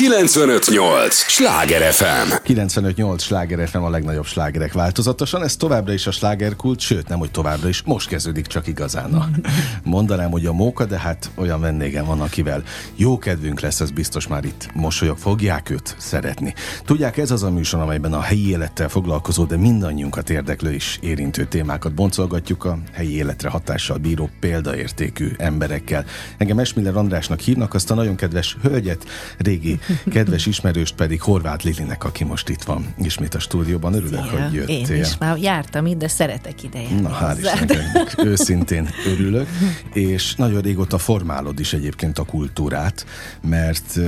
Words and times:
958! 0.00 1.14
Sláger 1.14 1.92
FM! 1.92 2.32
958 2.42 3.22
Sláger 3.22 3.68
FM 3.68 3.78
a 3.78 3.90
legnagyobb 3.90 4.24
slágerek 4.24 4.72
változatosan, 4.72 5.42
ez 5.42 5.56
továbbra 5.56 5.92
is 5.92 6.06
a 6.06 6.10
slágerkult, 6.10 6.80
sőt 6.80 7.08
nem, 7.08 7.18
hogy 7.18 7.30
továbbra 7.30 7.68
is, 7.68 7.82
most 7.82 8.08
kezdődik 8.08 8.46
csak 8.46 8.66
igazán. 8.66 9.14
A, 9.14 9.28
mondanám, 9.84 10.30
hogy 10.30 10.46
a 10.46 10.52
móka, 10.52 10.84
de 10.84 10.98
hát 10.98 11.30
olyan 11.34 11.60
vendégem 11.60 12.04
van, 12.04 12.20
akivel 12.20 12.62
jó 12.96 13.18
kedvünk 13.18 13.60
lesz, 13.60 13.80
ez 13.80 13.90
biztos 13.90 14.26
már 14.26 14.44
itt 14.44 14.68
mosolyog, 14.74 15.18
fogják 15.18 15.70
őt 15.70 15.94
szeretni. 15.98 16.54
Tudják, 16.84 17.16
ez 17.16 17.30
az 17.30 17.42
a 17.42 17.50
műsor, 17.50 17.80
amelyben 17.80 18.12
a 18.12 18.20
helyi 18.20 18.48
élettel 18.48 18.88
foglalkozó, 18.88 19.44
de 19.44 19.56
mindannyiunkat 19.56 20.30
érdeklő 20.30 20.72
és 20.72 20.98
érintő 21.00 21.44
témákat 21.44 21.94
boncolgatjuk 21.94 22.64
a 22.64 22.78
helyi 22.92 23.14
életre 23.14 23.48
hatással 23.48 23.96
bíró 23.96 24.30
példaértékű 24.40 25.30
emberekkel. 25.36 26.04
Engem 26.36 26.58
Esmiller 26.58 26.96
Andrásnak 26.96 27.40
hívnak, 27.40 27.74
azt 27.74 27.90
a 27.90 27.94
nagyon 27.94 28.16
kedves 28.16 28.56
hölgyet, 28.62 29.04
régi 29.38 29.78
kedves 30.10 30.46
ismerőst 30.46 30.94
pedig 30.94 31.22
Horváth 31.22 31.64
Lilinek, 31.64 32.04
aki 32.04 32.24
most 32.24 32.48
itt 32.48 32.62
van 32.62 32.94
ismét 32.98 33.34
a 33.34 33.38
stúdióban. 33.38 33.94
Örülök, 33.94 34.24
Szia. 34.28 34.42
hogy 34.42 34.54
jöttél. 34.54 34.96
Én 34.96 35.00
is 35.00 35.18
már 35.18 35.36
jártam 35.36 35.86
itt, 35.86 35.98
de 35.98 36.08
szeretek 36.08 36.62
ide 36.62 36.80
járni 36.80 37.00
Na, 37.00 37.18
hál'. 37.22 37.36
Istennek, 37.38 38.14
őszintén 38.32 38.88
örülök, 39.06 39.48
és 39.92 40.34
nagyon 40.34 40.60
régóta 40.60 40.98
formálod 40.98 41.60
is 41.60 41.72
egyébként 41.72 42.18
a 42.18 42.24
kultúrát, 42.24 43.06
mert 43.48 43.98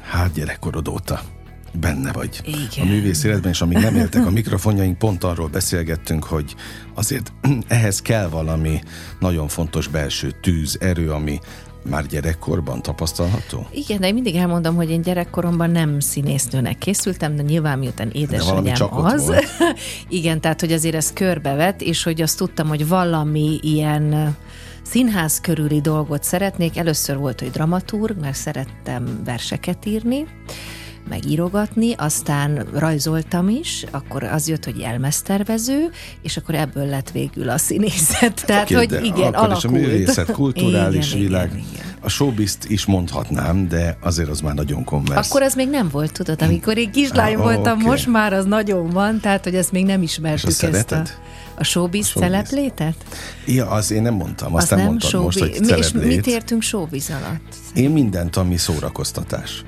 hát 0.00 0.32
gyerekkorod 0.32 0.88
óta 0.88 1.20
benne 1.80 2.12
vagy 2.12 2.40
Igen. 2.44 2.86
a 2.86 2.90
művész 2.90 3.24
életben, 3.24 3.50
és 3.50 3.60
amíg 3.60 3.78
nem 3.78 3.96
éltek 3.96 4.26
a 4.26 4.30
mikrofonjaink, 4.30 4.98
pont 4.98 5.24
arról 5.24 5.48
beszélgettünk, 5.48 6.24
hogy 6.24 6.54
azért 6.94 7.32
ehhez 7.68 8.02
kell 8.02 8.28
valami 8.28 8.80
nagyon 9.20 9.48
fontos 9.48 9.88
belső 9.88 10.32
tűz, 10.40 10.76
erő, 10.80 11.10
ami 11.10 11.38
már 11.82 12.06
gyerekkorban 12.06 12.82
tapasztalható? 12.82 13.66
Igen, 13.70 14.00
de 14.00 14.06
én 14.06 14.14
mindig 14.14 14.34
elmondom, 14.34 14.74
hogy 14.74 14.90
én 14.90 15.02
gyerekkoromban 15.02 15.70
nem 15.70 16.00
színésznőnek 16.00 16.78
készültem, 16.78 17.36
de 17.36 17.42
nyilván 17.42 17.78
miután 17.78 18.10
édesanyám 18.12 18.88
az. 18.90 19.32
Igen, 20.08 20.40
tehát 20.40 20.60
hogy 20.60 20.72
azért 20.72 20.94
ez 20.94 21.12
körbevet, 21.12 21.82
és 21.82 22.02
hogy 22.02 22.22
azt 22.22 22.36
tudtam, 22.36 22.68
hogy 22.68 22.88
valami 22.88 23.58
ilyen 23.62 24.36
színház 24.82 25.40
körüli 25.40 25.80
dolgot 25.80 26.22
szeretnék. 26.24 26.76
Először 26.76 27.16
volt, 27.16 27.40
hogy 27.40 27.50
dramaturg, 27.50 28.20
mert 28.20 28.36
szerettem 28.36 29.20
verseket 29.24 29.86
írni, 29.86 30.26
meg 31.08 31.26
írogatni, 31.30 31.92
aztán 31.96 32.66
rajzoltam 32.74 33.48
is, 33.48 33.84
akkor 33.90 34.22
az 34.22 34.48
jött, 34.48 34.64
hogy 34.64 34.78
jelmeztervező, 34.78 35.90
és 36.22 36.36
akkor 36.36 36.54
ebből 36.54 36.86
lett 36.86 37.10
végül 37.10 37.48
a 37.48 37.58
színészet. 37.58 38.42
Tehát, 38.46 38.62
Oké, 38.64 38.74
hogy 38.74 38.92
igen, 39.04 39.10
akkor 39.12 39.28
is 39.28 39.34
a 39.34 39.38
alakult. 39.68 39.72
művészet, 39.72 40.30
kulturális 40.40 41.08
Igen, 41.12 41.24
világ. 41.26 41.46
Igen, 41.52 41.64
igen. 41.72 41.86
A 42.00 42.08
showbizt 42.08 42.64
is 42.68 42.84
mondhatnám, 42.86 43.68
de 43.68 43.96
azért 44.00 44.28
az 44.28 44.40
már 44.40 44.54
nagyon 44.54 44.84
konversz. 44.84 45.28
Akkor 45.30 45.42
az 45.42 45.54
még 45.54 45.68
nem 45.68 45.88
volt, 45.88 46.12
tudod, 46.12 46.42
amikor 46.42 46.76
én 46.78 46.90
kislány 46.90 47.34
Ah, 47.34 47.42
voltam, 47.42 47.76
oké. 47.78 47.84
most 47.86 48.06
már 48.06 48.32
az 48.32 48.44
nagyon 48.44 48.90
van, 48.90 49.20
tehát 49.20 49.44
hogy 49.44 49.54
ezt 49.54 49.72
még 49.72 49.84
nem 49.84 50.02
ismertük 50.02 50.50
És 50.50 50.62
azt 50.62 50.74
ezt 50.74 50.92
a, 50.92 51.02
a 51.54 51.64
showbiz 51.64 52.04
A 52.06 52.08
showbiz. 52.08 52.30
szereplétet? 52.30 52.94
Ja, 53.46 53.66
az 53.70 53.90
én 53.90 54.02
nem 54.02 54.14
mondtam, 54.14 54.54
azt 54.54 54.64
Az 54.64 54.70
nem 54.70 54.78
nem 54.78 54.86
mondtad 54.86 55.22
most, 55.22 55.38
hogy 55.38 55.56
Mi- 55.60 55.76
És 55.78 55.92
mit 55.92 56.26
értünk 56.26 56.62
showbiz 56.62 57.10
alatt? 57.10 57.54
Én 57.74 57.90
mindent, 57.90 58.36
ami 58.36 58.56
szórakoztatás. 58.56 59.62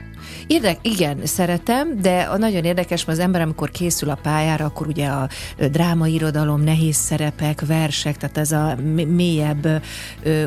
Érdek, 0.47 0.79
igen, 0.83 1.19
szeretem, 1.23 2.01
de 2.01 2.21
a 2.21 2.37
nagyon 2.37 2.65
érdekes, 2.65 3.05
mert 3.05 3.19
az 3.19 3.25
ember, 3.25 3.41
amikor 3.41 3.71
készül 3.71 4.11
a 4.11 4.19
pályára, 4.23 4.65
akkor 4.65 4.87
ugye 4.87 5.07
a 5.07 5.29
drámairodalom, 5.71 6.63
nehéz 6.63 6.97
szerepek, 6.97 7.67
versek, 7.67 8.17
tehát 8.17 8.39
ez 8.39 8.53
a 8.53 8.77
mélyebb 9.07 9.83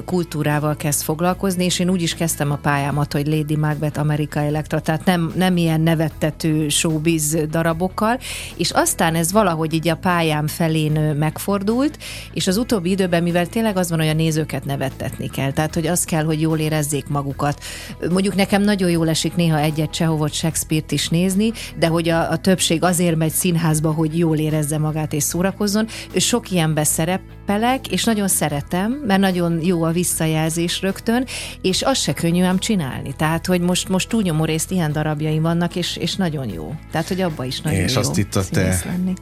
kultúrával 0.05 0.75
kezd 0.75 1.01
foglalkozni, 1.01 1.63
és 1.63 1.79
én 1.79 1.89
úgy 1.89 2.01
is 2.01 2.15
kezdtem 2.15 2.51
a 2.51 2.55
pályámat, 2.55 3.13
hogy 3.13 3.27
Lady 3.27 3.55
Macbeth, 3.55 3.99
Amerika 3.99 4.39
Elektra, 4.39 4.79
tehát 4.79 5.05
nem, 5.05 5.31
nem 5.35 5.57
ilyen 5.57 5.81
nevettető 5.81 6.69
showbiz 6.69 7.37
darabokkal, 7.49 8.19
és 8.57 8.71
aztán 8.71 9.15
ez 9.15 9.31
valahogy 9.31 9.73
így 9.73 9.89
a 9.89 9.95
pályám 9.95 10.47
felén 10.47 11.15
megfordult, 11.15 11.97
és 12.33 12.47
az 12.47 12.57
utóbbi 12.57 12.89
időben, 12.89 13.23
mivel 13.23 13.47
tényleg 13.47 13.77
az 13.77 13.89
van, 13.89 13.99
hogy 13.99 14.07
a 14.07 14.13
nézőket 14.13 14.65
nevettetni 14.65 15.29
kell, 15.29 15.51
tehát 15.51 15.73
hogy 15.73 15.87
az 15.87 16.03
kell, 16.03 16.23
hogy 16.23 16.41
jól 16.41 16.59
érezzék 16.59 17.07
magukat. 17.07 17.63
Mondjuk 18.09 18.35
nekem 18.35 18.61
nagyon 18.61 18.89
jól 18.89 19.09
esik 19.09 19.35
néha 19.35 19.59
egyet 19.87 19.91
Csehovot, 19.91 20.33
Shakespeare-t 20.33 20.91
is 20.91 21.09
nézni, 21.09 21.51
de 21.79 21.87
hogy 21.87 22.09
a, 22.09 22.31
a 22.31 22.37
többség 22.37 22.83
azért 22.83 23.15
megy 23.15 23.31
színházba, 23.31 23.91
hogy 23.91 24.17
jól 24.17 24.37
érezze 24.37 24.77
magát 24.77 25.13
és 25.13 25.23
szórakozzon. 25.23 25.87
Sok 26.15 26.51
ilyenbe 26.51 26.83
szerepelek, 26.83 27.87
és 27.91 28.03
nagyon 28.03 28.27
szeretem, 28.27 28.91
mert 28.91 29.19
nagyon 29.19 29.61
jó 29.61 29.83
a 29.83 29.91
visszajelzés 29.91 30.81
rögtön, 30.81 31.25
és 31.61 31.81
az 31.81 31.97
se 31.97 32.13
könnyű 32.13 32.43
ám 32.43 32.59
csinálni. 32.59 33.13
Tehát, 33.17 33.45
hogy 33.45 33.61
most, 33.61 33.89
most 33.89 34.09
túlnyomó 34.09 34.45
részt 34.45 34.71
ilyen 34.71 34.91
darabjaim 34.91 35.41
vannak, 35.41 35.75
és, 35.75 35.97
és 35.97 36.15
nagyon 36.15 36.49
jó. 36.49 36.75
Tehát, 36.91 37.07
hogy 37.07 37.21
abba 37.21 37.45
is 37.45 37.61
nagyon 37.61 37.79
És 37.79 37.93
jó 37.93 37.99
azt 37.99 38.17
itt 38.17 38.35
a 38.35 38.43
te- 38.45 38.81
lenni. 38.85 39.13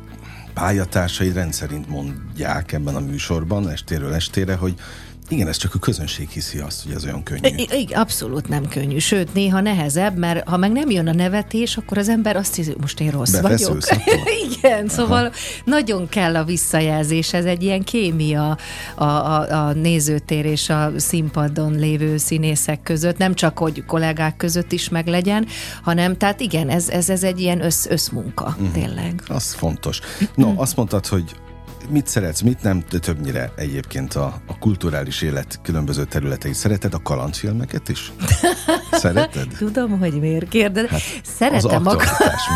Pályatársaid 0.54 1.34
rendszerint 1.34 1.90
mondják 1.90 2.72
ebben 2.72 2.96
a 2.96 3.00
műsorban, 3.00 3.70
estéről 3.70 4.14
estére, 4.14 4.56
hogy 4.56 4.74
igen, 5.30 5.48
ez 5.48 5.58
csak 5.58 5.76
a 5.76 5.80
közönség 5.80 6.30
hiszi 6.30 6.60
azt, 6.60 6.84
hogy 6.84 6.94
ez 6.94 7.04
olyan 7.04 7.24
könnyű. 7.24 7.48
I- 7.56 7.70
I- 7.72 7.94
abszolút 7.94 8.48
nem 8.48 8.68
könnyű, 8.68 8.98
sőt, 8.98 9.34
néha 9.34 9.60
nehezebb, 9.60 10.18
mert 10.18 10.48
ha 10.48 10.58
meg 10.58 10.72
nem 10.72 10.90
jön 10.90 11.08
a 11.08 11.14
nevetés, 11.14 11.78
akkor 11.78 11.98
az 11.98 12.10
ember 12.10 12.36
azt 12.36 12.56
hiszi, 12.56 12.76
most 12.82 13.00
én 13.00 13.12
rossz 13.12 13.32
vagyok. 13.32 13.44
Befeszülsz 13.44 13.92
attól? 13.92 14.20
Igen, 14.54 14.88
szóval 14.88 15.32
nagyon 15.66 16.10
kell 16.10 16.36
a 16.36 16.44
visszajelzés, 16.44 17.34
ez 17.34 17.46
egy 17.46 17.64
ilyen 17.64 17.84
kémia 17.84 18.58
a, 18.96 19.04
a, 19.04 19.68
a 19.68 19.74
nézőtér 19.74 20.46
és 20.46 20.70
a 20.70 20.92
színpadon 20.98 21.76
lévő 21.76 22.18
színészek 22.18 22.84
között, 22.84 23.18
nem 23.18 23.34
csak, 23.34 23.58
hogy 23.58 23.86
kollégák 23.86 24.38
között 24.38 24.72
is 24.72 24.90
meglegyen, 24.90 25.48
hanem, 25.82 26.18
tehát 26.18 26.40
igen, 26.40 26.70
ez, 26.70 26.90
ez, 26.90 27.10
ez 27.10 27.24
egy 27.24 27.40
ilyen 27.40 27.64
össz, 27.64 27.86
összmunka, 27.86 28.46
uh-huh. 28.46 28.72
tényleg. 28.72 29.22
Az 29.28 29.54
fontos. 29.54 30.00
No, 30.36 30.54
azt 30.56 30.76
mondtad, 30.76 31.06
hogy 31.06 31.36
mit 31.90 32.08
szeretsz, 32.08 32.42
mit 32.42 32.62
nem, 32.62 32.84
de 32.90 33.00
többnyire 33.00 33.52
egyébként 33.56 34.14
a, 34.14 34.42
a 34.48 34.58
kulturális 34.58 35.22
élet 35.22 35.60
különböző 35.64 36.04
területei. 36.04 36.54
Szereted 36.54 36.94
a 36.94 37.02
kalandfilmeket 37.02 37.90
is? 37.90 38.12
Szereted? 38.92 39.48
Tudom, 39.58 40.00
hogy 40.00 40.20
miért 40.20 40.48
kérdez. 40.50 40.90
Hát 40.90 41.02
Szeretem 41.24 41.88
a. 41.88 41.96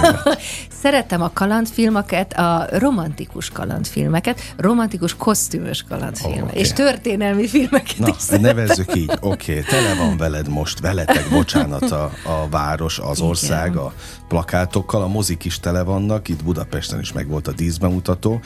Szeretem 0.81 1.21
a 1.21 1.31
kalandfilmeket, 1.33 2.33
a 2.33 2.67
romantikus 2.71 3.49
kalandfilmeket, 3.49 4.53
romantikus 4.57 5.15
kosztümös 5.15 5.83
kalandfilmeket, 5.83 6.43
Ó, 6.43 6.45
oh, 6.45 6.51
oké. 6.51 6.59
és 6.59 6.73
történelmi 6.73 7.47
filmeket 7.47 7.97
Na, 7.97 8.07
is 8.07 8.39
nevezzük 8.39 8.95
így, 8.95 9.11
oké, 9.19 9.59
okay, 9.59 9.63
tele 9.63 9.95
van 9.95 10.17
veled 10.17 10.47
most, 10.47 10.79
veletek, 10.79 11.29
bocsánat, 11.29 11.91
a, 11.91 12.11
a 12.23 12.49
város, 12.49 12.99
az 12.99 13.17
Igen. 13.17 13.29
ország, 13.29 13.75
a 13.75 13.93
plakátokkal, 14.27 15.01
a 15.01 15.07
mozik 15.07 15.45
is 15.45 15.59
tele 15.59 15.83
vannak, 15.83 16.27
itt 16.27 16.43
Budapesten 16.43 16.99
is 16.99 17.13
megvolt 17.13 17.47
a 17.47 17.51
díszbemutató. 17.51 18.41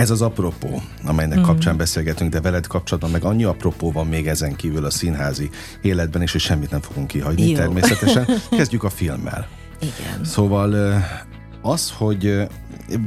Ez 0.00 0.10
az 0.10 0.22
apropó, 0.22 0.82
amelynek 1.04 1.38
mm. 1.38 1.42
kapcsán 1.42 1.76
beszélgetünk, 1.76 2.30
de 2.30 2.40
veled 2.40 2.66
kapcsolatban 2.66 3.10
meg 3.10 3.24
annyi 3.24 3.44
apropó 3.44 3.92
van 3.92 4.06
még 4.06 4.26
ezen 4.26 4.56
kívül 4.56 4.84
a 4.84 4.90
színházi 4.90 5.50
életben, 5.82 6.22
és 6.22 6.32
hogy 6.32 6.40
semmit 6.40 6.70
nem 6.70 6.80
fogunk 6.80 7.06
kihagyni 7.06 7.48
Jó. 7.48 7.56
természetesen. 7.56 8.26
Kezdjük 8.50 8.84
a 8.84 8.90
filmmel. 8.90 9.48
Igen. 9.80 10.24
Szóval 10.24 11.02
az, 11.62 11.90
hogy 11.96 12.48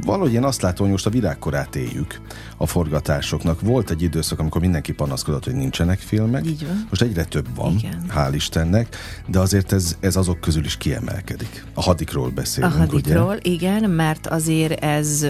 valahogy 0.04 0.32
én 0.32 0.44
azt 0.44 0.62
látom, 0.62 0.80
hogy 0.80 0.90
most 0.90 1.06
a 1.06 1.10
virágkorát 1.10 1.76
éljük 1.76 2.20
a 2.56 2.66
forgatásoknak. 2.66 3.60
Volt 3.60 3.90
egy 3.90 4.02
időszak, 4.02 4.38
amikor 4.38 4.60
mindenki 4.60 4.92
panaszkodott, 4.92 5.44
hogy 5.44 5.54
nincsenek 5.54 5.98
filmek. 5.98 6.46
Így 6.46 6.66
van. 6.66 6.86
Most 6.88 7.02
egyre 7.02 7.24
több 7.24 7.46
van, 7.54 7.74
Igen. 7.76 8.04
hál' 8.14 8.32
Istennek, 8.34 8.96
de 9.26 9.38
azért 9.38 9.72
ez, 9.72 9.96
ez 10.00 10.16
azok 10.16 10.40
közül 10.40 10.64
is 10.64 10.76
kiemelkedik. 10.76 11.64
A 11.74 11.82
hadikról 11.82 12.26
A 12.26 12.30
beszélünk, 12.30 12.72
hadikról, 12.72 13.36
ugye? 13.36 13.50
igen, 13.50 13.90
mert 13.90 14.26
azért 14.26 14.84
ez 14.84 15.26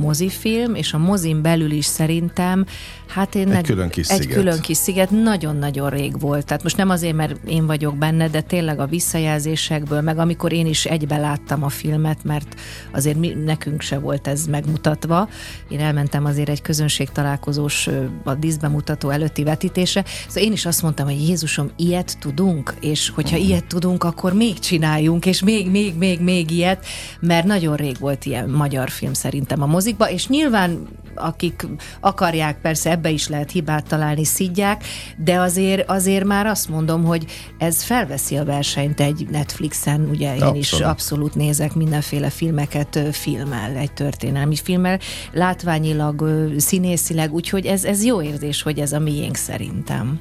mozifilm, 0.00 0.74
és 0.74 0.92
a 0.92 0.98
mozin 0.98 1.42
belül 1.42 1.70
is 1.70 1.84
szerintem, 1.84 2.64
hát 3.06 3.34
én... 3.34 3.52
Egy 3.52 3.64
külön 3.66 3.88
kis 3.88 4.08
egy 4.08 4.20
sziget. 4.20 4.36
külön 4.36 4.60
kis 4.60 4.76
sziget 4.76 5.10
nagyon-nagyon 5.10 5.90
rég 5.90 6.20
volt. 6.20 6.46
Tehát 6.46 6.62
most 6.62 6.76
nem 6.76 6.90
azért, 6.90 7.16
mert 7.16 7.36
én 7.48 7.66
vagyok 7.66 7.96
benne, 7.96 8.28
de 8.28 8.40
tényleg 8.40 8.80
a 8.80 8.86
visszajelzésekből, 8.86 10.00
meg 10.00 10.18
amikor 10.18 10.52
én 10.52 10.66
is 10.66 10.84
egybe 10.84 11.16
láttam 11.16 11.62
a 11.62 11.68
filmet, 11.68 12.24
mert 12.24 12.54
azért 12.92 13.18
mi, 13.18 13.28
nekünk 13.28 13.65
se 13.78 13.98
volt 13.98 14.26
ez 14.26 14.46
megmutatva. 14.46 15.28
Én 15.68 15.80
elmentem 15.80 16.24
azért 16.24 16.48
egy 16.48 16.62
közönség 16.62 17.10
találkozós 17.10 17.88
a 18.24 18.34
díszbemutató 18.34 19.10
előtti 19.10 19.44
vetítésre, 19.44 20.04
szóval 20.28 20.42
én 20.42 20.52
is 20.52 20.66
azt 20.66 20.82
mondtam, 20.82 21.06
hogy 21.06 21.28
Jézusom, 21.28 21.70
ilyet 21.76 22.16
tudunk, 22.18 22.74
és 22.80 23.10
hogyha 23.10 23.36
ilyet 23.36 23.66
tudunk, 23.66 24.04
akkor 24.04 24.32
még 24.32 24.58
csináljunk, 24.58 25.26
és 25.26 25.42
még, 25.42 25.70
még, 25.70 25.94
még, 25.96 26.20
még 26.20 26.50
ilyet, 26.50 26.86
mert 27.20 27.46
nagyon 27.46 27.76
rég 27.76 27.98
volt 27.98 28.24
ilyen 28.24 28.48
magyar 28.48 28.90
film 28.90 29.12
szerintem 29.12 29.62
a 29.62 29.66
mozikba, 29.66 30.10
és 30.10 30.28
nyilván 30.28 30.86
akik 31.16 31.66
akarják, 32.00 32.60
persze 32.60 32.90
ebbe 32.90 33.10
is 33.10 33.28
lehet 33.28 33.50
hibát 33.50 33.86
találni, 33.88 34.24
szidják, 34.24 34.84
de 35.16 35.40
azért, 35.40 35.90
azért 35.90 36.24
már 36.24 36.46
azt 36.46 36.68
mondom, 36.68 37.04
hogy 37.04 37.26
ez 37.58 37.82
felveszi 37.82 38.36
a 38.36 38.44
versenyt 38.44 39.00
egy 39.00 39.26
Netflixen, 39.30 40.08
ugye 40.10 40.34
én 40.34 40.42
abszolút. 40.42 40.56
is 40.56 40.72
abszolút 40.72 41.34
nézek 41.34 41.74
mindenféle 41.74 42.30
filmeket 42.30 43.00
filmmel, 43.12 43.76
egy 43.76 43.92
történelmi 43.92 44.56
filmmel, 44.56 44.98
látványilag, 45.32 46.24
színészileg, 46.56 47.34
úgyhogy 47.34 47.66
ez, 47.66 47.84
ez 47.84 48.04
jó 48.04 48.22
érzés, 48.22 48.62
hogy 48.62 48.78
ez 48.78 48.92
a 48.92 48.98
miénk 48.98 49.36
szerintem. 49.36 50.20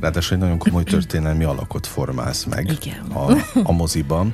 Ráadásul 0.00 0.36
egy 0.36 0.42
nagyon 0.42 0.58
komoly 0.58 0.84
történelmi 0.94 1.44
alakot 1.44 1.86
formálsz 1.86 2.44
meg 2.44 2.78
Igen. 2.82 3.04
A, 3.12 3.32
a 3.62 3.72
moziban. 3.72 4.32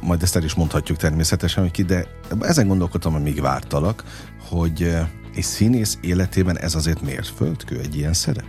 Majd 0.00 0.22
ezt 0.22 0.36
el 0.36 0.42
is 0.42 0.54
mondhatjuk 0.54 0.98
természetesen, 0.98 1.62
hogy 1.62 1.72
ki, 1.72 1.82
de 1.82 2.06
ezen 2.40 2.66
gondolkodtam, 2.66 3.14
amíg 3.14 3.40
vártalak, 3.40 4.04
hogy 4.48 4.96
egy 5.36 5.42
színész 5.42 5.98
életében 6.00 6.58
ez 6.58 6.74
azért 6.74 7.02
mérföldkő, 7.02 7.78
egy 7.78 7.96
ilyen 7.96 8.12
szerep? 8.12 8.44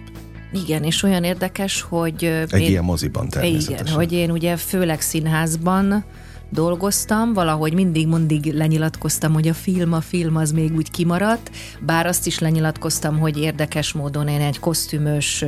Igen, 0.54 0.84
és 0.84 1.04
olyan 1.04 1.24
érdekes, 1.24 1.82
hogy... 1.82 2.24
Egy 2.24 2.62
én, 2.62 2.70
ilyen 2.70 2.84
moziban 2.84 3.30
természetesen. 3.30 3.86
Igen, 3.86 3.96
hogy 3.96 4.12
én 4.12 4.32
ugye 4.32 4.58
főleg 4.58 5.02
színházban 5.02 6.04
dolgoztam, 6.50 7.34
valahogy 7.34 7.74
mindig 7.74 8.08
mindig 8.28 8.54
lenyilatkoztam, 8.54 9.34
hogy 9.34 9.48
a 9.48 9.54
film, 9.54 9.94
a 9.94 10.02
film 10.02 10.36
az 10.36 10.52
még 10.52 10.76
úgy 10.76 10.92
kimaradt, 10.92 11.52
bár 11.80 12.06
azt 12.06 12.28
is 12.28 12.40
lenyilatkoztam, 12.40 13.20
hogy 13.20 13.38
érdekes 13.38 13.94
módon 13.94 14.28
én 14.28 14.42
egy 14.42 14.60
kosztümös 14.60 15.46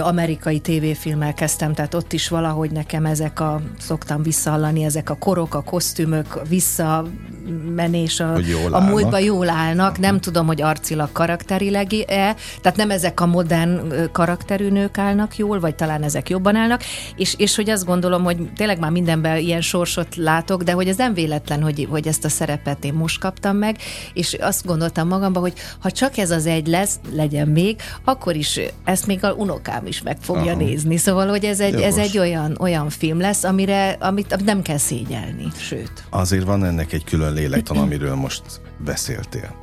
amerikai 0.00 0.58
tévéfilmmel 0.58 1.34
kezdtem, 1.34 1.74
tehát 1.74 1.94
ott 1.94 2.12
is 2.12 2.28
valahogy 2.28 2.70
nekem 2.70 3.06
ezek 3.06 3.40
a, 3.40 3.60
szoktam 3.78 4.22
visszahallani, 4.22 4.84
ezek 4.84 5.10
a 5.10 5.14
korok, 5.14 5.54
a 5.54 5.62
kosztümök, 5.62 6.48
visszamenés 6.48 8.20
a, 8.20 8.38
a 8.70 8.80
múltba 8.80 9.18
jól 9.18 9.48
állnak, 9.48 9.98
nem 9.98 10.20
tudom, 10.20 10.46
hogy 10.46 10.62
arcilag 10.62 11.12
karakterileg-e, 11.12 12.34
tehát 12.60 12.76
nem 12.76 12.90
ezek 12.90 13.20
a 13.20 13.26
modern 13.26 13.80
karakterű 14.12 14.68
nők 14.68 14.98
állnak 14.98 15.36
jól, 15.36 15.60
vagy 15.60 15.74
talán 15.74 16.02
ezek 16.02 16.28
jobban 16.28 16.56
állnak, 16.56 16.82
és, 17.16 17.34
és 17.38 17.56
hogy 17.56 17.70
azt 17.70 17.84
gondolom, 17.84 18.24
hogy 18.24 18.50
tényleg 18.56 18.78
már 18.78 18.90
mindenben 18.90 19.38
ilyen 19.38 19.60
sorsot 19.60 20.05
látok, 20.14 20.62
de 20.62 20.72
hogy 20.72 20.88
ez 20.88 20.96
nem 20.96 21.14
véletlen, 21.14 21.62
hogy, 21.62 21.86
hogy 21.90 22.06
ezt 22.06 22.24
a 22.24 22.28
szerepet 22.28 22.84
én 22.84 22.94
most 22.94 23.20
kaptam 23.20 23.56
meg, 23.56 23.76
és 24.12 24.36
azt 24.40 24.66
gondoltam 24.66 25.08
magamban, 25.08 25.42
hogy 25.42 25.54
ha 25.80 25.90
csak 25.90 26.18
ez 26.18 26.30
az 26.30 26.46
egy 26.46 26.66
lesz, 26.66 26.98
legyen 27.12 27.48
még, 27.48 27.80
akkor 28.04 28.36
is 28.36 28.60
ezt 28.84 29.06
még 29.06 29.24
a 29.24 29.32
unokám 29.32 29.86
is 29.86 30.02
meg 30.02 30.16
fogja 30.20 30.52
Aha. 30.52 30.60
nézni. 30.60 30.96
Szóval, 30.96 31.28
hogy 31.28 31.44
ez 31.44 31.60
egy, 31.60 31.80
ez 31.80 31.96
egy 31.96 32.18
olyan, 32.18 32.56
olyan 32.60 32.90
film 32.90 33.20
lesz, 33.20 33.44
amire, 33.44 33.96
amit, 34.00 34.32
amit 34.32 34.44
nem 34.44 34.62
kell 34.62 34.78
szégyelni, 34.78 35.46
sőt. 35.56 36.04
Azért 36.10 36.44
van 36.44 36.64
ennek 36.64 36.92
egy 36.92 37.04
külön 37.04 37.32
lélektan, 37.32 37.76
amiről 37.76 38.14
most 38.14 38.42
beszéltél, 38.84 39.56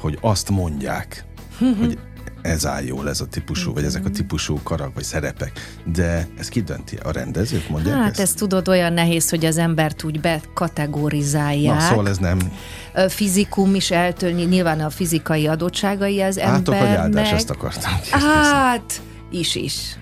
hogy 0.00 0.18
azt 0.20 0.50
mondják, 0.50 1.24
hogy 1.58 1.98
ez 2.48 2.66
áll 2.66 2.82
jól, 2.82 3.08
ez 3.08 3.20
a 3.20 3.26
típusú, 3.26 3.72
vagy 3.72 3.84
ezek 3.84 4.04
a 4.04 4.10
típusú 4.10 4.60
karak, 4.62 4.94
vagy 4.94 5.04
szerepek. 5.04 5.78
De 5.84 6.28
ez 6.38 6.48
ki 6.48 6.62
dönti? 6.62 6.96
A 7.02 7.10
rendezők 7.10 7.68
mondják 7.68 7.96
Hát 7.96 8.10
ezt? 8.10 8.20
ezt 8.20 8.36
tudod, 8.36 8.68
olyan 8.68 8.92
nehéz, 8.92 9.30
hogy 9.30 9.44
az 9.44 9.58
embert 9.58 10.04
úgy 10.04 10.20
bekategorizálják. 10.20 11.74
Na, 11.74 11.80
szóval 11.80 12.08
ez 12.08 12.18
nem... 12.18 12.38
Fizikum 13.08 13.74
is 13.74 13.90
eltölni, 13.90 14.42
nyilván 14.42 14.80
a 14.80 14.90
fizikai 14.90 15.46
adottságai 15.46 16.22
az 16.22 16.38
embernek. 16.38 16.80
Hát, 16.80 16.88
hogy 16.88 16.96
áldás, 16.96 17.32
ezt 17.32 17.50
akartam 17.50 17.92
kérdezni. 18.00 18.28
Hát, 18.28 19.00
is 19.30 19.54
is 19.54 19.96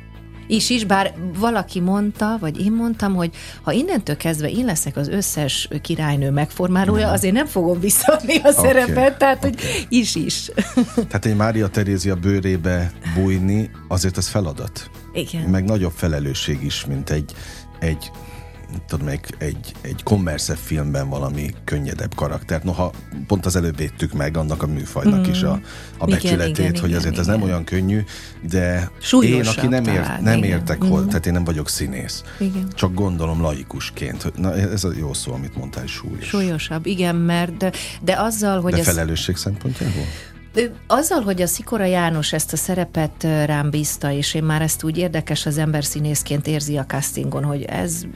is 0.47 0.71
is, 0.71 0.85
bár 0.85 1.15
valaki 1.39 1.81
mondta, 1.81 2.37
vagy 2.41 2.61
én 2.61 2.73
mondtam, 2.73 3.15
hogy 3.15 3.31
ha 3.63 3.73
innentől 3.73 4.17
kezdve 4.17 4.51
én 4.51 4.65
leszek 4.65 4.97
az 4.97 5.09
összes 5.09 5.69
királynő 5.83 6.31
megformálója, 6.31 7.11
azért 7.11 7.35
nem 7.35 7.47
fogom 7.47 7.81
visszaadni 7.81 8.37
a 8.37 8.39
okay. 8.49 8.53
szerepet, 8.53 9.19
tehát 9.19 9.37
okay. 9.37 9.51
hogy 9.51 9.87
is 9.89 10.15
is. 10.15 10.51
Tehát 11.09 11.27
egy 11.27 11.37
Mária 11.37 11.69
Terézia 11.69 12.15
bőrébe 12.15 12.93
bújni, 13.15 13.71
azért 13.89 14.17
az 14.17 14.29
feladat. 14.29 14.91
Igen. 15.13 15.43
Meg 15.43 15.65
nagyobb 15.65 15.93
felelősség 15.95 16.63
is, 16.63 16.87
mint 16.87 17.11
egy, 17.11 17.33
egy 17.79 18.11
tudom, 18.87 19.09
egy, 19.09 19.35
egy, 19.39 19.73
egy 19.81 20.03
kommerszebb 20.03 20.57
filmben 20.57 21.09
valami 21.09 21.55
könnyedebb 21.65 22.15
karakter. 22.15 22.63
Noha 22.63 22.93
pont 23.27 23.47
az 23.47 23.57
előbb 23.57 23.77
védtük 23.77 24.13
meg 24.13 24.37
annak 24.37 24.63
a 24.63 24.67
műfajnak 24.67 25.27
mm. 25.27 25.31
is 25.31 25.43
a, 25.43 25.61
a 25.99 26.05
becsületét, 26.05 26.59
igen, 26.59 26.71
igen, 26.71 26.81
hogy 26.81 26.93
azért 26.93 27.13
igen, 27.13 27.21
ez 27.21 27.27
nem 27.27 27.43
olyan 27.43 27.65
könnyű, 27.65 28.05
de 28.49 28.91
én, 29.21 29.47
aki 29.47 29.67
nem, 29.67 29.85
ért, 29.85 30.21
nem 30.21 30.39
igen. 30.39 30.51
értek 30.51 30.83
hol, 30.83 31.03
mm. 31.03 31.07
tehát 31.07 31.27
én 31.27 31.33
nem 31.33 31.45
vagyok 31.45 31.69
színész. 31.69 32.23
Igen. 32.39 32.69
Csak 32.75 32.95
gondolom 32.95 33.41
laikusként. 33.41 34.33
Na, 34.37 34.55
ez 34.55 34.85
a 34.85 34.91
jó 34.99 35.13
szó, 35.13 35.33
amit 35.33 35.57
mondtál, 35.57 35.87
súlyos. 35.87 36.27
Súlyosabb, 36.27 36.87
igen, 36.87 37.17
mert 37.17 37.57
de, 37.57 37.73
de 38.03 38.15
azzal, 38.19 38.61
hogy... 38.61 38.73
De 38.73 38.83
felelősség 38.83 39.35
ez... 39.35 39.41
szempontjából? 39.41 40.05
Azzal, 40.87 41.23
hogy 41.23 41.43
a 41.43 41.47
Szikora 41.47 41.85
János 41.85 42.33
ezt 42.33 42.53
a 42.53 42.57
szerepet 42.57 43.23
rám 43.45 43.71
bízta, 43.71 44.11
és 44.11 44.35
én 44.35 44.43
már 44.43 44.63
ezt 44.63 44.85
úgy 44.85 44.99
érdekes 44.99 45.47
az 45.47 45.59
ember 45.59 45.85
színészként 45.85 46.47
érzi 46.47 46.77
a 46.77 46.87
castingon, 46.87 47.45
hogy 47.45 47.63
ez 47.63 48.07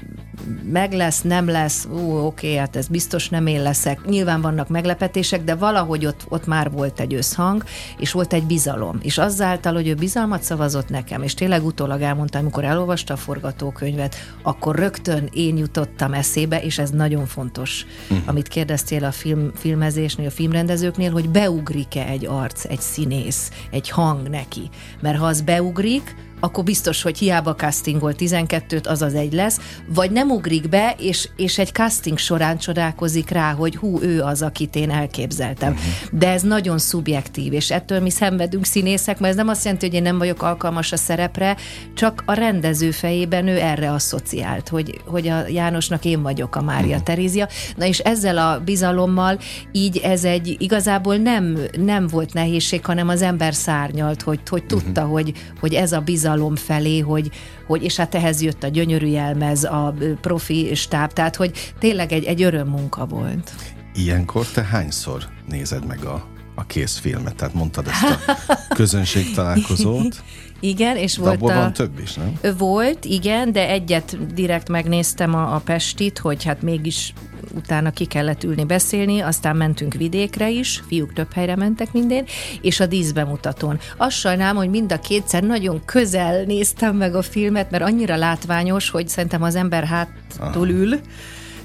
meg 0.73 0.93
lesz, 0.93 1.23
nem 1.23 1.49
lesz, 1.49 1.87
ú, 1.93 2.17
oké, 2.17 2.57
hát 2.57 2.77
ez 2.77 2.89
biztos 2.89 3.29
nem 3.29 3.47
én 3.47 3.63
leszek. 3.63 4.05
Nyilván 4.05 4.41
vannak 4.41 4.69
meglepetések, 4.69 5.45
de 5.45 5.55
valahogy 5.55 6.07
ott, 6.07 6.25
ott 6.29 6.47
már 6.47 6.71
volt 6.71 7.01
egy 7.01 7.15
összhang, 7.15 7.65
és 7.99 8.13
volt 8.13 8.33
egy 8.33 8.45
bizalom. 8.45 8.99
És 9.03 9.19
azáltal, 9.19 9.75
hogy 9.75 9.89
ő 9.89 9.95
bizalmat 9.95 10.43
szavazott 10.43 10.89
nekem, 10.89 11.23
és 11.23 11.35
tényleg 11.35 11.65
utólag 11.65 12.01
elmondta, 12.01 12.39
amikor 12.39 12.65
elolvasta 12.65 13.15
a 13.15 13.17
forgatókönyvet, 13.17 14.17
akkor 14.43 14.77
rögtön 14.77 15.29
én 15.33 15.57
jutottam 15.57 16.13
eszébe, 16.13 16.63
és 16.63 16.79
ez 16.79 16.91
nagyon 16.91 17.27
fontos, 17.27 17.87
uh-huh. 18.11 18.29
amit 18.29 18.49
kérdeztél 18.49 19.05
a 19.05 19.13
film, 19.13 19.51
filmezésnél, 19.55 20.27
a 20.27 20.31
filmrendezőknél, 20.31 21.13
hogy 21.13 21.29
beugrik-e 21.29 22.07
egy 22.07 22.27
arc, 22.31 22.65
egy 22.65 22.81
színész, 22.81 23.51
egy 23.71 23.91
hang 23.91 24.29
neki. 24.29 24.69
Mert 25.01 25.19
ha 25.19 25.27
az 25.27 25.41
beugrik, 25.41 26.17
akkor 26.41 26.65
biztos, 26.65 27.03
hogy 27.03 27.19
hiába 27.19 27.55
castingol 27.55 28.15
12-t, 28.19 28.89
az 28.89 29.03
az 29.03 29.15
egy 29.15 29.33
lesz, 29.33 29.61
vagy 29.95 30.11
nem 30.11 30.31
ugrik 30.31 30.69
be, 30.69 30.95
és, 30.99 31.29
és 31.37 31.59
egy 31.59 31.73
casting 31.73 32.19
során 32.19 32.59
csodálkozik 32.59 33.31
rá, 33.31 33.53
hogy 33.53 33.77
hú, 33.77 34.03
ő 34.03 34.23
az, 34.23 34.43
akit 34.43 34.77
én 34.77 34.91
elképzeltem. 34.91 35.73
Uh-huh. 35.73 36.19
De 36.19 36.29
ez 36.29 36.43
nagyon 36.43 36.79
szubjektív, 36.79 37.53
és 37.53 37.71
ettől 37.71 38.01
mi 38.01 38.11
szenvedünk 38.11 38.65
színészek, 38.65 39.19
mert 39.19 39.33
ez 39.33 39.39
nem 39.39 39.49
azt 39.49 39.65
jelenti, 39.65 39.87
hogy 39.87 39.95
én 39.95 40.03
nem 40.03 40.19
vagyok 40.19 40.43
alkalmas 40.43 40.93
a 40.93 40.97
szerepre, 40.97 41.57
csak 41.95 42.23
a 42.27 42.33
rendező 42.33 42.91
fejében 42.91 43.47
ő 43.47 43.61
erre 43.61 43.93
asszociált, 43.93 44.69
hogy, 44.69 45.01
hogy 45.07 45.29
a 45.29 45.49
Jánosnak 45.49 46.05
én 46.05 46.23
vagyok 46.23 46.57
a 46.57 46.63
Mária 46.63 46.89
uh-huh. 46.89 47.03
Terézia. 47.03 47.49
Na 47.77 47.85
és 47.85 47.99
ezzel 47.99 48.39
a 48.39 48.61
bizalommal 48.65 49.39
így 49.73 49.97
ez 49.97 50.25
egy 50.25 50.57
igazából 50.59 51.17
nem, 51.17 51.59
nem 51.79 52.07
volt 52.07 52.33
nehézség, 52.33 52.85
hanem 52.85 53.09
az 53.09 53.23
ember 53.23 53.55
szárnyalt, 53.55 54.23
hogy, 54.23 54.41
hogy 54.49 54.65
tudta, 54.65 55.01
uh-huh. 55.01 55.13
hogy, 55.13 55.33
hogy 55.61 55.75
ez 55.75 55.93
a 55.93 56.01
bizalom 56.01 56.30
bizalom 56.31 56.57
felé, 56.57 56.99
hogy, 56.99 57.31
hogy 57.67 57.83
és 57.83 57.97
hát 57.97 58.15
ehhez 58.15 58.43
jött 58.43 58.63
a 58.63 58.69
gyönyörű 58.69 59.07
jelmez, 59.07 59.65
a 59.65 59.95
profi 60.21 60.75
stáb, 60.75 61.13
tehát 61.13 61.37
hogy 61.37 61.73
tényleg 61.79 62.13
egy, 62.13 62.25
egy 62.25 62.43
örömmunka 62.43 63.07
volt. 63.07 63.53
Ilyenkor 63.95 64.47
te 64.47 64.63
hányszor 64.63 65.29
nézed 65.49 65.87
meg 65.87 66.05
a, 66.05 66.27
a 66.55 66.65
kész 66.67 66.99
filmet? 66.99 67.35
Tehát 67.35 67.55
mondtad 67.55 67.87
ezt 67.87 68.05
a 68.05 68.37
közönség 68.75 69.35
találkozót. 69.35 70.23
Igen, 70.61 70.97
és 70.97 71.17
de 71.17 71.23
volt 71.23 71.43
a... 71.43 71.55
van 71.55 71.73
több 71.73 71.99
is, 71.99 72.15
nem? 72.15 72.55
Volt, 72.59 73.05
igen, 73.05 73.53
de 73.53 73.69
egyet 73.69 74.35
direkt 74.35 74.69
megnéztem 74.69 75.35
a, 75.35 75.55
a 75.55 75.59
Pestit, 75.65 76.19
hogy 76.19 76.45
hát 76.45 76.63
mégis 76.63 77.13
utána 77.55 77.91
ki 77.91 78.05
kellett 78.05 78.45
ülni 78.45 78.65
beszélni, 78.65 79.21
aztán 79.21 79.57
mentünk 79.57 79.95
vidékre 79.95 80.51
is, 80.51 80.83
fiúk 80.87 81.13
több 81.13 81.33
helyre 81.33 81.57
mentek 81.57 81.93
mindén, 81.93 82.25
és 82.61 82.81
a 82.81 82.87
díszbemutatón. 82.87 83.79
Azt 83.97 84.17
sajnálom, 84.17 84.57
hogy 84.57 84.71
mind 84.71 84.93
a 84.93 84.99
kétszer 84.99 85.43
nagyon 85.43 85.85
közel 85.85 86.45
néztem 86.45 86.97
meg 86.97 87.15
a 87.15 87.23
filmet, 87.23 87.71
mert 87.71 87.85
annyira 87.85 88.17
látványos, 88.17 88.91
hogy 88.91 89.09
szerintem 89.09 89.43
az 89.43 89.55
ember 89.55 89.85
hátul 89.85 90.69
ül, 90.69 91.01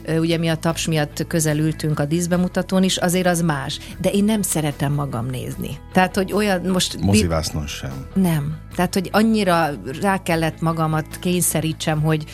ugye 0.08 0.38
mi 0.38 0.48
a 0.48 0.56
taps 0.56 0.88
miatt 0.88 1.26
közel 1.28 1.58
ültünk 1.58 2.00
a 2.00 2.06
díszbemutatón 2.06 2.84
is, 2.84 2.98
azért 2.98 3.28
az 3.28 3.42
más. 3.42 3.80
De 4.02 4.10
én 4.10 4.24
nem 4.24 4.42
szeretem 4.42 4.94
magam 4.94 5.26
nézni. 5.26 5.78
Tehát, 5.94 6.16
hogy 6.16 6.34
olyan 6.34 6.62
most... 6.62 7.00
Mozivásznon 7.02 7.68
sem. 7.68 8.06
Nem. 8.14 8.58
Tehát, 8.76 8.94
hogy 8.94 9.10
annyira 9.12 9.70
rá 10.02 10.24
kellett 10.24 10.62
magamat 10.62 11.06
kényszerítsem, 11.20 12.02
hogy 12.02 12.26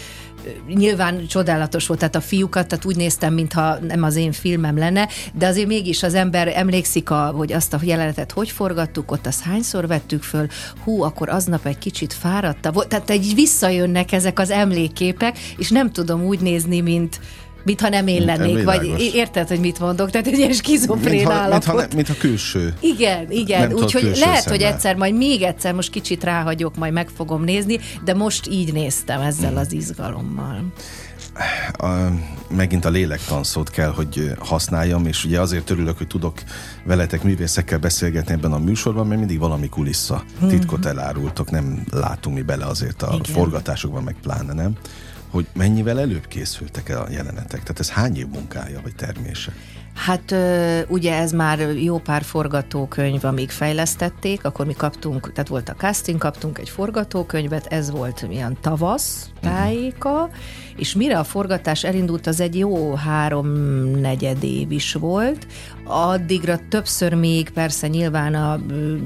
nyilván 0.68 1.28
csodálatos 1.28 1.88
volt, 1.88 2.00
tehát 2.00 2.16
a 2.16 2.22
fiúkat, 2.22 2.68
tehát 2.68 2.86
úgy 2.86 2.96
néztem, 2.96 3.34
mintha 3.34 3.78
nem 3.80 4.04
az 4.04 4.16
én 4.16 4.32
filmem 4.32 4.78
lenne, 4.78 5.08
de 5.34 5.48
azért 5.48 5.68
mégis 5.68 6.04
az 6.04 6.14
ember 6.14 6.48
emlékszik, 6.56 7.10
a, 7.10 7.34
hogy 7.36 7.54
azt 7.54 7.74
a 7.74 7.80
jelenetet 7.82 8.32
hogy 8.32 8.50
forgattuk, 8.50 9.12
ott 9.12 9.28
azt 9.28 9.42
hányszor 9.42 9.88
vettük 9.88 10.24
föl, 10.24 10.48
hú, 10.84 11.02
akkor 11.02 11.30
aznap 11.30 11.66
egy 11.66 11.78
kicsit 11.78 12.14
fáradta 12.14 12.72
volt, 12.72 12.88
tehát 12.88 13.10
egy 13.10 13.32
visszajönnek 13.36 14.12
ezek 14.12 14.40
az 14.40 14.50
emlékképek, 14.50 15.40
és 15.58 15.70
nem 15.70 15.92
tudom 15.92 16.24
úgy 16.24 16.40
nézni, 16.40 16.82
mint, 16.82 17.20
mintha 17.64 17.90
nem 17.90 18.08
én 18.08 18.26
lennék, 18.26 18.64
vagy 18.64 19.12
érted, 19.14 19.48
hogy 19.48 19.60
mit 19.60 19.80
mondok? 19.80 20.10
Tehát 20.10 20.28
egy 20.28 20.38
ilyen 20.38 20.52
skizofrén 20.52 21.28
állapot. 21.28 21.52
Mintha, 21.52 21.74
mintha, 21.74 21.96
mintha 21.96 22.16
külső. 22.20 22.74
Igen, 22.80 23.32
igen. 23.32 23.74
Úgyhogy 23.74 24.04
lehet, 24.04 24.18
szemmel. 24.18 24.42
hogy 24.44 24.62
egyszer, 24.62 24.96
majd 24.96 25.16
még 25.16 25.42
egyszer, 25.42 25.74
most 25.74 25.90
kicsit 25.90 26.24
ráhagyok, 26.24 26.78
majd 26.78 26.94
meg 26.94 27.10
fogom 27.16 27.44
nézni, 27.44 27.80
de 28.04 28.14
most 28.14 28.48
így 28.48 28.74
néztem 28.74 29.22
ezzel 29.22 29.58
az 29.58 29.74
izgalommal. 29.74 30.64
megint 32.50 32.86
a 32.86 32.90
lélektanszót 32.90 33.70
kell, 33.70 33.90
hogy 33.90 34.34
használjam, 34.40 35.06
és 35.06 35.26
ugye 35.26 35.40
azért 35.40 35.70
örülök, 35.70 35.98
hogy 35.98 36.08
tudok 36.08 36.42
veletek 36.84 37.24
művészekkel 37.24 37.80
beszélgetni 37.80 38.34
ebben 38.34 38.52
a 38.52 38.58
műsorban, 38.58 39.08
mert 39.08 39.20
mindig 39.20 39.40
valami 39.40 39.70
kulissza 39.70 40.24
titkot 40.48 40.86
elárultok, 40.86 41.52
nem 41.52 41.84
látunk 41.92 42.36
mi 42.36 42.42
bele 42.42 42.66
azért 42.66 43.02
a 43.02 43.10
Igen. 43.14 43.36
forgatásokban, 43.36 44.04
meg 44.04 44.16
pláne 44.22 44.54
nem 44.54 44.78
hogy 45.32 45.48
mennyivel 45.54 46.00
előbb 46.00 46.28
készültek 46.28 46.90
el 46.90 47.02
a 47.02 47.10
jelenetek? 47.10 47.60
Tehát 47.60 47.80
ez 47.80 47.90
hány 47.90 48.18
év 48.18 48.28
munkája 48.28 48.80
vagy 48.84 48.96
termése? 48.96 49.52
Hát 49.94 50.36
ugye 50.88 51.16
ez 51.16 51.32
már 51.32 51.60
jó 51.60 51.98
pár 51.98 52.24
forgatókönyv, 52.24 53.26
amíg 53.26 53.50
fejlesztették, 53.50 54.46
akkor 54.46 54.66
mi 54.66 54.74
kaptunk, 54.74 55.32
tehát 55.32 55.50
volt 55.50 55.70
a 55.70 55.74
casting, 55.74 56.20
kaptunk 56.20 56.58
egy 56.58 56.70
forgatókönyvet, 56.70 57.66
ez 57.66 57.92
volt 57.92 58.28
milyen 58.28 58.58
tavasz 58.62 59.30
tájéka, 59.42 60.12
uh-huh. 60.12 60.32
És 60.78 60.96
mire 60.96 61.20
a 61.20 61.24
forgatás 61.24 61.84
elindult, 61.84 62.28
az 62.28 62.40
egy 62.40 62.58
jó 62.58 62.94
három-negyed 62.94 64.44
év 64.44 64.72
is 64.72 64.94
volt, 64.94 65.48
addigra 65.84 66.60
többször 66.70 67.14
még 67.14 67.50
persze 67.50 67.88
nyilván 67.88 68.36
a 68.36 68.60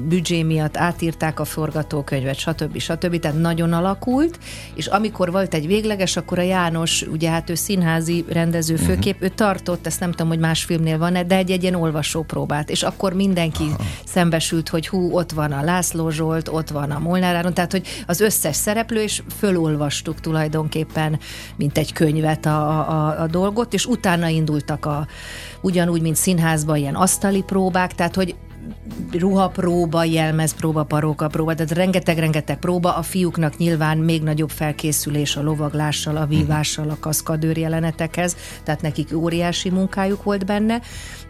büdzsé 0.08 0.42
miatt 0.42 0.76
átírták 0.76 1.40
a 1.40 1.44
forgatókönyvet, 1.44 2.38
stb. 2.38 2.78
stb. 2.78 3.18
Tehát 3.18 3.40
nagyon 3.40 3.72
alakult, 3.72 4.38
és 4.74 4.86
amikor 4.86 5.30
volt 5.30 5.54
egy 5.54 5.66
végleges, 5.66 6.16
akkor 6.16 6.38
a 6.38 6.42
János, 6.42 7.02
ugye 7.02 7.30
hát 7.30 7.50
ő 7.50 7.54
színházi 7.54 8.24
rendező 8.28 8.74
mhm. 8.74 8.84
főkép, 8.84 9.14
uh-huh. 9.14 9.30
ő 9.30 9.34
tartott, 9.34 9.86
ezt 9.86 10.00
nem 10.00 10.10
tudom, 10.10 10.28
hogy 10.28 10.38
más 10.38 10.64
filmnél 10.64 10.98
van-e, 10.98 11.24
de 11.24 11.36
egy, 11.36 11.50
egy 11.50 11.62
ilyen 11.62 11.74
olvasópróbát, 11.74 12.70
és 12.70 12.82
akkor 12.82 13.12
mindenki 13.12 13.62
Aha. 13.62 13.82
szembesült, 14.04 14.68
hogy 14.68 14.88
hú, 14.88 15.16
ott 15.16 15.32
van 15.32 15.52
a 15.52 15.64
László 15.64 16.10
Zsolt, 16.10 16.48
ott 16.48 16.68
van 16.68 16.90
a 16.90 16.98
Molnár 16.98 17.34
Áron, 17.34 17.54
tehát 17.54 17.72
hogy 17.72 17.86
az 18.06 18.20
összes 18.20 18.56
szereplő, 18.56 19.02
és 19.02 19.22
fölolvastuk 19.38 20.20
tulajdonképpen, 20.20 21.18
mint 21.66 21.78
egy 21.78 21.92
könyvet 21.92 22.46
a, 22.46 22.88
a, 22.90 23.20
a 23.20 23.26
dolgot, 23.26 23.72
és 23.74 23.86
utána 23.86 24.28
indultak 24.28 24.86
a, 24.86 25.06
ugyanúgy, 25.60 26.00
mint 26.00 26.16
színházban 26.16 26.76
ilyen 26.76 26.94
asztali 26.94 27.42
próbák, 27.42 27.94
tehát 27.94 28.14
hogy 28.14 28.34
ruhapróba, 29.12 30.04
jelmezpróba, 30.04 30.84
parókapróba, 30.84 31.54
tehát 31.54 31.72
rengeteg-rengeteg 31.72 32.58
próba, 32.58 32.96
a 32.96 33.02
fiúknak 33.02 33.56
nyilván 33.56 33.98
még 33.98 34.22
nagyobb 34.22 34.50
felkészülés 34.50 35.36
a 35.36 35.42
lovaglással, 35.42 36.16
a 36.16 36.26
vívással, 36.26 36.90
a 36.90 36.96
kaszkadőr 37.00 37.56
jelenetekhez, 37.56 38.36
tehát 38.62 38.82
nekik 38.82 39.08
óriási 39.14 39.70
munkájuk 39.70 40.22
volt 40.22 40.46
benne, 40.46 40.80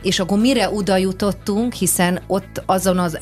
és 0.03 0.19
akkor 0.19 0.39
mire 0.39 0.71
oda 0.71 0.97
jutottunk, 0.97 1.73
hiszen 1.73 2.21
ott 2.27 2.63
azon 2.67 2.99
az 2.99 3.19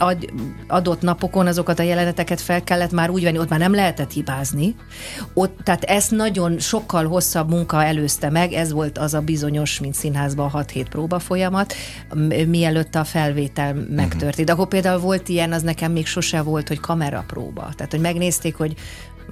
adott 0.69 1.01
napokon 1.01 1.47
azokat 1.47 1.79
a 1.79 1.83
jeleneteket 1.83 2.41
fel 2.41 2.65
kellett 2.65 2.93
már 2.93 3.11
úgy 3.11 3.23
venni, 3.23 3.39
ott 3.39 3.49
már 3.49 3.59
nem 3.59 3.75
lehetett 3.75 4.13
hibázni. 4.13 4.75
Ott, 5.35 5.59
tehát 5.63 5.85
ezt 5.85 6.11
nagyon 6.11 6.59
sokkal 6.59 7.07
hosszabb 7.07 7.51
munka 7.51 7.85
előzte 7.85 8.31
meg, 8.31 8.53
ez 8.53 8.73
volt 8.73 8.99
az 8.99 9.15
a 9.15 9.21
bizonyos, 9.21 9.81
mint 9.81 9.95
színházban 9.95 10.51
6-7 10.55 10.87
próba 10.91 11.19
folyamat, 11.19 11.75
mielőtt 12.47 12.95
a 12.95 13.05
felvétel 13.05 13.75
megtörtént. 13.75 14.24
Akkor 14.51 14.69
például 14.69 15.01
volt 15.01 15.29
ilyen, 15.29 15.53
az 15.53 15.63
nekem 15.63 15.93
még 15.93 16.07
sose 16.07 16.43
volt, 16.43 16.69
hogy 16.69 16.81
kamerapróba. 16.81 17.73
Tehát, 17.77 17.91
hogy 17.91 18.01
megnézték, 18.01 18.57
hogy 18.57 18.75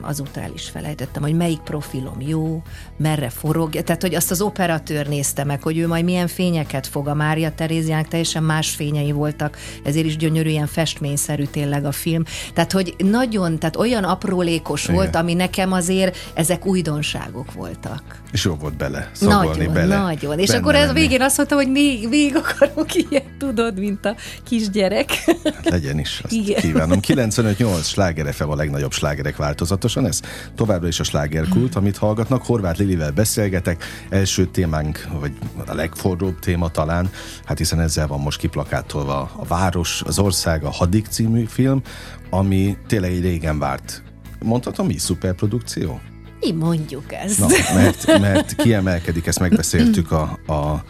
azután 0.01 0.51
is 0.55 0.69
felejtettem, 0.69 1.23
hogy 1.23 1.35
melyik 1.35 1.59
profilom 1.59 2.21
jó, 2.21 2.63
merre 2.97 3.29
forog, 3.29 3.71
tehát 3.71 4.03
hogy 4.03 4.15
azt 4.15 4.31
az 4.31 4.41
operatőr 4.41 5.07
nézte 5.07 5.45
meg, 5.45 5.63
hogy 5.63 5.79
ő 5.79 5.87
majd 5.87 6.05
milyen 6.05 6.27
fényeket 6.27 6.87
fog. 6.87 7.09
A 7.09 7.15
Mária 7.15 7.55
Teréziának 7.55 8.09
teljesen 8.09 8.43
más 8.43 8.71
fényei 8.71 9.13
voltak, 9.13 9.57
ezért 9.85 10.07
is 10.07 10.17
gyönyörű, 10.17 10.49
ilyen 10.49 10.67
festményszerű 10.67 11.45
tényleg 11.45 11.85
a 11.85 11.93
film. 11.93 12.23
Tehát, 12.55 12.73
hogy 12.73 12.95
nagyon, 12.99 13.59
tehát 13.59 13.77
olyan 13.77 14.05
aprólékos 14.05 14.83
Igen. 14.85 14.95
volt, 14.95 15.17
ami 15.17 15.35
nekem 15.35 15.73
azért 15.73 16.17
ezek 16.35 16.67
újdonságok 16.67 17.53
voltak. 17.53 18.21
És 18.33 18.45
jó 18.45 18.55
volt 18.55 18.77
bele, 18.77 19.11
szagolni 19.13 19.59
nagyon, 19.59 19.73
bele. 19.73 19.97
Nagyon, 19.97 20.39
és 20.39 20.51
akkor 20.51 20.75
ez 20.75 20.93
végén 20.93 21.23
azt 21.23 21.37
mondta, 21.37 21.55
hogy 21.55 21.71
még, 21.71 22.09
még 22.09 22.37
akarok 22.37 22.95
ilyet, 23.09 23.27
tudod, 23.39 23.79
mint 23.79 24.05
a 24.05 24.15
kisgyerek. 24.45 25.11
Hát 25.45 25.69
legyen 25.69 25.99
is, 25.99 26.21
azt 26.25 26.33
Igen. 26.33 26.61
kívánom. 26.61 26.99
95-8 27.03 27.85
sláger 27.85 28.35
a 28.39 28.55
legnagyobb 28.55 28.93
slágerek 28.93 29.37
változatosan, 29.83 30.07
ez 30.07 30.21
továbbra 30.55 30.89
is 30.89 31.01
a 31.01 31.05
slágerkult, 31.05 31.75
amit 31.75 31.97
hallgatnak. 31.97 32.45
Horváth 32.45 32.79
Lilivel 32.79 33.11
beszélgetek, 33.11 33.85
első 34.09 34.47
témánk, 34.47 35.07
vagy 35.21 35.33
a 35.67 35.75
legforróbb 35.75 36.39
téma 36.39 36.69
talán, 36.69 37.11
hát 37.45 37.59
hiszen 37.59 37.81
ezzel 37.81 38.07
van 38.07 38.21
most 38.21 38.39
kiplakátolva 38.39 39.31
a 39.37 39.45
város, 39.45 40.03
az 40.07 40.19
ország, 40.19 40.65
a 40.65 40.71
Hadik 40.71 41.07
című 41.07 41.45
film, 41.45 41.83
ami 42.31 42.77
tényleg 42.87 43.13
egy 43.13 43.21
régen 43.21 43.59
várt 43.59 44.03
mondhatom 44.43 44.87
mi, 44.87 44.99
szuperprodukció? 44.99 46.01
Mi 46.41 46.53
mondjuk 46.53 47.13
ezt. 47.13 47.39
Na, 47.39 47.47
mert, 47.75 48.19
mert 48.21 48.55
kiemelkedik, 48.57 49.27
ezt 49.27 49.41
megbeszéltük 49.41 50.13
a, 50.13 50.39
a 50.47 50.85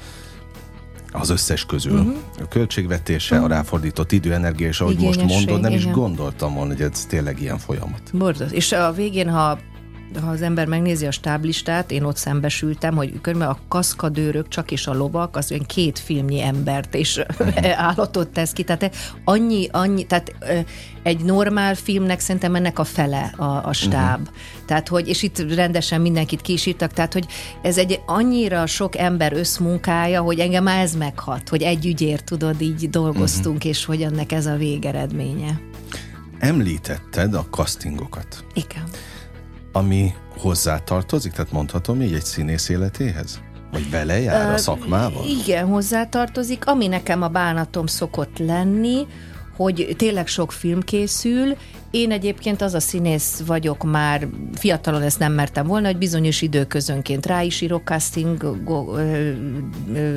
az 1.12 1.30
összes 1.30 1.64
közül. 1.64 1.98
Uh-huh. 1.98 2.16
A 2.40 2.48
költségvetése, 2.48 3.34
uh-huh. 3.34 3.50
a 3.50 3.54
ráfordított 3.54 4.12
idő, 4.12 4.32
energia, 4.32 4.66
és 4.66 4.80
ahogy 4.80 4.98
most 4.98 5.24
mondod, 5.24 5.60
nem 5.60 5.72
igen. 5.72 5.86
is 5.86 5.94
gondoltam 5.94 6.54
volna, 6.54 6.72
hogy 6.72 6.82
ez 6.82 7.06
tényleg 7.06 7.40
ilyen 7.40 7.58
folyamat. 7.58 8.00
Borzos. 8.12 8.52
És 8.52 8.72
a 8.72 8.92
végén, 8.92 9.30
ha 9.30 9.58
ha 10.20 10.30
az 10.30 10.42
ember 10.42 10.66
megnézi 10.66 11.06
a 11.06 11.10
stáblistát, 11.10 11.90
én 11.90 12.02
ott 12.02 12.16
szembesültem, 12.16 12.94
hogy 12.96 13.20
körülbelül 13.20 13.54
a 13.54 13.58
kaszkadőrök 13.68 14.48
csak 14.48 14.70
és 14.70 14.86
a 14.86 14.94
lovak, 14.94 15.36
az 15.36 15.50
olyan 15.50 15.64
két 15.66 15.98
filmnyi 15.98 16.42
embert 16.42 16.94
és 16.94 17.20
állatot 17.88 18.28
tesz 18.28 18.52
ki. 18.52 18.62
Tehát 18.62 18.94
annyi, 19.24 19.68
annyi, 19.70 20.06
tehát 20.06 20.34
egy 21.02 21.24
normál 21.24 21.74
filmnek 21.74 22.20
szerintem 22.20 22.54
ennek 22.54 22.78
a 22.78 22.84
fele 22.84 23.34
a, 23.36 23.44
a 23.44 23.72
stáb. 23.72 24.20
Uh-huh. 24.20 24.36
Tehát, 24.66 24.88
hogy, 24.88 25.08
és 25.08 25.22
itt 25.22 25.54
rendesen 25.54 26.00
mindenkit 26.00 26.40
kísírtak, 26.40 26.92
tehát, 26.92 27.12
hogy 27.12 27.26
ez 27.62 27.78
egy 27.78 28.00
annyira 28.06 28.66
sok 28.66 28.96
ember 28.96 29.32
összmunkája, 29.32 30.20
hogy 30.20 30.38
engem 30.38 30.64
már 30.64 30.82
ez 30.82 30.94
meghat, 30.94 31.48
hogy 31.48 31.62
egy 31.62 31.86
ügyért, 31.86 32.24
tudod, 32.24 32.60
így 32.60 32.90
dolgoztunk, 32.90 33.56
uh-huh. 33.56 33.70
és 33.70 33.84
hogy 33.84 34.02
ennek 34.02 34.32
ez 34.32 34.46
a 34.46 34.56
végeredménye. 34.56 35.60
Említetted 36.38 37.34
a 37.34 37.46
castingokat. 37.50 38.44
Igen 38.54 38.84
ami 39.72 40.14
hozzátartozik, 40.38 41.32
tehát 41.32 41.52
mondhatom 41.52 42.02
így 42.02 42.14
egy 42.14 42.24
színész 42.24 42.68
életéhez? 42.68 43.40
Vagy 43.72 43.90
vele 43.90 44.20
jár 44.20 44.52
a 44.52 44.56
szakmával? 44.56 45.24
Igen, 45.26 45.66
hozzátartozik. 45.66 46.66
Ami 46.66 46.86
nekem 46.86 47.22
a 47.22 47.28
bánatom 47.28 47.86
szokott 47.86 48.38
lenni, 48.38 49.06
hogy 49.62 49.94
tényleg 49.96 50.26
sok 50.26 50.52
film 50.52 50.80
készül, 50.80 51.56
én 51.92 52.10
egyébként 52.10 52.62
az 52.62 52.74
a 52.74 52.80
színész 52.80 53.42
vagyok 53.46 53.84
már, 53.84 54.28
fiatalon 54.54 55.02
ezt 55.02 55.18
nem 55.18 55.32
mertem 55.32 55.66
volna, 55.66 55.86
hogy 55.86 55.96
bizonyos 55.96 56.42
időközönként 56.42 57.26
rá 57.26 57.42
is 57.42 57.60
írok 57.60 57.82
casting 57.84 58.56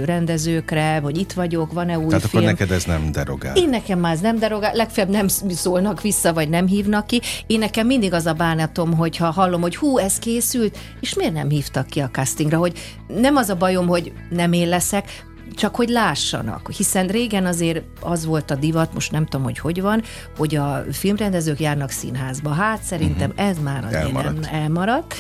rendezőkre, 0.06 1.00
hogy 1.04 1.18
itt 1.18 1.32
vagyok, 1.32 1.74
van-e 1.74 1.98
új 1.98 2.08
Tehát 2.08 2.25
film. 2.25 2.44
akkor 2.44 2.56
neked 2.56 2.72
ez 2.72 2.84
nem 2.84 3.12
derogál? 3.12 3.56
Én 3.56 3.70
nekem 3.70 4.00
már 4.00 4.14
ez 4.14 4.20
nem 4.20 4.40
derogál, 4.40 4.75
legfeljebb 4.75 5.12
nem 5.12 5.28
szólnak 5.28 6.02
vissza, 6.02 6.34
vagy 6.34 6.50
nem 6.50 6.68
hívnak 6.68 7.08
ki. 7.08 7.22
Én 7.48 7.60
nekem 7.60 7.88
mindig 7.88 8.14
az 8.14 8.25
a 8.25 8.34
bánatom, 8.34 8.94
hogyha 8.94 9.32
hallom, 9.32 9.62
hogy 9.62 9.75
hú, 9.75 9.98
ez 9.98 10.20
készült, 10.20 10.78
és 11.00 11.14
miért 11.14 11.34
nem 11.34 11.50
hívtak 11.50 11.86
ki 11.88 12.00
a 12.00 12.10
castingra, 12.10 12.58
hogy 12.58 12.74
nem 13.08 13.36
az 13.36 13.50
a 13.50 13.56
bajom, 13.56 13.88
hogy 13.88 14.14
nem 14.30 14.54
én 14.54 14.68
leszek, 14.68 15.25
csak 15.55 15.75
hogy 15.75 15.89
lássanak, 15.89 16.71
hiszen 16.71 17.07
régen 17.07 17.45
azért 17.45 17.81
az 18.01 18.25
volt 18.25 18.51
a 18.51 18.55
divat, 18.55 18.93
most 18.93 19.12
nem 19.12 19.25
tudom, 19.25 19.43
hogy 19.43 19.59
hogy 19.59 19.81
van, 19.81 20.03
hogy 20.38 20.55
a 20.55 20.83
filmrendezők 20.91 21.59
járnak 21.59 21.89
színházba. 21.89 22.50
Hát 22.50 22.83
szerintem 22.83 23.29
uh-huh. 23.29 23.47
ez 23.47 23.57
már 23.59 23.85
azért 23.85 24.03
elmaradt. 24.03 24.39
nem 24.41 24.62
elmaradt 24.62 25.15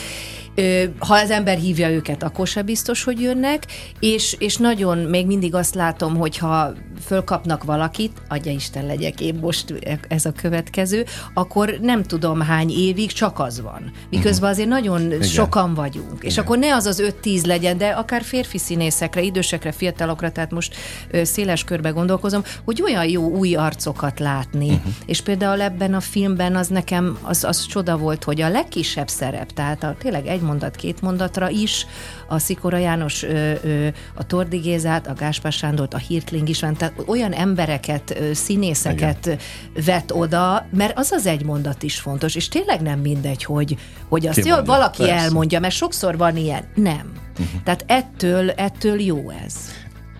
ha 0.99 1.13
az 1.13 1.29
ember 1.29 1.57
hívja 1.57 1.89
őket, 1.89 2.23
akkor 2.23 2.47
se 2.47 2.61
biztos, 2.61 3.03
hogy 3.03 3.21
jönnek, 3.21 3.65
és, 3.99 4.35
és 4.39 4.57
nagyon 4.57 4.97
még 4.97 5.25
mindig 5.25 5.55
azt 5.55 5.75
látom, 5.75 6.15
hogyha 6.15 6.73
fölkapnak 7.05 7.63
valakit, 7.63 8.21
adja 8.27 8.51
Isten 8.51 8.85
legyek 8.85 9.21
én 9.21 9.35
most 9.41 9.73
ez 10.07 10.25
a 10.25 10.31
következő, 10.31 11.05
akkor 11.33 11.77
nem 11.81 12.03
tudom 12.03 12.41
hány 12.41 12.69
évig 12.69 13.11
csak 13.11 13.39
az 13.39 13.61
van. 13.61 13.91
Miközben 14.09 14.49
azért 14.49 14.67
nagyon 14.67 15.01
Igen. 15.01 15.21
sokan 15.21 15.73
vagyunk. 15.73 16.13
Igen. 16.15 16.29
És 16.29 16.37
akkor 16.37 16.57
ne 16.57 16.75
az 16.75 16.85
az 16.85 17.13
5-10 17.23 17.45
legyen, 17.45 17.77
de 17.77 17.87
akár 17.87 18.23
férfi 18.23 18.57
színészekre, 18.57 19.21
idősekre, 19.21 19.71
fiatalokra, 19.71 20.31
tehát 20.31 20.51
most 20.51 20.75
széles 21.23 21.63
körbe 21.63 21.89
gondolkozom, 21.89 22.43
hogy 22.63 22.81
olyan 22.81 23.05
jó 23.05 23.29
új 23.29 23.55
arcokat 23.55 24.19
látni. 24.19 24.69
Uh-huh. 24.69 24.93
És 25.05 25.21
például 25.21 25.61
ebben 25.61 25.93
a 25.93 25.99
filmben 25.99 26.55
az 26.55 26.67
nekem 26.67 27.17
az, 27.21 27.43
az 27.43 27.65
csoda 27.65 27.97
volt, 27.97 28.23
hogy 28.23 28.41
a 28.41 28.49
legkisebb 28.49 29.07
szerep, 29.07 29.51
tehát 29.51 29.83
a, 29.83 29.95
tényleg 29.99 30.27
egy 30.27 30.41
mondat, 30.41 30.75
két 30.75 31.01
mondatra 31.01 31.49
is, 31.49 31.85
a 32.27 32.39
Szikora 32.39 32.77
János, 32.77 33.23
ö, 33.23 33.53
ö, 33.63 33.87
a 34.13 34.25
Tordi 34.25 34.57
Gézát, 34.57 35.07
a 35.07 35.13
Gáspár 35.13 35.51
Sándort, 35.51 35.93
a 35.93 35.97
Hirtling 35.97 36.49
is 36.49 36.61
van, 36.61 36.75
tehát 36.85 37.09
olyan 37.09 37.31
embereket, 37.31 38.17
színészeket 38.33 39.25
Igen. 39.25 39.39
vet 39.85 40.11
oda, 40.11 40.67
mert 40.71 40.97
az 40.97 41.11
az 41.11 41.25
egy 41.25 41.45
mondat 41.45 41.83
is 41.83 41.99
fontos, 41.99 42.35
és 42.35 42.47
tényleg 42.47 42.81
nem 42.81 42.99
mindegy, 42.99 43.43
hogy, 43.43 43.77
hogy 44.07 44.27
azt 44.27 44.45
jó, 44.45 44.55
valaki 44.63 45.03
Persze. 45.03 45.13
elmondja, 45.13 45.59
mert 45.59 45.73
sokszor 45.73 46.17
van 46.17 46.37
ilyen. 46.37 46.63
Nem. 46.75 47.11
Uh-huh. 47.31 47.61
Tehát 47.63 47.83
ettől, 47.87 48.49
ettől 48.49 49.01
jó 49.01 49.29
ez. 49.45 49.53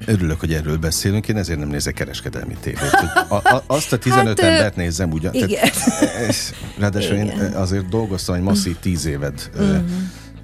Örülök, 0.06 0.40
hogy 0.40 0.54
erről 0.54 0.78
beszélünk, 0.78 1.28
én 1.28 1.38
ezért 1.38 1.60
nem 1.60 1.68
nézek 1.68 1.94
kereskedelmi 1.94 2.56
tévét. 2.62 2.98
A, 3.30 3.36
a, 3.36 3.64
azt 3.68 3.94
a 3.94 3.98
15 3.98 4.40
hát, 4.40 4.52
embert 4.52 4.76
nézem 4.76 5.12
ugyan. 5.12 5.34
Igen. 5.34 5.70
Tehát, 5.72 6.54
ráadásul 6.78 7.16
igen. 7.16 7.28
én 7.28 7.54
azért 7.54 7.90
dolgoztam 7.90 8.36
egy 8.36 8.42
masszív 8.42 8.76
tíz 8.80 9.06
évet 9.06 9.50
uh-huh 9.54 9.84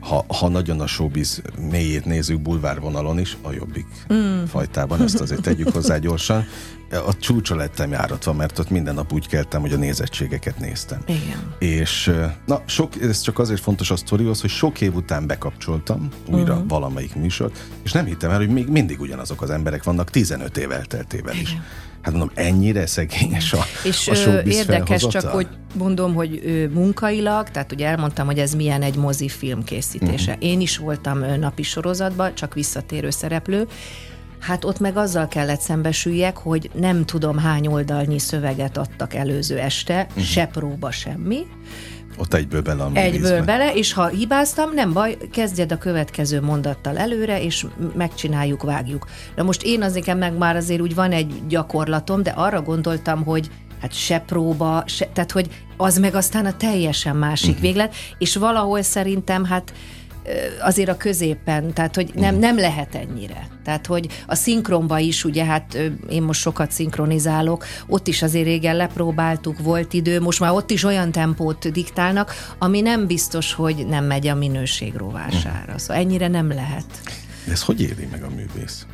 ha, 0.01 0.25
ha 0.27 0.47
nagyon 0.47 0.79
a 0.79 0.87
showbiz 0.87 1.41
mélyét 1.69 2.05
nézzük 2.05 2.41
bulvárvonalon 2.41 3.19
is, 3.19 3.37
a 3.41 3.51
jobbik 3.51 3.85
mm. 4.13 4.43
fajtában, 4.43 5.01
ezt 5.01 5.19
azért 5.19 5.41
tegyük 5.41 5.69
hozzá 5.69 5.97
gyorsan, 5.97 6.45
a 6.91 7.17
csúcsa 7.19 7.55
lettem 7.55 7.91
járatva, 7.91 8.33
mert 8.33 8.59
ott 8.59 8.69
minden 8.69 8.93
nap 8.93 9.13
úgy 9.13 9.27
keltem, 9.27 9.61
hogy 9.61 9.73
a 9.73 9.77
nézettségeket 9.77 10.59
néztem. 10.59 10.99
Igen. 11.05 11.55
És 11.59 12.11
na, 12.45 12.61
sok, 12.65 13.01
ez 13.01 13.21
csak 13.21 13.39
azért 13.39 13.61
fontos 13.61 13.91
a 13.91 13.95
sztorihoz, 13.95 14.41
hogy 14.41 14.49
sok 14.49 14.81
év 14.81 14.95
után 14.95 15.27
bekapcsoltam 15.27 16.07
újra 16.27 16.53
uh-huh. 16.53 16.67
valamelyik 16.67 17.15
műsort, 17.15 17.59
és 17.83 17.91
nem 17.91 18.05
hittem 18.05 18.31
el, 18.31 18.37
hogy 18.37 18.49
még 18.49 18.67
mindig 18.67 18.99
ugyanazok 18.99 19.41
az 19.41 19.49
emberek 19.49 19.83
vannak 19.83 20.09
15 20.09 20.57
év 20.57 20.71
elteltével 20.71 21.35
is. 21.35 21.51
Igen. 21.51 21.63
Hát 22.01 22.13
mondom, 22.13 22.31
ennyire 22.33 22.85
szegényes 22.85 23.53
a, 23.53 23.63
És 23.83 24.07
a 24.07 24.41
érdekes 24.41 25.07
csak, 25.07 25.23
hogy 25.25 25.47
mondom, 25.73 26.13
hogy 26.13 26.41
ő, 26.43 26.69
munkailag, 26.69 27.49
tehát 27.49 27.71
ugye 27.71 27.87
elmondtam, 27.87 28.25
hogy 28.25 28.39
ez 28.39 28.53
milyen 28.53 28.81
egy 28.81 28.95
mozifilm 28.95 29.63
készítése. 29.63 30.31
Uh-huh. 30.31 30.49
Én 30.49 30.61
is 30.61 30.77
voltam 30.77 31.39
napi 31.39 31.63
sorozatban, 31.63 32.35
csak 32.35 32.53
visszatérő 32.53 33.09
szereplő, 33.09 33.67
Hát 34.41 34.65
ott 34.65 34.79
meg 34.79 34.97
azzal 34.97 35.27
kellett 35.27 35.59
szembesüljek, 35.59 36.37
hogy 36.37 36.69
nem 36.73 37.05
tudom 37.05 37.37
hány 37.37 37.67
oldalnyi 37.67 38.19
szöveget 38.19 38.77
adtak 38.77 39.13
előző 39.13 39.59
este, 39.59 40.05
uh-huh. 40.09 40.23
se 40.23 40.45
próba, 40.45 40.91
semmi. 40.91 41.45
Ott 42.17 42.33
egyből 42.33 42.61
bele 42.61 42.83
a 42.83 42.89
Egyből 42.93 43.19
művészbe. 43.19 43.41
bele, 43.41 43.73
és 43.73 43.93
ha 43.93 44.07
hibáztam, 44.07 44.73
nem 44.73 44.93
baj, 44.93 45.17
kezdjed 45.31 45.71
a 45.71 45.77
következő 45.77 46.41
mondattal 46.41 46.97
előre, 46.97 47.43
és 47.43 47.65
megcsináljuk, 47.95 48.63
vágjuk. 48.63 49.07
Na 49.35 49.43
most 49.43 49.63
én 49.63 49.81
az 49.81 49.93
nekem 49.93 50.17
meg 50.17 50.37
már 50.37 50.55
azért 50.55 50.81
úgy 50.81 50.95
van 50.95 51.11
egy 51.11 51.33
gyakorlatom, 51.47 52.23
de 52.23 52.29
arra 52.29 52.61
gondoltam, 52.61 53.23
hogy 53.23 53.49
hát 53.81 53.93
se 53.93 54.19
próba, 54.19 54.83
se, 54.85 55.09
tehát 55.13 55.31
hogy 55.31 55.49
az 55.77 55.97
meg 55.97 56.15
aztán 56.15 56.45
a 56.45 56.57
teljesen 56.57 57.15
másik 57.15 57.49
uh-huh. 57.49 57.61
véglet, 57.61 57.95
és 58.17 58.35
valahol 58.35 58.81
szerintem 58.81 59.45
hát 59.45 59.73
azért 60.61 60.89
a 60.89 60.97
középen, 60.97 61.73
tehát 61.73 61.95
hogy 61.95 62.11
nem, 62.15 62.35
nem 62.35 62.57
lehet 62.57 62.95
ennyire. 62.95 63.47
Tehát, 63.63 63.85
hogy 63.85 64.07
a 64.27 64.35
szinkronba 64.35 64.99
is, 64.99 65.23
ugye 65.23 65.45
hát 65.45 65.77
én 66.09 66.21
most 66.21 66.41
sokat 66.41 66.71
szinkronizálok, 66.71 67.65
ott 67.87 68.07
is 68.07 68.21
azért 68.21 68.45
régen 68.45 68.75
lepróbáltuk, 68.75 69.59
volt 69.59 69.93
idő, 69.93 70.21
most 70.21 70.39
már 70.39 70.51
ott 70.51 70.71
is 70.71 70.83
olyan 70.83 71.11
tempót 71.11 71.71
diktálnak, 71.71 72.33
ami 72.57 72.81
nem 72.81 73.07
biztos, 73.07 73.53
hogy 73.53 73.85
nem 73.87 74.05
megy 74.05 74.27
a 74.27 74.35
minőség 74.35 74.95
rovására. 74.95 75.77
Szóval 75.77 76.03
ennyire 76.03 76.27
nem 76.27 76.47
lehet. 76.47 76.85
De 77.45 77.51
ez 77.51 77.63
hogy 77.63 77.81
éri 77.81 78.07
meg 78.11 78.23
a 78.23 78.29
művész? 78.29 78.85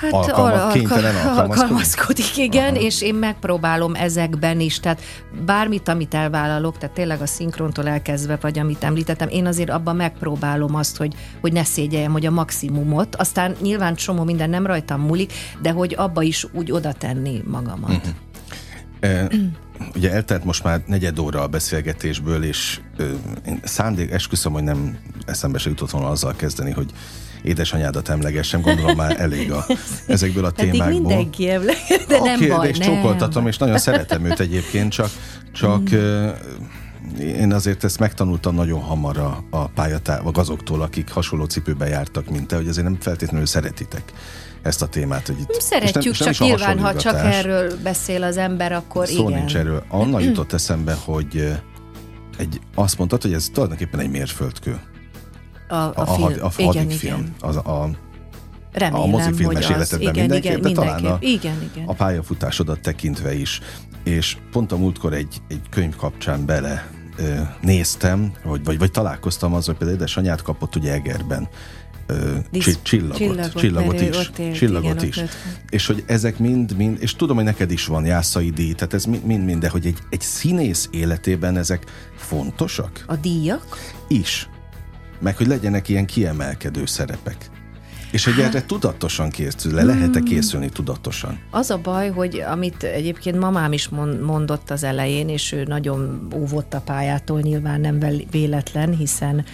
Hát 0.00 0.12
Alkalma- 0.12 0.52
alka- 0.52 0.72
kénytelen 0.72 1.26
alkalmazkodik, 1.26 2.36
igen, 2.36 2.74
Aha. 2.74 2.84
és 2.84 3.02
én 3.02 3.14
megpróbálom 3.14 3.94
ezekben 3.94 4.60
is, 4.60 4.80
tehát 4.80 5.00
bármit, 5.46 5.88
amit 5.88 6.14
elvállalok, 6.14 6.78
tehát 6.78 6.94
tényleg 6.94 7.20
a 7.20 7.26
szinkrontól 7.26 7.88
elkezdve, 7.88 8.38
vagy 8.40 8.58
amit 8.58 8.84
említettem, 8.84 9.28
én 9.28 9.46
azért 9.46 9.70
abban 9.70 9.96
megpróbálom 9.96 10.74
azt, 10.74 10.96
hogy, 10.96 11.14
hogy 11.40 11.52
ne 11.52 11.64
szégyeljem, 11.64 12.12
hogy 12.12 12.26
a 12.26 12.30
maximumot, 12.30 13.16
aztán 13.16 13.54
nyilván 13.62 13.94
csomó 13.94 14.24
minden 14.24 14.50
nem 14.50 14.66
rajtam 14.66 15.00
múlik, 15.00 15.32
de 15.62 15.70
hogy 15.70 15.94
abba 15.98 16.22
is 16.22 16.46
úgy 16.52 16.72
oda 16.72 16.92
tenni 16.92 17.42
magamat. 17.46 17.88
Mhm. 17.90 18.08
E, 19.00 19.28
ugye 19.94 20.12
eltelt 20.12 20.44
most 20.44 20.64
már 20.64 20.82
negyed 20.86 21.18
óra 21.18 21.42
a 21.42 21.46
beszélgetésből, 21.46 22.44
és 22.44 22.80
e, 22.98 23.02
én 23.46 23.60
szándék, 23.64 24.10
esküszöm, 24.10 24.52
hogy 24.52 24.62
nem 24.62 24.98
eszembe 25.26 25.58
se 25.58 25.68
jutott 25.68 25.90
volna 25.90 26.08
azzal 26.08 26.34
kezdeni, 26.36 26.70
hogy 26.70 26.90
édesanyádat 27.46 28.08
emlegessem, 28.08 28.60
gondolom 28.60 28.96
már 28.96 29.20
elég 29.20 29.52
a, 29.52 29.66
ezekből 30.06 30.44
a 30.44 30.50
Pedig 30.50 30.70
témákból. 30.70 31.00
mindenki 31.00 31.50
emlékszik, 31.50 32.06
de 32.06 32.18
nem 32.18 32.34
Oké, 32.34 32.46
baj, 32.46 32.68
és 32.68 32.78
nem. 32.78 32.88
csókoltatom, 32.88 33.46
és 33.46 33.56
nagyon 33.56 33.78
szeretem 33.78 34.24
őt 34.24 34.40
egyébként, 34.40 34.92
csak, 34.92 35.10
csak 35.52 35.94
mm. 35.94 36.28
én 37.18 37.52
azért 37.52 37.84
ezt 37.84 37.98
megtanultam 37.98 38.54
nagyon 38.54 38.80
hamar 38.80 39.18
a, 39.18 39.44
a 39.50 39.66
pályatá, 39.66 40.18
a 40.18 40.30
gazoktól, 40.30 40.82
akik 40.82 41.10
hasonló 41.10 41.44
cipőben 41.44 41.88
jártak, 41.88 42.30
mint 42.30 42.46
te, 42.46 42.56
hogy 42.56 42.68
azért 42.68 42.86
nem 42.86 42.96
feltétlenül 43.00 43.46
szeretitek 43.46 44.12
ezt 44.62 44.82
a 44.82 44.86
témát. 44.86 45.26
Hogy 45.26 45.40
itt, 45.40 45.60
Szeretjük, 45.60 46.12
és 46.12 46.18
nem, 46.18 46.32
csak 46.32 46.38
nem 46.38 46.48
nyilván, 46.48 46.78
ha 46.78 46.96
csak 46.96 47.14
erről 47.14 47.72
beszél 47.82 48.22
az 48.22 48.36
ember, 48.36 48.72
akkor 48.72 49.06
Szó 49.06 49.28
igen. 49.28 49.38
nincs 49.38 49.56
erről. 49.56 49.84
Anna 49.88 50.20
jutott 50.20 50.52
eszembe, 50.52 50.96
hogy 51.04 51.36
eh, 51.36 51.58
egy, 52.38 52.60
azt 52.74 52.98
mondtad, 52.98 53.22
hogy 53.22 53.32
ez 53.32 53.48
tulajdonképpen 53.52 54.00
egy 54.00 54.10
mérföldkő. 54.10 54.80
A, 55.68 55.74
A, 55.74 55.92
a, 55.94 56.00
a, 56.00 56.06
film. 56.06 56.22
had, 56.22 56.38
a 56.40 56.52
igen, 56.56 56.90
igen. 56.90 57.34
Az, 57.40 57.56
a, 57.56 57.90
Remélem, 58.72 59.02
a 59.02 59.06
mozifilmes 59.06 59.68
életedben 59.68 60.00
igen, 60.00 60.14
mindenképp, 60.14 60.58
igen, 60.58 60.60
de 60.60 60.72
talán 60.72 61.04
a, 61.04 61.16
igen, 61.20 61.70
igen. 61.72 61.86
a 61.86 61.92
pályafutásodat 61.92 62.80
tekintve 62.80 63.34
is. 63.34 63.60
És 64.04 64.36
pont 64.52 64.72
a 64.72 64.76
múltkor 64.76 65.12
egy, 65.12 65.42
egy 65.48 65.60
könyv 65.70 65.96
kapcsán 65.96 66.46
bele 66.46 66.90
ö, 67.16 67.34
néztem, 67.60 68.32
vagy, 68.44 68.64
vagy, 68.64 68.78
vagy 68.78 68.90
találkoztam 68.90 69.54
azzal, 69.54 69.66
hogy 69.66 69.76
például 69.76 69.98
édesanyát 69.98 70.42
kapott 70.42 70.76
ugye 70.76 70.92
Egerben 70.92 71.48
ö, 72.06 72.36
Disz- 72.50 72.64
csi- 72.64 72.82
csillagot, 72.82 73.16
csillagot, 73.16 73.52
csillagot, 73.60 74.00
is, 74.00 74.00
élt, 74.00 74.56
csillagot 74.56 75.02
igen, 75.02 75.24
is. 75.24 75.30
És 75.70 75.86
hogy 75.86 76.04
ezek 76.06 76.38
mind, 76.38 76.76
mind, 76.76 76.96
és 77.00 77.14
tudom, 77.14 77.36
hogy 77.36 77.44
neked 77.44 77.70
is 77.70 77.86
van 77.86 78.04
jászai 78.04 78.50
díj, 78.50 78.72
tehát 78.72 78.94
ez 78.94 79.04
mind, 79.04 79.24
mind, 79.24 79.44
mind 79.44 79.60
de 79.60 79.68
hogy 79.68 79.86
egy, 79.86 79.98
egy 80.10 80.20
színész 80.20 80.88
életében 80.90 81.56
ezek 81.56 81.84
fontosak 82.16 83.04
A 83.06 83.16
díjak? 83.16 83.76
is, 84.08 84.48
meg 85.18 85.36
hogy 85.36 85.46
legyenek 85.46 85.88
ilyen 85.88 86.06
kiemelkedő 86.06 86.86
szerepek. 86.86 87.50
És 88.10 88.24
hogy 88.24 88.38
erre 88.38 88.66
tudatosan 88.66 89.30
készül, 89.30 89.74
le 89.74 89.82
lehet-e 89.82 90.20
készülni 90.20 90.68
tudatosan? 90.68 91.38
Az 91.50 91.70
a 91.70 91.78
baj, 91.78 92.10
hogy 92.10 92.42
amit 92.50 92.82
egyébként 92.82 93.38
mamám 93.38 93.72
is 93.72 93.88
mon- 93.88 94.20
mondott 94.20 94.70
az 94.70 94.82
elején, 94.82 95.28
és 95.28 95.52
ő 95.52 95.62
nagyon 95.62 96.28
óvott 96.34 96.74
a 96.74 96.80
pályától, 96.80 97.40
nyilván 97.40 97.80
nem 97.80 97.98
véletlen, 98.30 98.96
hiszen 98.96 99.44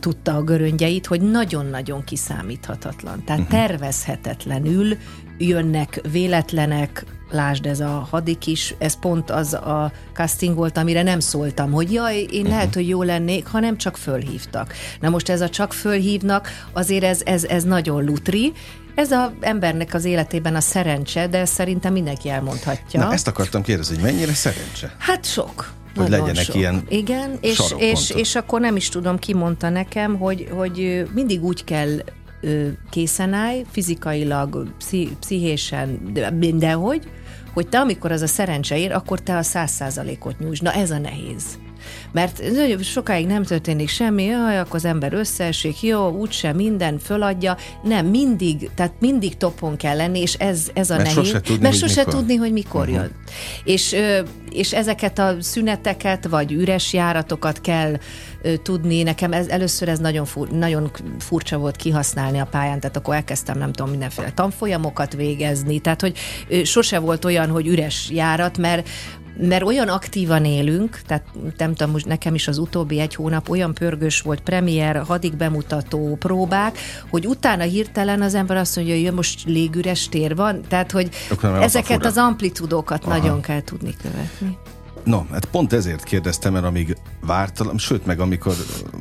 tudta 0.00 0.34
a 0.34 0.42
göröngyeit, 0.42 1.06
hogy 1.06 1.20
nagyon-nagyon 1.20 2.04
kiszámíthatatlan. 2.04 3.24
Tehát 3.24 3.40
uh-huh. 3.40 3.58
tervezhetetlenül 3.58 4.96
jönnek 5.40 6.00
véletlenek, 6.12 7.04
lásd 7.30 7.66
ez 7.66 7.80
a 7.80 8.06
hadik 8.10 8.46
is, 8.46 8.74
ez 8.78 8.98
pont 8.98 9.30
az 9.30 9.54
a 9.54 9.92
casting 10.12 10.56
volt, 10.56 10.76
amire 10.76 11.02
nem 11.02 11.20
szóltam, 11.20 11.72
hogy 11.72 11.92
jaj, 11.92 12.16
én 12.16 12.28
uh-huh. 12.28 12.48
lehet, 12.48 12.74
hogy 12.74 12.88
jó 12.88 13.02
lennék, 13.02 13.46
hanem 13.46 13.76
csak 13.76 13.96
fölhívtak. 13.96 14.74
Na 15.00 15.08
most 15.08 15.28
ez 15.28 15.40
a 15.40 15.48
csak 15.48 15.72
fölhívnak, 15.72 16.48
azért 16.72 17.04
ez, 17.04 17.20
ez, 17.24 17.44
ez 17.44 17.64
nagyon 17.64 18.04
lutri, 18.04 18.52
ez 18.94 19.10
az 19.10 19.30
embernek 19.40 19.94
az 19.94 20.04
életében 20.04 20.54
a 20.54 20.60
szerencse, 20.60 21.26
de 21.26 21.44
szerintem 21.44 21.92
mindenki 21.92 22.28
elmondhatja. 22.28 23.00
Na, 23.00 23.12
ezt 23.12 23.28
akartam 23.28 23.62
kérdezni, 23.62 23.94
hogy 23.94 24.04
mennyire 24.04 24.32
szerencse? 24.32 24.94
Hát 24.98 25.24
sok. 25.24 25.72
Hogy 25.94 26.08
Nagyon 26.08 26.26
legyenek 26.26 26.44
sok. 26.44 26.54
ilyen 26.54 26.84
Igen, 26.88 27.38
és, 27.40 27.74
és, 27.78 28.10
és 28.10 28.34
akkor 28.34 28.60
nem 28.60 28.76
is 28.76 28.88
tudom, 28.88 29.18
ki 29.18 29.34
mondta 29.34 29.68
nekem, 29.68 30.18
hogy, 30.18 30.48
hogy 30.52 31.06
mindig 31.14 31.44
úgy 31.44 31.64
kell 31.64 31.88
készen 32.90 33.32
állj, 33.32 33.64
fizikailag, 33.70 34.72
pszi, 34.78 35.16
pszichésen, 35.20 36.12
de 36.12 36.30
mindenhogy, 36.30 37.10
hogy 37.52 37.68
te 37.68 37.78
amikor 37.78 38.12
az 38.12 38.22
a 38.22 38.26
szerencse 38.26 38.78
ér, 38.78 38.92
akkor 38.92 39.20
te 39.20 39.36
a 39.36 39.42
száz 39.42 39.70
százalékot 39.70 40.38
nyújtsd. 40.38 40.62
Na 40.62 40.72
ez 40.72 40.90
a 40.90 40.98
nehéz. 40.98 41.58
Mert 42.12 42.42
nagyon 42.52 42.82
sokáig 42.82 43.26
nem 43.26 43.42
történik 43.42 43.88
semmi, 43.88 44.24
jaj, 44.24 44.58
akkor 44.58 44.74
az 44.74 44.84
ember 44.84 45.12
összeesik, 45.12 45.82
jó, 45.82 46.08
úgyse 46.08 46.52
minden 46.52 46.98
föladja. 46.98 47.56
Nem, 47.82 48.06
mindig, 48.06 48.70
tehát 48.74 48.92
mindig 49.00 49.36
topon 49.36 49.76
kell 49.76 49.96
lenni, 49.96 50.20
és 50.20 50.34
ez, 50.34 50.70
ez 50.74 50.90
a 50.90 50.96
Mert 50.96 51.08
nehéz. 51.08 51.26
sose 51.26 51.40
tudni, 51.40 51.62
mert 51.62 51.76
sose 51.76 51.98
mikor. 52.04 52.14
tudni, 52.14 52.36
hogy 52.36 52.52
mikor 52.52 52.80
uh-huh. 52.80 52.96
jön. 52.96 53.10
És, 53.64 53.96
és 54.50 54.72
ezeket 54.72 55.18
a 55.18 55.36
szüneteket, 55.40 56.26
vagy 56.26 56.52
üres 56.52 56.92
járatokat 56.92 57.60
kell 57.60 57.98
tudni. 58.62 59.02
Nekem 59.02 59.32
ez, 59.32 59.46
először 59.46 59.88
ez 59.88 59.98
nagyon, 59.98 60.24
fur, 60.24 60.48
nagyon 60.48 60.90
furcsa 61.18 61.58
volt 61.58 61.76
kihasználni 61.76 62.38
a 62.38 62.44
pályán, 62.44 62.80
tehát 62.80 62.96
akkor 62.96 63.14
elkezdtem, 63.14 63.58
nem 63.58 63.72
tudom, 63.72 63.90
mindenféle 63.90 64.30
tanfolyamokat 64.30 65.14
végezni, 65.14 65.78
tehát 65.78 66.00
hogy 66.00 66.16
sose 66.64 66.98
volt 66.98 67.24
olyan, 67.24 67.48
hogy 67.48 67.66
üres 67.66 68.10
járat, 68.10 68.58
mert 68.58 68.88
mert 69.36 69.62
olyan 69.62 69.88
aktívan 69.88 70.44
élünk, 70.44 71.00
tehát 71.06 71.24
nem 71.56 71.74
tudom, 71.74 71.92
most 71.92 72.06
nekem 72.06 72.34
is 72.34 72.48
az 72.48 72.58
utóbbi 72.58 73.00
egy 73.00 73.14
hónap 73.14 73.48
olyan 73.48 73.74
pörgős 73.74 74.20
volt, 74.20 74.40
premier, 74.40 75.02
hadik 75.02 75.36
bemutató, 75.36 76.16
próbák, 76.18 76.78
hogy 77.10 77.26
utána 77.26 77.62
hirtelen 77.62 78.22
az 78.22 78.34
ember 78.34 78.56
azt 78.56 78.76
mondja, 78.76 78.94
hogy 78.94 79.02
jön 79.04 79.14
most 79.14 79.44
légüres 79.44 80.08
tér 80.08 80.36
van, 80.36 80.60
tehát 80.68 80.90
hogy 80.90 81.10
ezeket 81.60 82.04
az 82.04 82.16
amplitudókat 82.16 83.04
Aha. 83.04 83.16
nagyon 83.16 83.40
kell 83.40 83.62
tudni 83.62 83.94
követni. 84.02 84.58
No, 85.04 85.22
hát 85.30 85.44
pont 85.44 85.72
ezért 85.72 86.02
kérdeztem, 86.02 86.52
mert 86.52 86.64
amíg 86.64 86.96
vártam, 87.20 87.78
sőt, 87.78 88.06
meg 88.06 88.20
amikor 88.20 88.54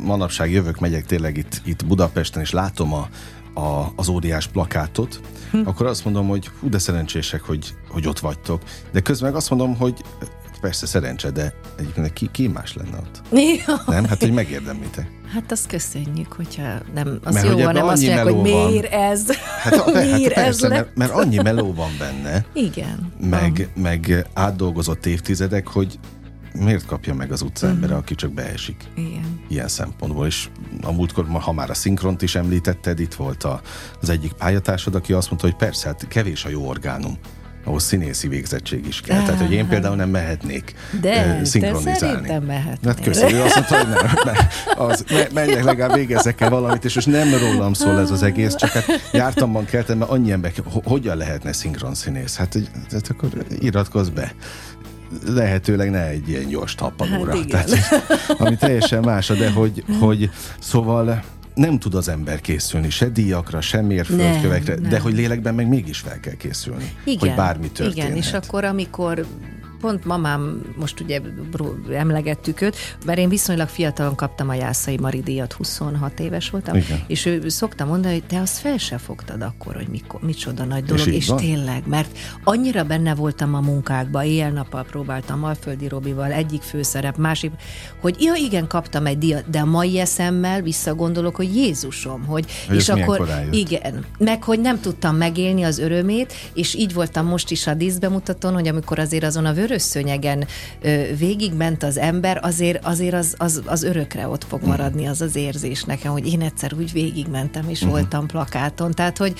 manapság 0.03 0.51
jövök, 0.51 0.79
megyek 0.79 1.05
tényleg 1.05 1.37
itt, 1.37 1.61
itt 1.65 1.85
Budapesten, 1.85 2.41
és 2.41 2.51
látom 2.51 2.93
a, 2.93 3.07
a, 3.53 3.91
az 3.95 4.07
óriás 4.07 4.47
plakátot, 4.47 5.19
hm. 5.51 5.61
akkor 5.65 5.85
azt 5.85 6.05
mondom, 6.05 6.27
hogy 6.27 6.49
hú, 6.59 6.69
de 6.69 6.77
szerencsések, 6.77 7.41
hogy, 7.41 7.73
hogy 7.89 8.07
ott 8.07 8.19
vagytok. 8.19 8.61
De 8.91 8.99
közben 8.99 9.29
meg 9.29 9.37
azt 9.37 9.49
mondom, 9.49 9.75
hogy 9.75 10.03
persze 10.61 10.85
szerencse, 10.85 11.31
de 11.31 11.53
egyébként 11.77 12.13
ki, 12.13 12.29
ki 12.31 12.47
más 12.47 12.73
lenne 12.73 12.97
ott? 12.97 13.21
Nem? 13.87 14.05
Hát, 14.05 14.19
hogy 14.19 14.33
megérdemlitek. 14.33 15.11
Hát 15.33 15.51
azt 15.51 15.67
köszönjük, 15.67 16.33
hogyha 16.33 16.63
nem, 16.93 17.19
az 17.23 17.33
Mert 17.33 17.45
jó, 17.45 17.53
hogy 17.53 17.63
ha 17.63 17.71
nem 17.71 17.77
ebben 17.77 17.89
azt 17.89 18.01
mondják, 18.01 18.23
hogy 18.23 18.33
meló 18.33 18.57
van. 18.57 18.67
miért 18.71 18.93
ez? 18.93 19.31
Hát, 19.63 19.73
a, 19.73 19.93
hát 19.93 20.11
miért 20.11 20.33
ez 20.33 20.43
persze, 20.43 20.67
lett? 20.67 20.77
mert, 20.77 20.95
mert 20.95 21.11
annyi 21.11 21.37
meló 21.37 21.73
van 21.73 21.89
benne, 21.99 22.45
Igen. 22.53 23.13
meg, 23.29 23.69
meg 23.75 24.27
átdolgozott 24.33 25.05
évtizedek, 25.05 25.67
hogy 25.67 25.99
miért 26.53 26.85
kapja 26.85 27.13
meg 27.13 27.31
az 27.31 27.41
utca 27.41 27.67
embere, 27.67 27.95
aki 27.95 28.15
csak 28.15 28.31
beesik? 28.31 28.83
Igen. 28.95 29.39
Ilyen 29.47 29.67
szempontból. 29.67 30.25
És 30.25 30.49
a 30.81 30.91
múltkor, 30.91 31.25
ha 31.29 31.51
már 31.53 31.69
a 31.69 31.73
szinkront 31.73 32.21
is 32.21 32.35
említetted, 32.35 32.99
itt 32.99 33.13
volt 33.13 33.43
a, 33.43 33.61
az 34.01 34.09
egyik 34.09 34.31
pályatársad, 34.31 34.95
aki 34.95 35.13
azt 35.13 35.29
mondta, 35.29 35.47
hogy 35.47 35.55
persze, 35.55 35.87
hát 35.87 36.07
kevés 36.07 36.45
a 36.45 36.49
jó 36.49 36.67
orgánum 36.67 37.17
ahhoz 37.65 37.83
színészi 37.83 38.27
végzettség 38.27 38.87
is 38.87 39.01
kell. 39.01 39.23
Tehát, 39.23 39.41
hogy 39.41 39.51
én 39.51 39.67
például 39.67 39.95
nem 39.95 40.09
mehetnék 40.09 40.73
De, 41.01 41.37
de 41.39 41.45
szinkronizálni. 41.45 41.97
szerintem 41.99 42.43
mehetnél. 42.43 42.91
Hát 42.93 43.03
köszönöm, 43.03 43.41
azt 43.41 43.55
mondta, 43.55 43.77
hogy 43.77 43.87
nem, 43.87 44.11
nem 44.33 44.35
az, 44.87 45.05
me- 45.11 45.33
menjek 45.33 45.63
legalább 45.63 45.95
végezzek 45.97 46.41
el 46.41 46.49
valamit, 46.49 46.85
és 46.85 46.95
most 46.95 47.07
nem 47.07 47.33
rólam 47.39 47.73
szól 47.73 47.99
ez 47.99 48.11
az 48.11 48.23
egész, 48.23 48.55
csak 48.55 48.69
hát 48.69 48.85
jártamban 49.13 49.65
keltem, 49.65 49.97
mert 49.97 50.11
annyi 50.11 50.31
ember, 50.31 50.51
ho- 50.71 50.85
hogyan 50.87 51.17
lehetne 51.17 51.53
szinkronszínész? 51.53 52.35
Hát, 52.35 52.53
hogy, 52.53 52.69
hát 52.91 53.07
akkor 53.07 53.29
iratkozz 53.59 54.07
be 54.09 54.33
lehetőleg 55.25 55.89
ne 55.89 56.07
egy 56.07 56.29
ilyen 56.29 56.47
gyors 56.47 56.75
tappanóra. 56.75 57.31
Hát 57.35 57.45
igen. 57.45 57.65
Tehát, 57.65 58.35
ami 58.37 58.55
teljesen 58.55 59.03
más, 59.03 59.27
de 59.27 59.51
hogy, 59.51 59.83
hogy 60.01 60.29
szóval 60.59 61.23
nem 61.53 61.79
tud 61.79 61.95
az 61.95 62.09
ember 62.09 62.41
készülni 62.41 62.89
se 62.89 63.09
díjakra, 63.09 63.61
se 63.61 63.81
mérföldkövekre, 63.81 64.73
Nem, 64.73 64.81
nem. 64.81 64.91
de 64.91 64.99
hogy 64.99 65.13
lélekben 65.13 65.55
meg 65.55 65.67
mégis 65.67 65.99
fel 65.99 66.19
kell 66.19 66.35
készülni, 66.35 66.93
Igen, 67.03 67.19
hogy 67.19 67.35
bármi 67.35 67.67
történhet. 67.71 68.09
Igen, 68.09 68.17
és 68.17 68.33
akkor 68.33 68.63
amikor 68.63 69.25
pont 69.79 70.05
mamám, 70.05 70.61
most 70.77 70.99
ugye 70.99 71.21
emlegettük 71.91 72.61
őt, 72.61 72.75
mert 73.05 73.19
én 73.19 73.29
viszonylag 73.29 73.67
fiatalon 73.67 74.15
kaptam 74.15 74.49
a 74.49 74.53
Jászai 74.53 74.97
Mari 74.97 75.21
díjat, 75.21 75.53
26 75.53 76.19
éves 76.19 76.49
voltam, 76.49 76.75
Igen. 76.75 77.03
és 77.07 77.25
ő 77.25 77.49
szokta 77.49 77.85
mondani, 77.85 78.13
hogy 78.13 78.23
te 78.23 78.39
azt 78.39 78.57
fel 78.57 78.77
se 78.77 78.97
fogtad 78.97 79.41
akkor, 79.41 79.75
hogy 79.75 79.87
mikor, 79.87 80.21
micsoda 80.21 80.63
nagy 80.63 80.83
dolog, 80.83 81.07
és, 81.07 81.27
van? 81.27 81.37
tényleg, 81.37 81.83
mert 81.87 82.17
annyira 82.43 82.83
benne 82.83 83.15
voltam 83.15 83.53
a 83.55 83.59
munkákba, 83.59 84.23
éjjel-nappal 84.23 84.83
próbáltam 84.83 85.43
Alföldi 85.43 85.87
Robival, 85.87 86.31
egyik 86.31 86.61
főszerep, 86.61 87.17
másik, 87.17 87.51
hogy 88.01 88.15
ja 88.19 88.33
igen, 88.33 88.67
kaptam 88.67 89.05
egy 89.05 89.17
díjat, 89.17 89.49
de 89.49 89.59
a 89.59 89.65
mai 89.65 89.99
eszemmel 89.99 90.61
visszagondolok, 90.61 91.35
hogy 91.35 91.55
Jézusom, 91.55 92.25
hogy, 92.25 92.45
Hogy 92.67 92.75
és 92.75 92.89
akkor 92.89 93.29
igen, 93.51 94.05
meg 94.17 94.43
hogy 94.43 94.59
nem 94.59 94.79
tudtam 94.79 95.15
megélni 95.15 95.63
az 95.63 95.79
örömét, 95.79 96.33
és 96.53 96.73
így 96.75 96.93
voltam 96.93 97.25
most 97.25 97.51
is 97.51 97.67
a 97.67 97.73
díszbemutatón, 97.73 98.53
hogy 98.53 98.67
amikor 98.67 98.99
azért 98.99 99.23
azon 99.23 99.45
a 99.45 99.53
vörös 99.53 99.68
szőnyegen 99.77 100.47
ö, 100.81 101.03
végigment 101.17 101.83
az 101.83 101.97
ember, 101.97 102.39
azért, 102.41 102.85
azért 102.85 103.13
az, 103.13 103.35
az, 103.37 103.61
az 103.65 103.83
örökre 103.83 104.27
ott 104.27 104.43
fog 104.43 104.63
maradni 104.65 105.05
az 105.07 105.21
az 105.21 105.35
érzés 105.35 105.83
nekem, 105.83 106.11
hogy 106.11 106.27
én 106.27 106.41
egyszer 106.41 106.73
úgy 106.73 106.91
végigmentem, 106.91 107.69
és 107.69 107.79
Mhm. 107.79 107.87
uh-huh. 107.89 107.99
voltam 108.01 108.27
plakáton. 108.27 108.91
Tehát, 108.91 109.17
hogy 109.17 109.33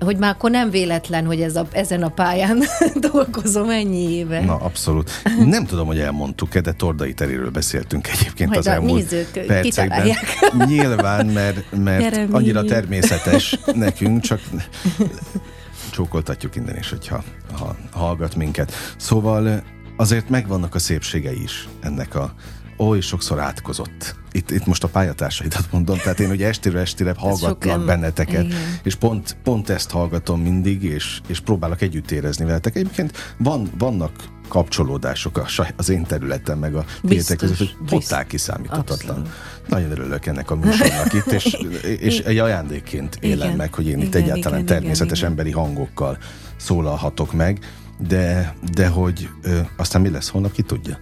hogy 0.00 0.16
már 0.16 0.30
akkor 0.30 0.50
nem 0.50 0.70
véletlen, 0.70 1.26
hogy 1.26 1.40
ez 1.40 1.56
a, 1.56 1.66
ezen 1.72 2.02
a 2.02 2.08
pályán 2.08 2.62
dolgozom 3.12 3.70
ennyi 3.70 4.10
éve. 4.12 4.40
Na, 4.44 4.56
abszolút. 4.56 5.10
Nem 5.44 5.66
tudom, 5.66 5.86
hogy 5.86 5.98
elmondtuk-e, 5.98 6.60
de 6.60 6.72
Tordai 6.72 7.14
Teriről 7.14 7.50
beszéltünk 7.50 8.08
egyébként 8.08 8.48
Majd 8.48 8.60
az 8.60 8.66
a 8.66 8.70
elmúlt 8.70 8.94
nézők 9.10 9.30
percekben. 9.30 9.62
kitalálják. 9.62 10.18
Nyilván, 10.68 11.26
mert, 11.26 11.64
mert 11.76 12.02
Jeremy. 12.02 12.32
annyira 12.32 12.64
természetes 12.64 13.58
nekünk, 13.74 14.20
csak 14.20 14.40
csókoltatjuk 15.92 16.56
innen 16.56 16.76
is, 16.76 16.90
hogyha 16.90 17.22
ha 17.58 17.76
hallgat 18.02 18.36
minket. 18.36 18.72
Szóval 18.96 19.62
azért 19.96 20.28
megvannak 20.28 20.74
a 20.74 20.78
szépségei 20.78 21.42
is 21.42 21.68
ennek 21.80 22.14
a 22.14 22.34
oly 22.76 23.00
sokszor 23.00 23.38
átkozott. 23.38 24.14
Itt, 24.32 24.50
itt 24.50 24.66
most 24.66 24.84
a 24.84 24.88
pályatársaidat 24.88 25.64
mondom, 25.70 25.98
tehát 25.98 26.20
én 26.20 26.30
ugye 26.30 26.46
estéről 26.48 26.80
estére 26.80 27.14
hallgatlak 27.16 27.62
sokan- 27.62 27.86
benneteket, 27.86 28.44
igen. 28.44 28.58
és 28.82 28.94
pont, 28.94 29.36
pont 29.42 29.70
ezt 29.70 29.90
hallgatom 29.90 30.40
mindig, 30.40 30.82
és, 30.82 31.20
és 31.26 31.40
próbálok 31.40 31.80
együtt 31.82 32.10
érezni 32.10 32.44
veletek. 32.44 32.76
Egyébként 32.76 33.34
van, 33.36 33.70
vannak 33.78 34.12
kapcsolódások 34.48 35.36
a, 35.38 35.46
az 35.76 35.88
én 35.88 36.04
területem, 36.04 36.58
meg 36.58 36.74
a 36.74 36.84
tiétek 37.02 37.36
között, 37.36 37.56
hogy 37.58 37.76
totál 37.86 38.26
kiszámíthatatlan. 38.26 39.16
Abszolút. 39.16 39.68
Nagyon 39.68 39.90
örülök 39.90 40.26
ennek 40.26 40.50
a 40.50 40.56
műsornak 40.56 41.12
itt, 41.12 41.32
és, 41.32 41.56
és 42.08 42.18
egy 42.18 42.38
ajándékként 42.38 43.18
élem 43.20 43.46
Igen. 43.46 43.56
meg, 43.56 43.74
hogy 43.74 43.86
én 43.86 43.98
itt 43.98 44.14
Igen, 44.14 44.22
egyáltalán 44.22 44.60
igen, 44.60 44.78
természetes 44.78 45.18
igen. 45.18 45.30
emberi 45.30 45.50
hangokkal 45.50 46.18
szólalhatok 46.56 47.32
meg, 47.32 47.58
de, 47.98 48.54
de 48.72 48.88
hogy 48.88 49.28
ö, 49.42 49.60
aztán 49.76 50.02
mi 50.02 50.10
lesz 50.10 50.28
holnap, 50.28 50.52
ki 50.52 50.62
tudja. 50.62 50.98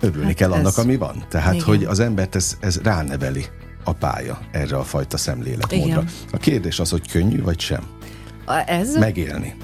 Örülni 0.00 0.26
Hát 0.26 0.34
kell 0.36 0.52
annak, 0.52 0.66
ez- 0.66 0.78
ami 0.78 0.96
van. 0.96 1.24
Tehát, 1.28 1.54
Igen. 1.54 1.66
hogy 1.66 1.84
az 1.84 2.00
embert 2.00 2.34
ez, 2.34 2.56
ez 2.60 2.80
ráneveli 2.82 3.44
a 3.84 3.92
pálya 3.92 4.38
erre 4.50 4.76
a 4.76 4.82
fajta 4.84 5.16
szemléletmódra. 5.16 5.86
Igen. 5.86 6.08
A 6.32 6.36
kérdés 6.36 6.80
az, 6.80 6.90
hogy 6.90 7.10
könnyű 7.10 7.42
vagy 7.42 7.60
sem 7.60 7.82
A, 8.46 8.62
ez 8.66 8.96
megélni. 8.96 9.54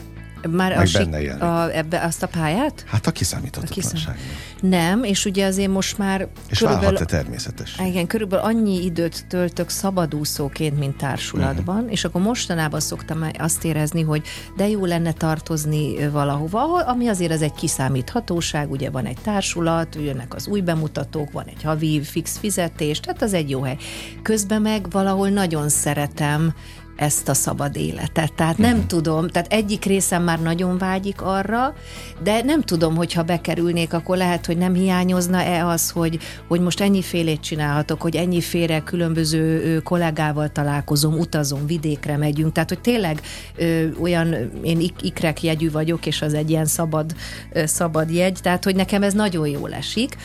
Már 0.50 0.76
meg 0.76 0.88
a, 0.94 0.98
benne 0.98 1.20
élni. 1.20 1.40
a, 1.40 1.76
ebbe 1.76 2.00
azt 2.00 2.22
a 2.22 2.26
pályát? 2.26 2.84
Hát 2.86 3.06
a 3.06 3.10
kiszámíthatatlanság. 3.10 4.18
Nem, 4.60 5.04
és 5.04 5.24
ugye 5.24 5.46
azért 5.46 5.70
most 5.70 5.98
már 5.98 6.28
És 6.48 6.60
válhat-e 6.60 7.04
természetes? 7.04 7.78
Igen, 7.86 8.06
körülbelül 8.06 8.44
annyi 8.44 8.84
időt 8.84 9.26
töltök 9.26 9.68
szabadúszóként, 9.68 10.78
mint 10.78 10.96
társulatban, 10.96 11.76
uh-huh. 11.76 11.92
és 11.92 12.04
akkor 12.04 12.20
mostanában 12.20 12.80
szoktam 12.80 13.30
azt 13.38 13.64
érezni, 13.64 14.02
hogy 14.02 14.22
de 14.56 14.68
jó 14.68 14.84
lenne 14.84 15.12
tartozni 15.12 16.08
valahova, 16.08 16.84
ami 16.84 17.08
azért 17.08 17.32
az 17.32 17.42
egy 17.42 17.52
kiszámíthatóság, 17.52 18.70
ugye 18.70 18.90
van 18.90 19.06
egy 19.06 19.18
társulat, 19.22 19.94
jönnek 19.94 20.34
az 20.34 20.46
új 20.46 20.60
bemutatók, 20.60 21.32
van 21.32 21.44
egy 21.46 21.62
havi 21.62 22.02
fix 22.02 22.38
fizetés, 22.38 23.00
tehát 23.00 23.22
az 23.22 23.32
egy 23.32 23.50
jó 23.50 23.62
hely. 23.62 23.76
Közben 24.22 24.62
meg 24.62 24.90
valahol 24.90 25.28
nagyon 25.28 25.68
szeretem 25.68 26.54
ezt 26.96 27.28
a 27.28 27.34
szabad 27.34 27.76
életet. 27.76 28.32
Tehát 28.32 28.58
nem 28.58 28.72
uh-huh. 28.72 28.86
tudom, 28.86 29.28
tehát 29.28 29.52
egyik 29.52 29.84
részem 29.84 30.22
már 30.22 30.40
nagyon 30.40 30.78
vágyik 30.78 31.22
arra, 31.22 31.74
de 32.22 32.42
nem 32.42 32.62
tudom, 32.62 32.96
hogyha 32.96 33.22
bekerülnék, 33.22 33.92
akkor 33.92 34.16
lehet, 34.16 34.46
hogy 34.46 34.56
nem 34.56 34.74
hiányozna-e 34.74 35.66
az, 35.66 35.90
hogy, 35.90 36.18
hogy 36.48 36.60
most 36.60 36.80
ennyi 36.80 37.02
félét 37.02 37.40
csinálhatok, 37.40 38.02
hogy 38.02 38.16
ennyi 38.16 38.40
félre 38.40 38.80
különböző 38.80 39.80
kollégával 39.84 40.48
találkozom, 40.48 41.18
utazom, 41.18 41.66
vidékre 41.66 42.16
megyünk, 42.16 42.52
tehát 42.52 42.68
hogy 42.68 42.80
tényleg 42.80 43.20
ö, 43.56 43.86
olyan, 44.00 44.34
én 44.62 44.80
ik- 44.80 45.02
ikrek 45.02 45.42
jegyű 45.42 45.70
vagyok, 45.70 46.06
és 46.06 46.22
az 46.22 46.34
egy 46.34 46.50
ilyen 46.50 46.66
szabad, 46.66 47.14
ö, 47.52 47.66
szabad 47.66 48.10
jegy, 48.10 48.38
tehát 48.42 48.64
hogy 48.64 48.76
nekem 48.76 49.02
ez 49.02 49.12
nagyon 49.12 49.48
jól 49.48 49.72
esik. 49.72 50.16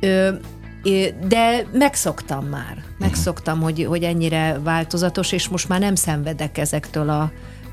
Ö, 0.00 0.30
de 1.28 1.66
megszoktam 1.72 2.44
már. 2.44 2.82
Megszoktam, 2.98 3.60
hogy, 3.60 3.84
hogy 3.84 4.02
ennyire 4.02 4.58
változatos, 4.62 5.32
és 5.32 5.48
most 5.48 5.68
már 5.68 5.80
nem 5.80 5.94
szenvedek 5.94 6.58
ezektől 6.58 7.08
a 7.08 7.32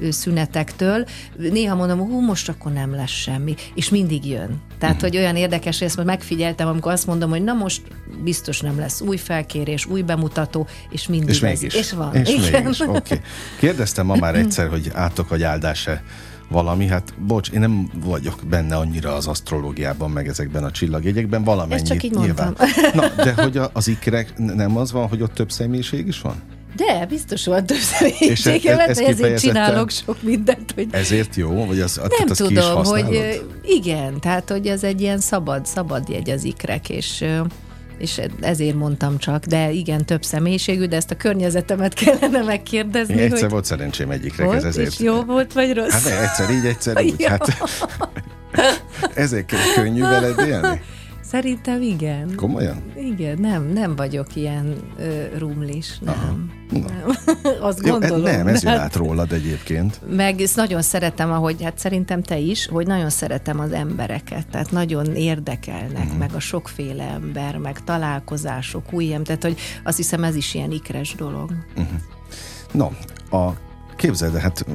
szünetektől. 0.10 1.06
Néha 1.38 1.76
mondom, 1.76 2.00
hú, 2.00 2.19
most 2.19 2.50
akkor 2.50 2.72
nem 2.72 2.95
lesz 2.95 3.10
semmi, 3.10 3.56
és 3.76 3.89
mindig 3.89 4.26
jön. 4.28 4.62
Tehát, 4.78 5.02
hogy 5.02 5.17
olyan 5.17 5.36
érdekes, 5.36 5.78
hogy 5.80 5.88
ezt 5.88 6.04
megfigyeltem, 6.04 6.67
amikor 6.67 6.91
azt 6.91 7.06
mondom, 7.08 7.30
hogy 7.30 7.43
na 7.43 7.54
most 7.54 7.82
biztos 8.24 8.60
nem 8.60 8.80
lesz 8.80 9.02
új 9.02 9.17
felkérés, 9.17 9.86
új 9.86 10.02
bemutató, 10.02 10.67
és 10.89 11.08
mindig 11.08 11.30
És 11.30 11.41
ez- 11.41 11.60
mégis. 11.60 11.74
És 11.74 11.91
van. 11.91 12.15
És 12.15 12.30
Igen. 12.30 12.63
mégis, 12.63 12.80
oké. 12.80 12.89
Okay. 12.98 13.19
Kérdeztem 13.60 14.06
ma 14.06 14.15
már 14.15 14.36
egyszer, 14.36 14.67
hogy 14.67 14.91
átok 14.93 15.30
vagy 15.30 15.43
áldás-e 15.43 16.04
valami, 16.49 16.88
hát 16.88 17.13
bocs, 17.27 17.49
én 17.49 17.59
nem 17.59 17.89
vagyok 18.05 18.39
benne 18.49 18.75
annyira 18.75 19.13
az 19.15 19.27
asztrológiában, 19.27 20.12
meg 20.12 20.27
ezekben 20.27 20.63
a 20.63 20.71
csillagjegyekben, 20.71 21.43
valamennyit 21.43 21.81
Ezt 21.83 21.91
csak 21.91 22.03
így 22.03 22.12
nyilván. 22.15 22.55
mondtam. 22.57 22.91
Na, 23.15 23.23
de 23.23 23.33
hogy 23.41 23.57
a, 23.57 23.69
az 23.73 23.88
ikrek 23.88 24.38
nem 24.38 24.77
az 24.77 24.91
van, 24.91 25.07
hogy 25.07 25.21
ott 25.21 25.33
több 25.33 25.51
személyiség 25.51 26.07
is 26.07 26.21
van? 26.21 26.35
De 26.75 27.05
biztos 27.05 27.45
van 27.45 27.65
több 27.65 27.77
És 27.77 27.83
személyiség, 27.83 28.65
ez- 28.65 28.88
ez 28.88 28.97
ezért 28.99 29.39
csinálok 29.39 29.89
sok 29.89 30.21
mindent, 30.23 30.71
hogy 30.71 30.88
Ezért 30.91 31.35
jó? 31.35 31.65
Vagy 31.65 31.79
az, 31.79 31.95
Nem 32.17 32.27
is 32.31 32.38
tudom, 32.38 32.83
hogy 32.83 33.41
igen, 33.63 34.19
tehát 34.19 34.49
hogy 34.49 34.67
ez 34.67 34.83
egy 34.83 35.01
ilyen 35.01 35.19
szabad, 35.19 35.65
szabad 35.65 36.09
jegy 36.09 36.29
az 36.29 36.43
ikrek, 36.43 36.89
és 36.89 37.25
és 37.99 38.21
ezért 38.41 38.75
mondtam 38.75 39.17
csak, 39.17 39.45
de 39.45 39.71
igen, 39.71 40.05
több 40.05 40.23
személyiségű, 40.23 40.85
de 40.85 40.95
ezt 40.95 41.12
a 41.12 41.15
környezetemet 41.15 41.93
kellene 42.03 42.41
megkérdezni, 42.41 43.13
Én 43.13 43.19
egyszer 43.19 43.39
hogy 43.41 43.49
volt 43.49 43.65
szerencsém 43.65 44.12
egyikre, 44.12 44.45
volt, 44.45 44.57
ez 44.57 44.63
ezért. 44.63 44.88
és 44.88 44.99
jó 44.99 45.21
volt, 45.23 45.53
vagy 45.53 45.73
rossz? 45.73 45.91
Hát 45.91 46.03
ne, 46.03 46.21
egyszer 46.21 46.49
így, 46.49 46.65
egyszer 46.65 47.01
úgy. 47.03 47.19
Ja. 47.19 47.29
Hát, 47.29 47.47
ezért 49.15 49.53
könnyű 49.75 50.01
veled 50.01 50.39
élni? 50.47 50.81
Szerintem 51.30 51.82
igen. 51.82 52.36
Komolyan? 52.36 52.84
Igen, 52.96 53.38
nem, 53.39 53.63
nem 53.63 53.96
vagyok 53.96 54.36
ilyen 54.36 54.76
ö, 54.98 55.38
rumlis, 55.38 56.00
nem. 56.00 56.52
Na. 56.72 56.80
nem. 56.80 57.18
Azt 57.70 57.86
Jó, 57.86 57.92
gondolom. 57.92 58.22
nem, 58.22 58.48
ez 58.48 58.63
jön 58.63 58.74
de- 58.74 58.80
át 58.80 58.96
rólad 58.96 59.32
egyébként. 59.32 60.00
Meg 60.10 60.42
ezt 60.42 60.56
nagyon 60.56 60.82
szeretem, 60.82 61.32
ahogy, 61.32 61.63
hát 61.63 61.78
szerintem 61.78 62.22
te 62.22 62.38
is, 62.38 62.68
hogy 62.68 62.88
nagyon 62.88 63.10
szeretem 63.10 63.60
az 63.60 63.72
embereket, 63.72 64.48
tehát 64.48 64.72
nagyon 64.72 65.15
érdekelnek, 65.15 66.04
uh-huh. 66.04 66.18
meg 66.18 66.34
a 66.34 66.39
sokféle 66.39 67.04
ember, 67.04 67.58
meg 67.58 67.84
találkozások, 67.84 68.94
új 68.94 69.13
em, 69.13 69.24
tehát 69.24 69.44
hogy 69.44 69.58
azt 69.84 69.98
hiszem 69.98 70.24
ez 70.24 70.36
is 70.36 70.54
ilyen 70.54 70.72
ikres 70.72 71.15
dolog. 71.15 71.52
No, 72.72 72.89
a 73.38 73.54
képzeld, 73.99 74.35
el, 74.35 74.41
hát 74.41 74.65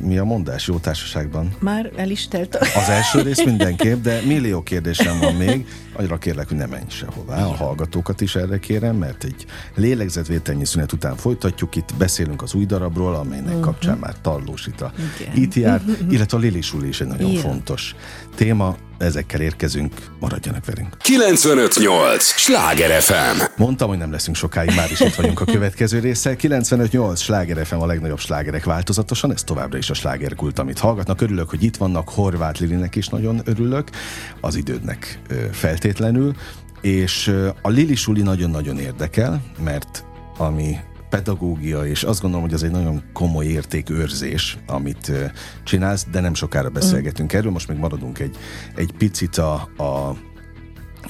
mi 0.00 0.18
a 0.18 0.24
mondás 0.24 0.66
jó 0.66 0.78
társaságban? 0.78 1.54
Már 1.58 1.90
el 1.96 2.10
is 2.10 2.28
telt. 2.28 2.54
Az 2.54 2.88
első 2.88 3.20
rész 3.20 3.44
mindenképp, 3.52 4.02
de 4.02 4.20
millió 4.26 4.62
kérdésem 4.62 5.18
van 5.18 5.34
még. 5.34 5.66
A 5.92 6.02
arra 6.12 6.18
kérlek, 6.18 6.48
hogy 6.48 6.56
ne 6.56 6.66
menj 6.66 6.84
sehová, 6.88 7.44
a 7.44 7.54
hallgatókat 7.54 8.20
is 8.20 8.34
erre 8.34 8.58
kérem, 8.58 8.96
mert 8.96 9.24
egy 9.24 9.46
lélegzetvételnyi 9.74 10.64
szünet 10.64 10.92
után 10.92 11.16
folytatjuk, 11.16 11.76
itt 11.76 11.94
beszélünk 11.98 12.42
az 12.42 12.54
új 12.54 12.66
darabról, 12.66 13.14
amelynek 13.14 13.48
uh-huh. 13.48 13.60
kapcsán 13.60 13.98
már 13.98 14.14
Tarlós 14.20 14.68
a 14.80 14.92
itt 15.34 15.54
jár, 15.54 15.82
illetve 16.10 16.36
a 16.36 16.40
Lili 16.40 16.60
Suli 16.60 16.88
is 16.88 17.00
egy 17.00 17.06
nagyon 17.06 17.30
Igen. 17.30 17.42
fontos 17.42 17.94
téma, 18.34 18.76
ezekkel 18.98 19.40
érkezünk, 19.40 19.94
maradjanak 20.20 20.64
velünk. 20.64 20.96
958! 20.98 22.24
Sláger 22.24 23.02
FM! 23.02 23.42
Mondtam, 23.56 23.88
hogy 23.88 23.98
nem 23.98 24.10
leszünk 24.10 24.36
sokáig, 24.36 24.74
már 24.74 24.90
is 24.90 25.00
itt 25.00 25.14
vagyunk 25.14 25.40
a 25.40 25.44
következő 25.44 25.98
része. 25.98 26.36
958! 26.36 27.20
Sláger 27.20 27.66
FM 27.66 27.80
a 27.80 27.86
legnagyobb 27.86 28.18
slágerek 28.18 28.64
változatosan, 28.64 29.32
ez 29.32 29.42
továbbra 29.42 29.78
is 29.78 29.90
a 29.90 29.94
slágerkult, 29.94 30.58
amit 30.58 30.78
hallgatnak. 30.78 31.20
Örülök, 31.20 31.50
hogy 31.50 31.62
itt 31.62 31.76
vannak, 31.76 32.08
Horváth 32.08 32.60
Lilinek 32.60 32.96
is 32.96 33.06
nagyon 33.06 33.40
örülök, 33.44 33.88
az 34.40 34.56
idődnek 34.56 35.20
feltétlenül, 35.52 36.34
és 36.80 37.34
a 37.62 37.68
Lili 37.68 37.94
Suli 37.94 38.22
nagyon-nagyon 38.22 38.78
érdekel, 38.78 39.42
mert 39.64 40.04
ami 40.38 40.76
pedagógia, 41.12 41.86
és 41.86 42.02
azt 42.02 42.20
gondolom, 42.20 42.44
hogy 42.44 42.54
ez 42.54 42.62
egy 42.62 42.70
nagyon 42.70 43.02
komoly 43.12 43.46
értékőrzés, 43.46 44.58
amit 44.66 45.12
csinálsz, 45.64 46.06
de 46.10 46.20
nem 46.20 46.34
sokára 46.34 46.68
beszélgetünk 46.68 47.34
mm. 47.34 47.36
erről, 47.36 47.52
most 47.52 47.68
még 47.68 47.78
maradunk 47.78 48.18
egy, 48.18 48.36
egy 48.74 48.92
picit 48.98 49.36
a, 49.36 49.54
a 49.76 50.16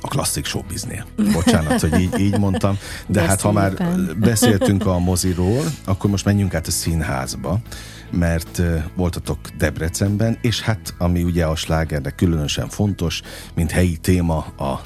a 0.01 0.09
klasszik 0.09 0.45
showbiznél. 0.45 1.07
Bocsánat, 1.33 1.81
hogy 1.81 2.01
így, 2.01 2.19
így 2.19 2.38
mondtam, 2.38 2.79
de, 3.07 3.21
de 3.21 3.27
hát 3.27 3.41
szépen. 3.41 3.55
ha 3.55 3.61
már 3.61 3.97
beszéltünk 4.17 4.87
a 4.87 4.99
moziról, 4.99 5.65
akkor 5.85 6.11
most 6.11 6.25
menjünk 6.25 6.55
át 6.55 6.67
a 6.67 6.71
színházba, 6.71 7.59
mert 8.11 8.62
voltatok 8.95 9.38
Debrecenben, 9.59 10.38
és 10.41 10.61
hát 10.61 10.95
ami 10.99 11.23
ugye 11.23 11.45
a 11.45 11.57
slágernek 11.57 12.15
különösen 12.15 12.69
fontos, 12.69 13.23
mint 13.55 13.71
helyi 13.71 13.97
téma 13.97 14.37
a, 14.37 14.81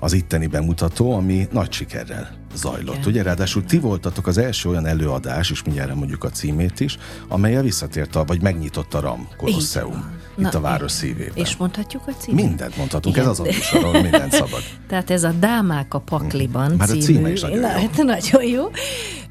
az 0.00 0.12
itteni 0.12 0.46
bemutató, 0.46 1.12
ami 1.12 1.48
nagy 1.52 1.72
sikerrel 1.72 2.30
zajlott. 2.54 2.96
Igen. 2.96 3.08
Ugye 3.08 3.22
ráadásul 3.22 3.64
ti 3.64 3.78
voltatok 3.78 4.26
az 4.26 4.38
első 4.38 4.68
olyan 4.68 4.86
előadás, 4.86 5.50
és 5.50 5.62
mindjárt 5.62 5.94
mondjuk 5.94 6.24
a 6.24 6.30
címét 6.30 6.80
is, 6.80 6.98
amelyel 7.28 7.62
visszatért 7.62 8.16
a, 8.16 8.24
vagy 8.24 8.42
megnyitott 8.42 8.94
a 8.94 9.00
RAM 9.00 9.28
Kolosseum. 9.36 10.04
Itt 10.36 10.52
Na, 10.52 10.58
a 10.58 10.60
város 10.60 10.92
szívében. 10.92 11.32
És 11.34 11.56
mondhatjuk 11.56 12.02
a 12.06 12.10
címét? 12.10 12.44
Mindent 12.44 12.76
mondhatunk, 12.76 13.16
Igen. 13.16 13.28
ez 13.28 13.38
az 13.38 13.46
a 13.84 13.90
mindent 14.02 14.32
szabad. 14.32 14.62
Tehát 14.88 15.10
ez 15.10 15.24
a 15.24 15.32
Dámák 15.32 15.94
a 15.94 15.98
pakliban 15.98 16.72
Már 16.72 16.88
című. 16.88 17.00
a 17.00 17.04
címe 17.04 17.32
is 17.32 17.40
nagyon 17.40 17.58
Na, 17.58 17.70
jó. 17.70 17.78
Hát 17.78 18.02
nagyon 18.02 18.44
jó. 18.44 18.64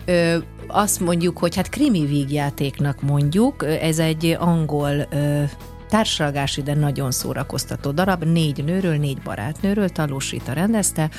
Ö, 0.05 0.37
azt 0.67 0.99
mondjuk, 0.99 1.37
hogy 1.37 1.55
hát 1.55 1.69
krimi 1.69 2.05
vígjátéknak 2.05 3.01
mondjuk, 3.01 3.65
ez 3.81 3.99
egy 3.99 4.35
angol 4.39 5.07
ö, 5.11 5.43
társalgási, 5.89 6.61
de 6.61 6.73
nagyon 6.73 7.11
szórakoztató 7.11 7.91
darab, 7.91 8.23
négy 8.23 8.63
nőről, 8.63 8.97
négy 8.97 9.21
barátnőről, 9.21 9.89
Talós 9.89 10.31
Rita 10.31 10.53
rendezte, 10.53 11.09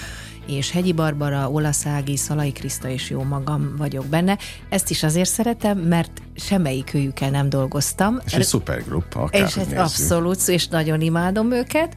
és 0.47 0.71
Hegyi 0.71 0.93
Barbara, 0.93 1.51
Olaszági, 1.51 2.17
Szalai 2.17 2.53
Kriszta 2.53 2.89
és 2.89 3.11
jó 3.11 3.23
magam 3.23 3.75
vagyok 3.77 4.07
benne. 4.07 4.39
Ezt 4.69 4.91
is 4.91 5.03
azért 5.03 5.29
szeretem, 5.31 5.79
mert 5.79 6.23
semmelyik 6.39 6.95
őjükkel 6.95 7.31
nem 7.31 7.49
dolgoztam. 7.49 8.19
És 8.25 8.33
egy 8.33 8.45
szupergrupp, 8.45 9.15
akár 9.15 9.43
És 9.43 9.57
egy 9.57 9.75
abszolút, 9.75 10.49
és 10.49 10.69
nagyon 10.69 11.01
imádom 11.01 11.53
őket 11.53 11.97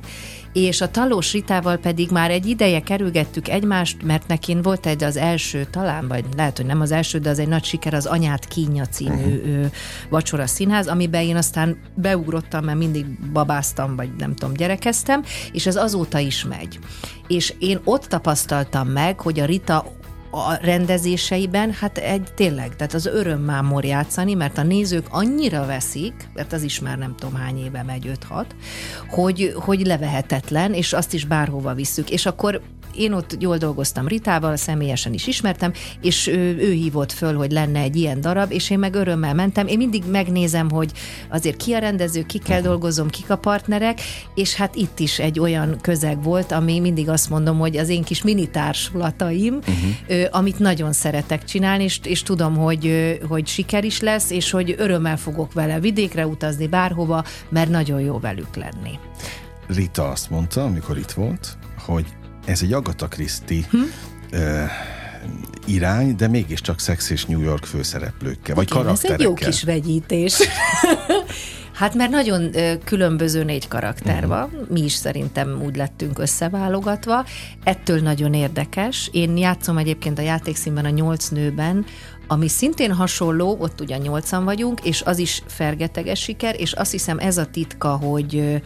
és 0.53 0.81
a 0.81 0.91
Talós 0.91 1.31
Ritával 1.31 1.77
pedig 1.77 2.11
már 2.11 2.31
egy 2.31 2.45
ideje 2.45 2.79
kerülgettük 2.79 3.47
egymást, 3.47 4.03
mert 4.03 4.27
nekin 4.27 4.61
volt 4.61 4.85
egy 4.85 5.03
az 5.03 5.17
első 5.17 5.67
talán, 5.71 6.07
vagy 6.07 6.25
lehet, 6.35 6.57
hogy 6.57 6.65
nem 6.65 6.81
az 6.81 6.91
első, 6.91 7.19
de 7.19 7.29
az 7.29 7.39
egy 7.39 7.47
nagy 7.47 7.63
siker, 7.63 7.93
az 7.93 8.05
Anyát 8.05 8.45
Kínja 8.45 8.85
című 8.85 9.35
uh-huh. 9.35 9.65
vacsora 10.09 10.47
színház, 10.47 10.87
amiben 10.87 11.21
én 11.21 11.35
aztán 11.35 11.77
beugrottam, 11.95 12.63
mert 12.63 12.77
mindig 12.77 13.05
babáztam, 13.31 13.95
vagy 13.95 14.09
nem 14.17 14.35
tudom, 14.35 14.53
gyerekeztem, 14.53 15.23
és 15.51 15.65
ez 15.65 15.75
azóta 15.75 16.19
is 16.19 16.45
megy. 16.45 16.79
És 17.27 17.53
én 17.59 17.79
ott 17.83 18.05
tapasztaltam 18.05 18.87
meg, 18.87 19.19
hogy 19.19 19.39
a 19.39 19.45
Rita 19.45 19.85
a 20.31 20.53
rendezéseiben, 20.61 21.71
hát 21.71 21.97
egy 21.97 22.27
tényleg, 22.35 22.75
tehát 22.75 22.93
az 22.93 23.05
örömmámor 23.05 23.85
játszani, 23.85 24.33
mert 24.33 24.57
a 24.57 24.63
nézők 24.63 25.05
annyira 25.09 25.65
veszik, 25.65 26.29
mert 26.33 26.53
az 26.53 26.63
is 26.63 26.79
már 26.79 26.97
nem 26.97 27.15
tudom 27.17 27.35
hány 27.35 27.63
éve 27.63 27.83
megy 27.83 28.11
5-6, 28.29 28.45
hogy, 29.09 29.53
hogy 29.55 29.85
levehetetlen, 29.85 30.73
és 30.73 30.93
azt 30.93 31.13
is 31.13 31.25
bárhova 31.25 31.73
visszük. 31.73 32.09
És 32.09 32.25
akkor 32.25 32.61
én 32.95 33.13
ott 33.13 33.35
jól 33.39 33.57
dolgoztam 33.57 34.07
Ritával, 34.07 34.55
személyesen 34.55 35.13
is 35.13 35.27
ismertem, 35.27 35.73
és 36.01 36.27
ő, 36.27 36.57
ő 36.59 36.71
hívott 36.71 37.11
föl, 37.11 37.35
hogy 37.35 37.51
lenne 37.51 37.79
egy 37.79 37.95
ilyen 37.95 38.21
darab, 38.21 38.51
és 38.51 38.69
én 38.69 38.79
meg 38.79 38.95
örömmel 38.95 39.33
mentem. 39.33 39.67
Én 39.67 39.77
mindig 39.77 40.03
megnézem, 40.11 40.69
hogy 40.69 40.91
azért 41.29 41.57
ki 41.57 41.73
a 41.73 41.79
rendező, 41.79 42.23
kikkel 42.25 42.61
dolgozom, 42.61 43.09
kik 43.09 43.29
a 43.29 43.37
partnerek, 43.37 43.99
és 44.35 44.55
hát 44.55 44.75
itt 44.75 44.99
is 44.99 45.19
egy 45.19 45.39
olyan 45.39 45.77
közeg 45.81 46.23
volt, 46.23 46.51
ami 46.51 46.79
mindig 46.79 47.09
azt 47.09 47.29
mondom, 47.29 47.59
hogy 47.59 47.77
az 47.77 47.89
én 47.89 48.03
kis 48.03 48.23
mini 48.23 48.49
társulataim, 48.49 49.55
uh-huh. 49.55 50.27
amit 50.31 50.59
nagyon 50.59 50.93
szeretek 50.93 51.43
csinálni, 51.43 51.83
és, 51.83 51.99
és 52.03 52.23
tudom, 52.23 52.57
hogy, 52.57 53.19
hogy 53.27 53.47
siker 53.47 53.83
is 53.83 53.99
lesz, 53.99 54.29
és 54.29 54.51
hogy 54.51 54.75
örömmel 54.77 55.17
fogok 55.17 55.53
vele 55.53 55.79
vidékre 55.79 56.27
utazni 56.27 56.67
bárhova, 56.67 57.23
mert 57.49 57.69
nagyon 57.69 58.01
jó 58.01 58.19
velük 58.19 58.55
lenni. 58.55 58.99
Rita 59.67 60.09
azt 60.09 60.29
mondta, 60.29 60.63
amikor 60.63 60.97
itt 60.97 61.11
volt, 61.11 61.57
hogy 61.77 62.05
ez 62.51 62.61
egy 62.61 62.73
Agatha 62.73 63.07
Christie 63.07 63.63
hm? 63.69 63.77
uh, 64.31 64.39
irány, 65.65 66.15
de 66.15 66.27
mégiscsak 66.27 66.79
Sex 66.79 67.09
és 67.09 67.25
New 67.25 67.41
York 67.41 67.65
főszereplőkkel, 67.65 68.55
vagy 68.55 68.67
Igen, 68.71 68.83
karakterekkel. 68.83 69.13
ez 69.13 69.19
egy 69.19 69.41
jó 69.41 69.49
kis 69.49 69.63
vegyítés. 69.63 70.37
Hát 71.81 71.95
mert 71.95 72.11
nagyon 72.11 72.51
különböző 72.83 73.43
négy 73.43 73.67
karakter 73.67 74.27
van, 74.27 74.43
uh-huh. 74.43 74.69
mi 74.69 74.83
is 74.83 74.93
szerintem 74.93 75.61
úgy 75.65 75.75
lettünk 75.75 76.19
összeválogatva, 76.19 77.25
ettől 77.63 77.99
nagyon 78.01 78.33
érdekes. 78.33 79.09
Én 79.11 79.37
játszom 79.37 79.77
egyébként 79.77 80.19
a 80.19 80.21
játékszínben 80.21 80.85
a 80.85 80.89
nyolc 80.89 81.27
nőben, 81.27 81.85
ami 82.27 82.47
szintén 82.47 82.93
hasonló, 82.93 83.57
ott 83.59 83.81
ugyan 83.81 83.99
nyolcan 83.99 84.43
vagyunk, 84.43 84.85
és 84.85 85.01
az 85.01 85.17
is 85.17 85.43
fergeteges 85.47 86.19
siker, 86.19 86.55
és 86.59 86.73
azt 86.73 86.91
hiszem 86.91 87.19
ez 87.19 87.37
a 87.37 87.45
titka, 87.45 87.89
hogy 87.89 88.61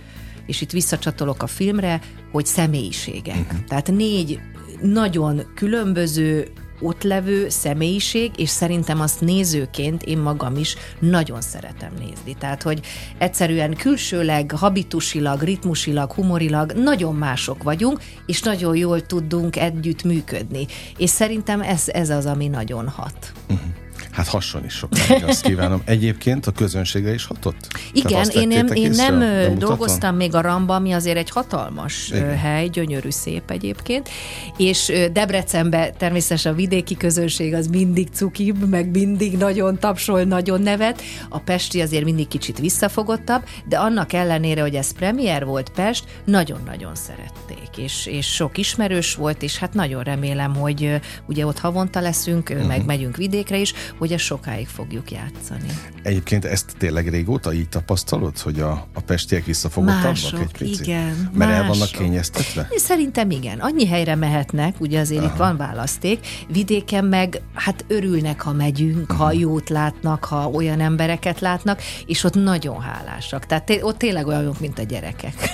és 0.45 0.61
itt 0.61 0.71
visszacsatolok 0.71 1.43
a 1.43 1.47
filmre, 1.47 2.01
hogy 2.31 2.45
személyiségek. 2.45 3.39
Uh-huh. 3.39 3.63
Tehát 3.67 3.91
négy 3.91 4.39
nagyon 4.81 5.41
különböző 5.55 6.47
ott 6.79 7.03
levő 7.03 7.49
személyiség, 7.49 8.31
és 8.37 8.49
szerintem 8.49 9.01
azt 9.01 9.21
nézőként 9.21 10.03
én 10.03 10.17
magam 10.17 10.55
is 10.55 10.75
nagyon 10.99 11.41
szeretem 11.41 11.93
nézni. 11.99 12.35
Tehát, 12.39 12.63
hogy 12.63 12.79
egyszerűen 13.17 13.73
külsőleg, 13.73 14.51
habitusilag, 14.51 15.41
ritmusilag, 15.41 16.11
humorilag 16.11 16.71
nagyon 16.71 17.15
mások 17.15 17.63
vagyunk, 17.63 18.01
és 18.25 18.41
nagyon 18.41 18.75
jól 18.75 19.01
tudunk 19.01 19.55
együtt 19.55 20.03
működni. 20.03 20.65
És 20.97 21.09
szerintem 21.09 21.61
ez, 21.61 21.83
ez 21.87 22.09
az, 22.09 22.25
ami 22.25 22.47
nagyon 22.47 22.87
hat. 22.87 23.31
Uh-huh. 23.49 23.84
Hát 24.15 24.27
hasson 24.27 24.65
is 24.65 24.73
sokáig, 24.73 25.23
azt 25.29 25.41
kívánom. 25.41 25.81
Egyébként 25.85 26.47
a 26.47 26.51
közönségre 26.51 27.13
is 27.13 27.25
hatott? 27.25 27.67
Igen, 27.93 28.29
én 28.29 28.47
nem, 28.47 28.67
én 28.67 28.89
nem 28.89 29.23
dolgoztam 29.57 30.15
még 30.15 30.35
a 30.35 30.41
Ramba, 30.41 30.75
ami 30.75 30.91
azért 30.91 31.17
egy 31.17 31.29
hatalmas 31.29 32.09
Igen. 32.09 32.37
hely, 32.37 32.67
gyönyörű 32.67 33.09
szép 33.09 33.51
egyébként, 33.51 34.09
és 34.57 34.91
Debrecenbe 35.11 35.89
természetesen 35.97 36.53
a 36.53 36.55
vidéki 36.55 36.97
közönség 36.97 37.53
az 37.53 37.67
mindig 37.67 38.07
cukibb, 38.13 38.69
meg 38.69 38.89
mindig 38.89 39.37
nagyon 39.37 39.79
tapsol, 39.79 40.23
nagyon 40.23 40.61
nevet. 40.61 41.01
A 41.29 41.39
Pesti 41.39 41.81
azért 41.81 42.03
mindig 42.03 42.27
kicsit 42.27 42.59
visszafogottabb, 42.59 43.43
de 43.65 43.77
annak 43.77 44.13
ellenére, 44.13 44.61
hogy 44.61 44.75
ez 44.75 44.91
premier 44.91 45.45
volt 45.45 45.69
Pest, 45.69 46.03
nagyon-nagyon 46.25 46.95
szerették, 46.95 47.77
és, 47.77 48.05
és 48.05 48.25
sok 48.25 48.57
ismerős 48.57 49.15
volt, 49.15 49.43
és 49.43 49.57
hát 49.57 49.73
nagyon 49.73 50.03
remélem, 50.03 50.55
hogy 50.55 50.99
ugye 51.27 51.45
ott 51.45 51.59
havonta 51.59 51.99
leszünk, 51.99 52.49
uh-huh. 52.49 52.67
meg 52.67 52.85
megyünk 52.85 53.17
vidékre 53.17 53.57
is, 53.57 53.73
hogy 53.97 54.04
ezt 54.11 54.23
sokáig 54.23 54.67
fogjuk 54.67 55.11
játszani. 55.11 55.67
Egyébként 56.03 56.45
ezt 56.45 56.73
tényleg 56.77 57.09
régóta 57.09 57.53
így 57.53 57.69
tapasztalod, 57.69 58.37
hogy 58.37 58.59
a, 58.59 58.87
a 58.93 59.01
pestiek 59.01 59.45
visszafogottabbak 59.45 60.39
egy 60.41 60.57
picit? 60.57 60.85
igen. 60.85 61.29
Mert 61.33 61.51
mások. 61.51 61.63
el 61.63 61.67
vannak 61.67 61.91
kényeztetve? 61.91 62.67
Szerintem 62.75 63.31
igen. 63.31 63.59
Annyi 63.59 63.87
helyre 63.87 64.15
mehetnek, 64.15 64.79
ugye 64.79 64.99
azért 64.99 65.23
Aha. 65.23 65.31
itt 65.31 65.37
van 65.37 65.57
választék. 65.57 66.27
Vidéken 66.47 67.05
meg 67.05 67.41
hát 67.53 67.85
örülnek, 67.87 68.41
ha 68.41 68.51
megyünk, 68.51 69.01
uh-huh. 69.01 69.17
ha 69.17 69.25
mhm. 69.25 69.39
jót 69.39 69.69
látnak, 69.69 70.25
ha 70.25 70.49
olyan 70.49 70.79
embereket 70.79 71.39
látnak, 71.39 71.81
és 72.05 72.23
ott 72.23 72.35
nagyon 72.35 72.81
hálásak. 72.81 73.45
Tehát 73.45 73.79
ott 73.81 73.97
tényleg 73.97 74.27
olyanok, 74.27 74.59
mint 74.59 74.79
a 74.79 74.83
gyerekek. 74.83 75.33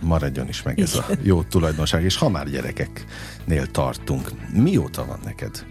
Maradjon 0.00 0.48
is 0.48 0.62
meg 0.62 0.80
ez 0.80 0.94
a 0.94 1.06
jó 1.22 1.42
tulajdonság, 1.42 2.02
és 2.02 2.16
ha 2.16 2.28
már 2.28 2.50
gyerekeknél 2.50 3.66
tartunk, 3.70 4.30
mióta 4.52 5.06
van 5.06 5.18
neked 5.24 5.64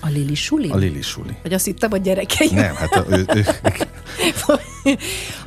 a 0.00 0.08
Lili 0.08 0.34
Suli? 0.34 0.68
A 0.68 0.76
Lili 0.76 1.02
Suli. 1.02 1.36
Vagy 1.42 1.52
azt 1.52 1.64
hittem 1.64 1.92
a 1.92 1.96
gyerekeim. 1.96 2.54
Nem, 2.54 2.74
hát 2.74 2.92
a, 2.92 3.04
ő, 3.08 3.26
ő. 3.34 3.44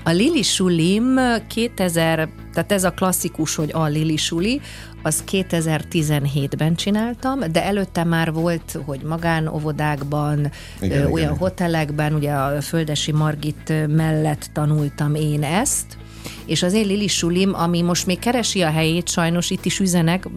a 0.04 0.10
Lili 0.10 0.44
Sulim 0.44 1.20
2000, 1.48 2.30
tehát 2.54 2.72
ez 2.72 2.84
a 2.84 2.92
klasszikus, 2.92 3.56
hogy 3.56 3.70
a 3.74 3.86
Lili 3.86 4.18
Suli, 4.18 4.62
az 5.04 5.24
2017-ben 5.32 6.76
csináltam, 6.76 7.40
de 7.52 7.64
előtte 7.64 8.04
már 8.04 8.34
volt, 8.34 8.78
hogy 8.86 9.02
magánovodákban, 9.02 10.52
igen, 10.82 11.06
olyan 11.06 11.28
igen, 11.28 11.38
hotelekben, 11.38 12.14
ugye 12.14 12.32
a 12.32 12.62
Földesi 12.62 13.12
Margit 13.12 13.74
mellett 13.88 14.50
tanultam 14.54 15.16
én 15.16 15.44
ezt, 15.44 15.98
és 16.50 16.64
az 16.64 16.74
én 16.74 16.86
Lili 16.86 17.08
Sulim, 17.08 17.54
ami 17.54 17.82
most 17.82 18.06
még 18.06 18.20
keresi 18.20 18.62
a 18.62 18.70
helyét, 18.70 19.10
sajnos 19.10 19.50
itt 19.50 19.66
is 19.66 19.80
üzenek, 19.80 20.28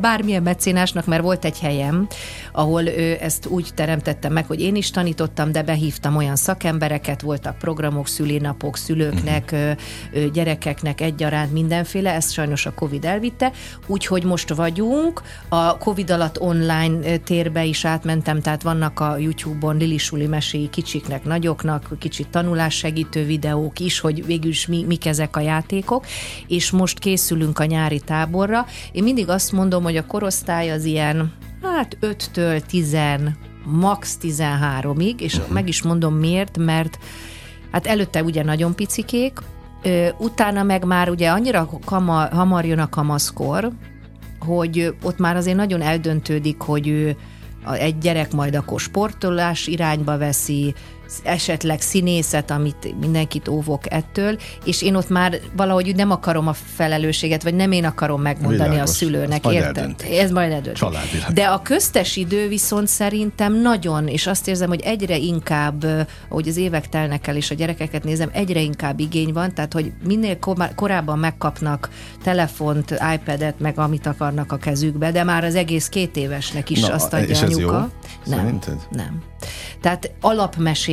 bármilyen 0.00 0.42
mecénásnak, 0.42 1.06
mert 1.06 1.22
volt 1.22 1.44
egy 1.44 1.58
helyem, 1.58 2.06
ahol 2.52 2.82
ő 2.88 3.16
ezt 3.20 3.46
úgy 3.46 3.68
teremtettem 3.74 4.32
meg, 4.32 4.46
hogy 4.46 4.60
én 4.60 4.76
is 4.76 4.90
tanítottam, 4.90 5.52
de 5.52 5.62
behívtam 5.62 6.16
olyan 6.16 6.36
szakembereket, 6.36 7.20
voltak 7.20 7.58
programok, 7.58 8.08
szülinapok, 8.08 8.76
szülőknek, 8.76 9.50
uh-huh. 9.52 10.30
gyerekeknek 10.32 11.00
egyaránt 11.00 11.52
mindenféle, 11.52 12.12
ezt 12.12 12.32
sajnos 12.32 12.66
a 12.66 12.74
Covid 12.74 13.04
elvitte, 13.04 13.52
úgyhogy 13.86 14.24
most 14.24 14.54
vagyunk, 14.54 15.22
a 15.48 15.78
Covid 15.78 16.10
alatt 16.10 16.40
online 16.40 17.16
térbe 17.16 17.64
is 17.64 17.84
átmentem, 17.84 18.40
tehát 18.40 18.62
vannak 18.62 19.00
a 19.00 19.16
YouTube-on 19.16 19.76
Lili 19.76 19.98
Suli 19.98 20.26
meséi 20.26 20.68
kicsiknek, 20.70 21.24
nagyoknak, 21.24 21.98
kicsit 21.98 22.28
tanulássegítő 22.28 23.24
videók 23.24 23.80
is, 23.80 24.00
hogy 24.00 24.26
végül 24.26 24.50
is 24.50 24.66
mi, 24.66 24.84
mik 24.86 25.06
ezek 25.06 25.36
a 25.36 25.40
játékok, 25.44 26.06
és 26.46 26.70
most 26.70 26.98
készülünk 26.98 27.58
a 27.58 27.64
nyári 27.64 28.00
táborra. 28.00 28.66
Én 28.92 29.02
mindig 29.02 29.28
azt 29.28 29.52
mondom, 29.52 29.82
hogy 29.82 29.96
a 29.96 30.06
korosztály 30.06 30.70
az 30.70 30.84
ilyen, 30.84 31.32
hát 31.62 31.96
5-től 32.00 32.60
10, 32.60 32.96
max 33.64 34.18
13-ig, 34.22 35.20
és 35.20 35.34
uh-huh. 35.34 35.52
meg 35.52 35.68
is 35.68 35.82
mondom 35.82 36.14
miért, 36.14 36.58
mert 36.58 36.98
hát 37.70 37.86
előtte 37.86 38.22
ugye 38.22 38.42
nagyon 38.42 38.74
picikék, 38.74 39.38
utána 40.18 40.62
meg 40.62 40.84
már 40.84 41.10
ugye 41.10 41.30
annyira 41.30 41.68
kama, 41.84 42.28
hamar 42.34 42.64
jön 42.64 42.78
a 42.78 42.88
kamaszkor, 42.88 43.70
hogy 44.38 44.94
ott 45.02 45.18
már 45.18 45.36
azért 45.36 45.56
nagyon 45.56 45.80
eldöntődik, 45.80 46.60
hogy 46.60 46.88
ő 46.88 47.16
egy 47.72 47.98
gyerek 47.98 48.32
majd 48.32 48.54
akkor 48.54 48.80
sportolás 48.80 49.66
irányba 49.66 50.18
veszi, 50.18 50.74
esetleg 51.22 51.80
színészet, 51.80 52.50
amit 52.50 53.00
mindenkit 53.00 53.48
óvok 53.48 53.92
ettől, 53.92 54.38
és 54.64 54.82
én 54.82 54.94
ott 54.94 55.08
már 55.08 55.40
valahogy 55.56 55.94
nem 55.94 56.10
akarom 56.10 56.48
a 56.48 56.52
felelősséget, 56.52 57.42
vagy 57.42 57.54
nem 57.54 57.72
én 57.72 57.84
akarom 57.84 58.22
megmondani 58.22 58.68
Világos, 58.68 58.90
a 58.90 58.92
szülőnek, 58.92 59.46
érted? 59.46 59.94
Ez 60.10 60.30
majd 60.30 60.52
eldönti. 60.52 60.80
De 61.34 61.44
a 61.46 61.62
köztes 61.62 62.16
idő 62.16 62.48
viszont 62.48 62.88
szerintem 62.88 63.60
nagyon, 63.60 64.08
és 64.08 64.26
azt 64.26 64.48
érzem, 64.48 64.68
hogy 64.68 64.80
egyre 64.80 65.16
inkább, 65.16 65.84
ahogy 66.28 66.48
az 66.48 66.56
évek 66.56 66.88
telnek 66.88 67.26
el, 67.26 67.36
és 67.36 67.50
a 67.50 67.54
gyerekeket 67.54 68.04
nézem, 68.04 68.30
egyre 68.32 68.60
inkább 68.60 69.00
igény 69.00 69.32
van, 69.32 69.54
tehát 69.54 69.72
hogy 69.72 69.92
minél 70.06 70.38
korábban 70.74 71.18
megkapnak 71.18 71.88
telefont, 72.22 72.90
iPad-et, 73.14 73.58
meg 73.58 73.78
amit 73.78 74.06
akarnak 74.06 74.52
a 74.52 74.56
kezükbe, 74.56 75.12
de 75.12 75.24
már 75.24 75.44
az 75.44 75.54
egész 75.54 75.88
két 75.88 76.16
évesnek 76.16 76.70
is 76.70 76.80
Na, 76.80 76.94
azt 76.94 77.12
adja 77.12 77.28
és 77.28 77.42
anyuka. 77.42 77.56
Ez 77.56 77.60
jó? 77.60 78.36
Nem, 78.36 78.44
Szerinted? 78.44 78.78
nem. 78.90 79.22
Tehát 79.80 80.10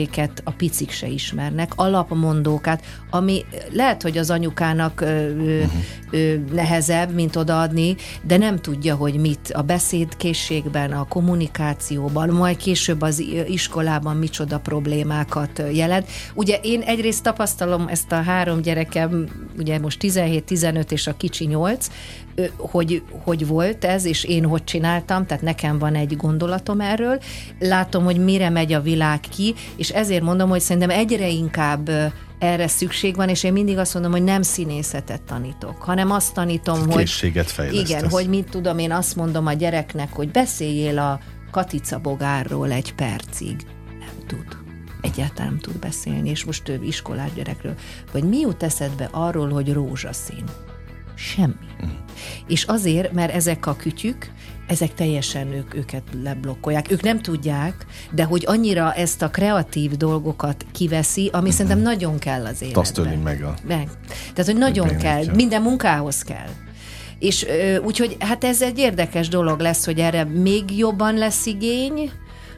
alapmeséket 0.02 0.42
a 0.44 0.52
picik 0.52 0.92
se 0.92 1.08
ismernek, 1.08 1.72
alapmondókat, 1.76 2.84
ami 3.10 3.46
lehet, 3.72 4.02
hogy 4.02 4.18
az 4.18 4.30
anyukának 4.30 5.02
ö, 5.02 5.06
ö, 5.06 5.64
ö, 6.12 6.36
nehezebb, 6.54 7.14
mint 7.14 7.36
odaadni, 7.36 7.96
de 8.24 8.38
nem 8.38 8.58
tudja, 8.58 8.96
hogy 8.96 9.20
mit 9.20 9.52
a 9.54 9.62
beszédkészségben, 9.62 10.92
a 10.92 11.08
kommunikációban, 11.08 12.30
majd 12.30 12.58
később 12.58 13.02
az 13.02 13.24
iskolában 13.48 14.16
micsoda 14.16 14.60
problémákat 14.60 15.62
jelent. 15.74 16.08
Ugye 16.34 16.60
én 16.62 16.82
egyrészt 16.82 17.24
tapasztalom 17.24 17.88
ezt 17.88 18.12
a 18.12 18.22
három 18.22 18.62
gyerekem, 18.62 19.28
ugye 19.58 19.80
most 19.80 20.00
17, 20.00 20.44
15 20.44 20.92
és 20.92 21.08
a 21.08 21.18
kicsi 21.18 21.46
8, 21.46 21.88
hogy, 22.58 23.04
hogy 23.24 23.48
volt 23.48 23.86
ez, 23.86 24.06
és 24.06 24.24
én 24.24 24.46
hogy 24.46 24.64
csináltam, 24.64 25.26
tehát 25.26 25.44
nekem 25.44 25.78
van 25.78 25.96
egy 25.96 26.18
gondolatom 26.18 26.82
erről. 26.82 27.20
Látom, 27.60 28.04
hogy 28.04 28.18
mire 28.18 28.50
megy 28.50 28.74
a 28.74 28.82
világ 28.82 29.20
ki, 29.20 29.54
és 29.76 29.90
ezért 29.92 30.24
mondom, 30.24 30.50
hogy 30.50 30.60
szerintem 30.60 30.90
egyre 30.90 31.28
inkább 31.28 31.90
erre 32.40 32.68
szükség 32.68 33.16
van, 33.16 33.30
és 33.30 33.44
én 33.44 33.54
mindig 33.54 33.78
azt 33.78 33.94
mondom, 33.94 34.12
hogy 34.12 34.24
nem 34.24 34.42
színészetet 34.42 35.22
tanítok, 35.22 35.82
hanem 35.82 36.12
azt 36.12 36.34
tanítom, 36.34 36.90
hogy... 36.90 36.98
Készséget 36.98 37.52
fejlesztesz. 37.52 37.90
Igen, 37.90 38.10
hogy 38.10 38.30
mit 38.30 38.50
tudom, 38.50 38.78
én 38.78 38.92
azt 38.92 39.16
mondom 39.16 39.46
a 39.46 39.54
gyereknek, 39.54 40.14
hogy 40.14 40.32
beszéljél 40.32 41.00
a 41.00 41.20
Katica 41.52 42.00
bogárról 42.00 42.72
egy 42.72 42.94
percig. 42.94 43.56
Nem 44.00 44.28
tud. 44.28 44.58
Egyáltalán 45.02 45.50
nem 45.50 45.60
tud 45.60 45.80
beszélni, 45.80 46.30
és 46.30 46.44
most 46.44 46.64
több 46.64 46.84
iskolás 46.84 47.34
gyerekről. 47.34 47.76
Vagy 48.12 48.24
mi 48.24 48.40
jut 48.40 48.64
eszedbe 48.64 49.10
arról, 49.12 49.50
hogy 49.50 49.74
rózsaszín? 49.74 50.44
Semmi. 51.16 51.54
Mm. 51.86 51.90
És 52.48 52.64
azért, 52.64 53.12
mert 53.12 53.34
ezek 53.34 53.66
a 53.66 53.76
kütyük, 53.76 54.32
ezek 54.72 54.94
teljesen 54.94 55.54
ők, 55.54 55.76
őket 55.76 56.04
leblokkolják. 56.24 56.92
Ők 56.92 57.02
nem 57.02 57.22
tudják, 57.22 57.86
de 58.12 58.24
hogy 58.24 58.44
annyira 58.48 58.94
ezt 58.94 59.22
a 59.22 59.30
kreatív 59.30 59.92
dolgokat 59.92 60.66
kiveszi, 60.72 61.22
ami 61.22 61.30
uh-huh. 61.32 61.52
szerintem 61.52 61.80
nagyon 61.80 62.20
kell 62.20 62.46
az 62.46 62.62
életben. 62.62 62.84
Azt 62.84 62.98
öli 62.98 63.16
meg 63.16 63.44
a... 63.44 63.54
Meg. 63.68 63.90
Tehát, 64.34 64.52
hogy 64.52 64.58
nagyon 64.58 64.98
kell, 64.98 65.24
minden 65.36 65.62
munkához 65.62 66.22
kell. 66.22 66.50
És 67.20 67.46
úgyhogy 67.84 68.16
hát 68.20 68.44
ez 68.44 68.62
egy 68.62 68.78
érdekes 68.78 69.28
dolog 69.28 69.60
lesz, 69.60 69.86
hogy 69.86 70.00
erre 70.00 70.24
még 70.24 70.78
jobban 70.78 71.16
lesz 71.16 71.46
igény, 71.46 72.12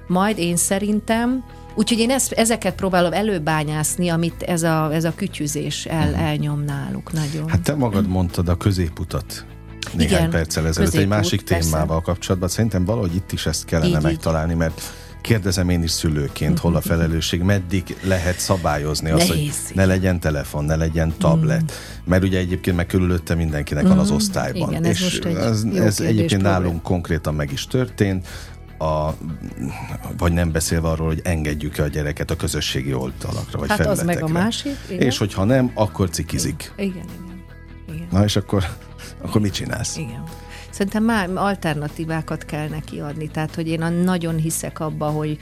majd 0.08 0.38
én 0.38 0.56
szerintem, 0.56 1.44
Úgyhogy 1.76 2.00
én 2.00 2.10
ezt, 2.10 2.32
ezeket 2.32 2.76
próbálom 2.76 3.14
előbányászni, 3.14 4.10
amit 4.10 4.42
ez 4.42 4.64
a, 4.64 4.94
ez 4.94 5.04
a 5.04 5.14
kütyüzés 5.16 5.86
el, 5.86 6.10
uh-huh. 6.10 6.28
elnyom 6.28 6.64
náluk 6.64 7.12
nagyon. 7.12 7.50
Hát 7.50 7.62
te 7.62 7.76
magad 7.76 8.08
mondtad 8.08 8.50
a 8.50 8.58
középutat 8.58 9.46
néhány 9.92 10.18
Igen, 10.18 10.30
perccel 10.30 10.68
ezelőtt 10.68 10.94
egy 10.94 11.08
másik 11.08 11.42
persze. 11.42 11.70
témával 11.70 12.02
kapcsolatban. 12.02 12.50
Szerintem 12.50 12.86
valahogy 12.86 13.16
itt 13.16 13.32
is 13.32 13.46
ezt 13.46 13.66
kellene 13.66 13.98
így, 13.98 14.04
megtalálni, 14.04 14.54
mert 14.54 14.82
kérdezem 15.24 15.70
én 15.70 15.84
is 15.84 15.92
szülőként, 15.92 16.60
hol 16.60 16.76
a 16.76 16.78
mhm. 16.78 16.88
felelősség, 16.88 17.42
meddig 17.42 17.98
lehet 18.04 18.40
szabályozni 18.40 19.10
azt, 19.10 19.28
hogy 19.28 19.52
ne 19.74 19.86
legyen 19.86 20.20
telefon, 20.20 20.66
ne 20.66 20.76
legyen 20.76 21.14
tablet. 21.18 21.62
Mm. 21.62 22.06
Mert 22.06 22.24
ugye 22.24 22.38
egyébként 22.38 22.76
meg 22.76 22.86
körülötte 22.86 23.36
mindenkinek 23.36 23.84
mm. 23.84 23.88
van 23.88 24.00
az 24.00 24.08
mhm. 24.08 24.16
osztályban. 24.16 24.70
Igen, 24.70 24.84
ez 24.84 25.02
és 25.02 25.20
ez, 25.20 25.64
ez 25.76 26.00
egyébként 26.00 26.42
nálunk 26.42 26.82
konkrétan 26.82 27.34
meg 27.36 27.52
is 27.52 27.68
történt. 27.68 28.28
A, 28.78 29.10
vagy 30.18 30.34
nem 30.34 30.52
beszélve 30.52 30.88
arról, 30.88 31.08
hogy 31.08 31.22
engedjük-e 31.24 31.84
a 31.84 31.88
gyereket 31.88 32.32
a 32.32 32.36
közösségi 32.36 32.94
oldalakra, 32.94 33.60
vagy 33.60 33.70
hát 33.70 33.78
felületekre. 33.78 33.92
az 33.92 34.04
meg 34.04 34.24
a 34.24 34.28
másik. 34.28 34.76
Igen. 34.90 35.02
És 35.02 35.18
hogyha 35.18 35.44
nem, 35.44 35.72
akkor 35.74 36.10
cikizik. 36.10 36.74
Igen, 36.78 36.90
igen. 36.90 37.06
igen. 37.94 38.08
Na 38.12 38.24
és 38.24 38.36
akkor 38.36 38.66
akkor 39.24 39.42
mit 39.42 39.54
csinálsz? 39.54 39.98
Igen. 39.98 40.24
Szerintem 40.70 41.04
már 41.04 41.30
alternatívákat 41.36 42.46
kell 42.46 42.68
neki 42.68 43.00
adni. 43.00 43.28
Tehát, 43.28 43.56
hogy 43.56 43.68
én 43.68 43.80
nagyon 44.04 44.36
hiszek 44.36 44.80
abba, 44.80 45.06
hogy 45.06 45.40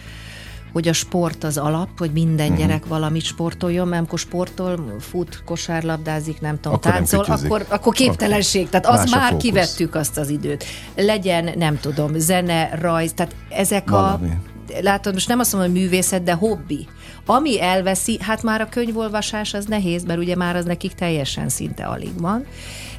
hogy 0.72 0.88
a 0.88 0.94
sport 0.94 1.44
az 1.44 1.58
alap, 1.58 1.89
hogy 1.98 2.12
minden 2.12 2.52
uh-huh. 2.52 2.65
gyerek 2.65 2.86
valamit 2.86 3.24
sportoljon, 3.24 3.88
mert 3.88 3.98
amikor 3.98 4.20
sportol, 4.20 4.96
fut, 5.00 5.44
kosárlabdázik, 5.46 6.41
nem 6.41 6.56
tudom, 6.56 6.74
akkor 6.74 6.91
táncol, 6.91 7.26
nem 7.28 7.38
akkor, 7.44 7.65
akkor 7.70 7.94
képtelenség. 7.94 8.70
Tehát 8.70 8.86
az 8.86 9.12
már 9.12 9.38
kivettük 9.38 9.96
azt 9.96 10.17
az 10.17 10.30
időt. 10.30 10.63
Legyen, 10.96 11.50
nem 11.58 11.80
tudom, 11.80 12.12
zene, 12.15 12.76
rajz, 12.82 13.13
tehát 13.13 13.36
ezek 13.50 13.89
Valami. 13.89 14.28
a 14.28 14.82
látod, 14.82 15.13
most 15.13 15.28
nem 15.28 15.39
azt 15.39 15.54
mondom, 15.54 15.72
hogy 15.72 15.82
művészet, 15.82 16.24
de 16.24 16.34
hobbi. 16.34 16.88
Ami 17.26 17.62
elveszi, 17.62 18.17
hát 18.22 18.44
már 18.44 18.62
a 18.62 18.70
könyvolvasás 18.70 19.54
az 19.54 19.65
nehéz, 19.65 20.04
mert 20.04 20.20
ugye 20.20 20.36
már 20.36 20.56
az 20.56 20.65
nekik 20.65 20.94
teljesen 20.94 21.50
szinte 21.50 21.84
alig 21.84 22.20
van 22.20 22.46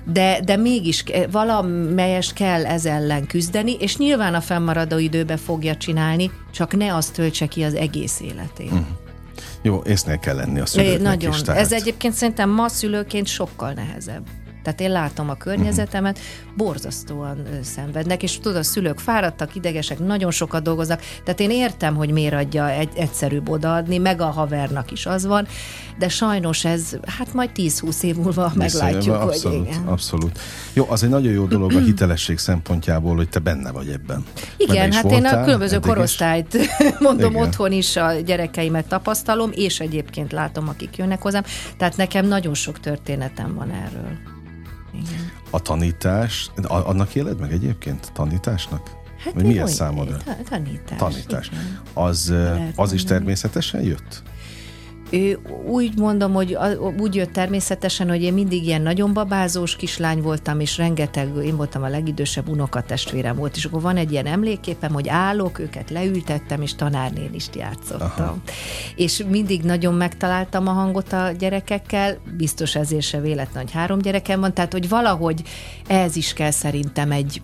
de, 0.05 0.41
de 0.45 0.57
mégis 0.57 1.05
valamelyest 1.31 2.33
kell 2.33 2.67
ez 2.67 2.85
ellen 2.85 3.27
küzdeni, 3.27 3.73
és 3.73 3.97
nyilván 3.97 4.35
a 4.35 4.41
fennmaradó 4.41 4.99
időbe 4.99 5.37
fogja 5.37 5.77
csinálni, 5.77 6.31
csak 6.53 6.77
ne 6.77 6.95
azt 6.95 7.13
töltse 7.13 7.47
ki 7.47 7.63
az 7.63 7.75
egész 7.75 8.21
életét. 8.21 8.71
Uh-huh. 8.71 8.87
Jó, 9.63 9.83
észnél 9.87 10.19
kell 10.19 10.37
lenni 10.37 10.61
a 10.61 10.67
szülőknek 10.67 11.01
Nagyon. 11.01 11.33
is. 11.33 11.43
Tehát... 11.43 11.61
Ez 11.61 11.73
egyébként 11.73 12.15
szerintem 12.15 12.51
ma 12.51 12.69
szülőként 12.69 13.27
sokkal 13.27 13.73
nehezebb. 13.73 14.23
Tehát 14.63 14.81
én 14.81 14.91
látom 14.91 15.31
a 15.31 15.35
környezetemet, 15.35 16.19
borzasztóan 16.57 17.47
szenvednek, 17.63 18.23
és 18.23 18.39
tudod, 18.39 18.57
a 18.57 18.63
szülők 18.63 18.99
fáradtak, 18.99 19.55
idegesek, 19.55 19.99
nagyon 19.99 20.31
sokat 20.31 20.63
dolgoznak, 20.63 21.01
tehát 21.25 21.41
én 21.41 21.51
értem, 21.51 21.95
hogy 21.95 22.11
miért 22.11 22.35
adja 22.35 22.71
egy, 22.71 22.91
egyszerűbb 22.95 23.49
odaadni, 23.49 23.99
meg 23.99 24.21
a 24.21 24.27
havernak 24.27 24.91
is 24.91 25.07
az 25.07 25.27
van, 25.27 25.47
de 25.99 26.09
sajnos 26.09 26.65
ez, 26.65 26.97
hát 27.07 27.35
majd 27.35 27.51
10-20 27.55 28.03
év 28.03 28.17
múlva 28.17 28.53
meglátjuk, 28.55 29.15
abszolút, 29.15 29.59
hogy 29.59 29.67
igen. 29.69 29.87
Abszolút. 29.87 30.39
Jó, 30.73 30.87
az 30.89 31.03
egy 31.03 31.11
nagyon 31.11 31.33
jó 31.33 31.45
dolog 31.45 31.73
a 31.73 31.79
hitelesség 31.79 32.39
szempontjából, 32.39 33.17
hogy 33.17 33.29
te 33.29 33.39
benne 33.39 33.71
vagy 33.71 33.89
ebben. 33.89 34.25
Igen, 34.57 34.93
hát 34.93 35.03
voltál, 35.03 35.19
én 35.21 35.39
a 35.39 35.45
különböző 35.45 35.79
korosztályt 35.79 36.59
mondom 36.99 37.31
igen. 37.31 37.43
otthon 37.43 37.73
is 37.73 37.97
a 37.97 38.13
gyerekeimet 38.13 38.87
tapasztalom, 38.87 39.51
és 39.55 39.81
egyébként 39.81 40.33
látom, 40.33 40.69
akik 40.69 40.97
jönnek 40.97 41.23
hozzám, 41.23 41.43
tehát 41.77 41.97
nekem 41.97 42.27
nagyon 42.27 42.55
sok 42.55 42.81
történetem 42.81 43.55
van 43.55 43.71
erről. 43.71 44.32
Igen. 44.93 45.31
A 45.51 45.61
tanítás, 45.61 46.51
annak 46.69 47.15
éled 47.15 47.41
meg 47.41 47.53
egyébként? 47.53 48.13
Tanításnak? 48.13 48.91
Hát 49.25 49.35
Vagy 49.35 49.45
mi 49.45 49.59
a 49.59 49.67
számodra? 49.67 50.17
Tanítás. 50.49 50.99
Tanítás. 50.99 51.51
Az, 51.93 52.35
az 52.77 52.93
is 52.93 53.05
természetesen 53.05 53.83
jött? 53.83 54.23
Úgy 55.67 55.99
mondom, 55.99 56.33
hogy 56.33 56.59
úgy 56.99 57.15
jött 57.15 57.33
természetesen, 57.33 58.09
hogy 58.09 58.23
én 58.23 58.33
mindig 58.33 58.67
ilyen 58.67 58.83
nagyon 58.83 59.13
babázós 59.13 59.77
kislány 59.77 60.23
voltam, 60.23 60.61
és 60.61 60.77
rengeteg, 60.77 61.29
én 61.45 61.57
voltam 61.57 61.83
a 61.83 61.89
legidősebb 61.89 62.49
unokatestvérem 62.49 63.37
volt, 63.37 63.57
és 63.57 63.65
akkor 63.65 63.81
van 63.81 63.97
egy 63.97 64.13
ilyen 64.13 64.27
emléképem, 64.27 64.93
hogy 64.93 65.09
állok, 65.09 65.59
őket 65.59 65.91
leültettem, 65.91 66.63
és 66.63 66.75
is 67.33 67.49
játszottam. 67.55 68.11
Aha. 68.17 68.37
És 68.97 69.25
mindig 69.29 69.63
nagyon 69.63 69.95
megtaláltam 69.95 70.69
a 70.69 70.73
hangot 70.73 71.13
a 71.13 71.31
gyerekekkel, 71.39 72.19
biztos 72.37 72.75
ezért 72.75 73.07
se 73.07 73.21
véletlen, 73.21 73.63
hogy 73.63 73.73
három 73.73 73.99
gyerekem 73.99 74.41
van, 74.41 74.55
tehát 74.55 74.73
hogy 74.73 74.89
valahogy 74.89 75.43
ez 75.87 76.17
is 76.17 76.33
kell 76.33 76.51
szerintem 76.51 77.11
egy 77.11 77.41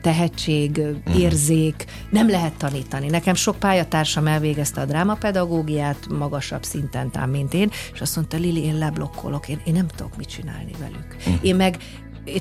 tehetség, 0.00 0.78
uh-huh. 0.78 1.20
érzék, 1.20 1.84
nem 2.10 2.28
lehet 2.30 2.52
tanítani. 2.52 3.08
Nekem 3.08 3.34
sok 3.34 3.56
pályatársam 3.56 4.26
elvégezte 4.26 4.80
a 4.80 4.84
drámapedagógiát 4.84 6.06
magasabb 6.18 6.62
szinten, 6.62 7.10
tám, 7.10 7.30
mint 7.30 7.54
én, 7.54 7.70
és 7.92 8.00
azt 8.00 8.16
mondta, 8.16 8.36
Lili, 8.36 8.64
én 8.64 8.78
leblokkolok, 8.78 9.48
én, 9.48 9.60
én 9.64 9.72
nem 9.72 9.86
tudok 9.86 10.16
mit 10.16 10.28
csinálni 10.28 10.72
velük. 10.78 11.16
Uh-huh. 11.18 11.34
Én 11.40 11.56
meg 11.56 11.76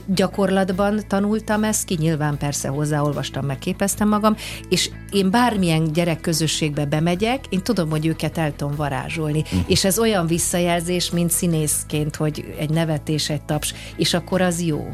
gyakorlatban 0.05 1.01
tanultam 1.07 1.64
ezt 1.64 1.86
ki, 1.86 1.95
nyilván 1.99 2.38
persze 2.38 2.68
hozzáolvastam, 2.68 3.45
megképeztem 3.45 4.07
magam, 4.07 4.36
és 4.70 4.89
én 5.12 5.30
bármilyen 5.30 5.91
gyerekközösségbe 5.93 6.86
bemegyek, 6.86 7.45
én 7.49 7.62
tudom, 7.62 7.89
hogy 7.89 8.05
őket 8.05 8.38
el 8.38 8.55
tudom 8.55 8.76
varázsolni. 8.76 9.39
Uh-huh. 9.39 9.60
És 9.68 9.86
ez 9.86 9.99
olyan 9.99 10.28
visszajelzés, 10.28 11.12
mint 11.12 11.32
színészként, 11.32 12.16
hogy 12.16 12.53
egy 12.60 12.70
nevetés, 12.70 13.30
egy 13.30 13.41
taps, 13.41 13.74
és 13.95 14.14
akkor 14.14 14.41
az 14.41 14.62
jó. 14.62 14.89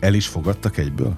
El 0.00 0.14
is 0.14 0.26
fogadtak 0.26 0.78
egyből? 0.78 1.16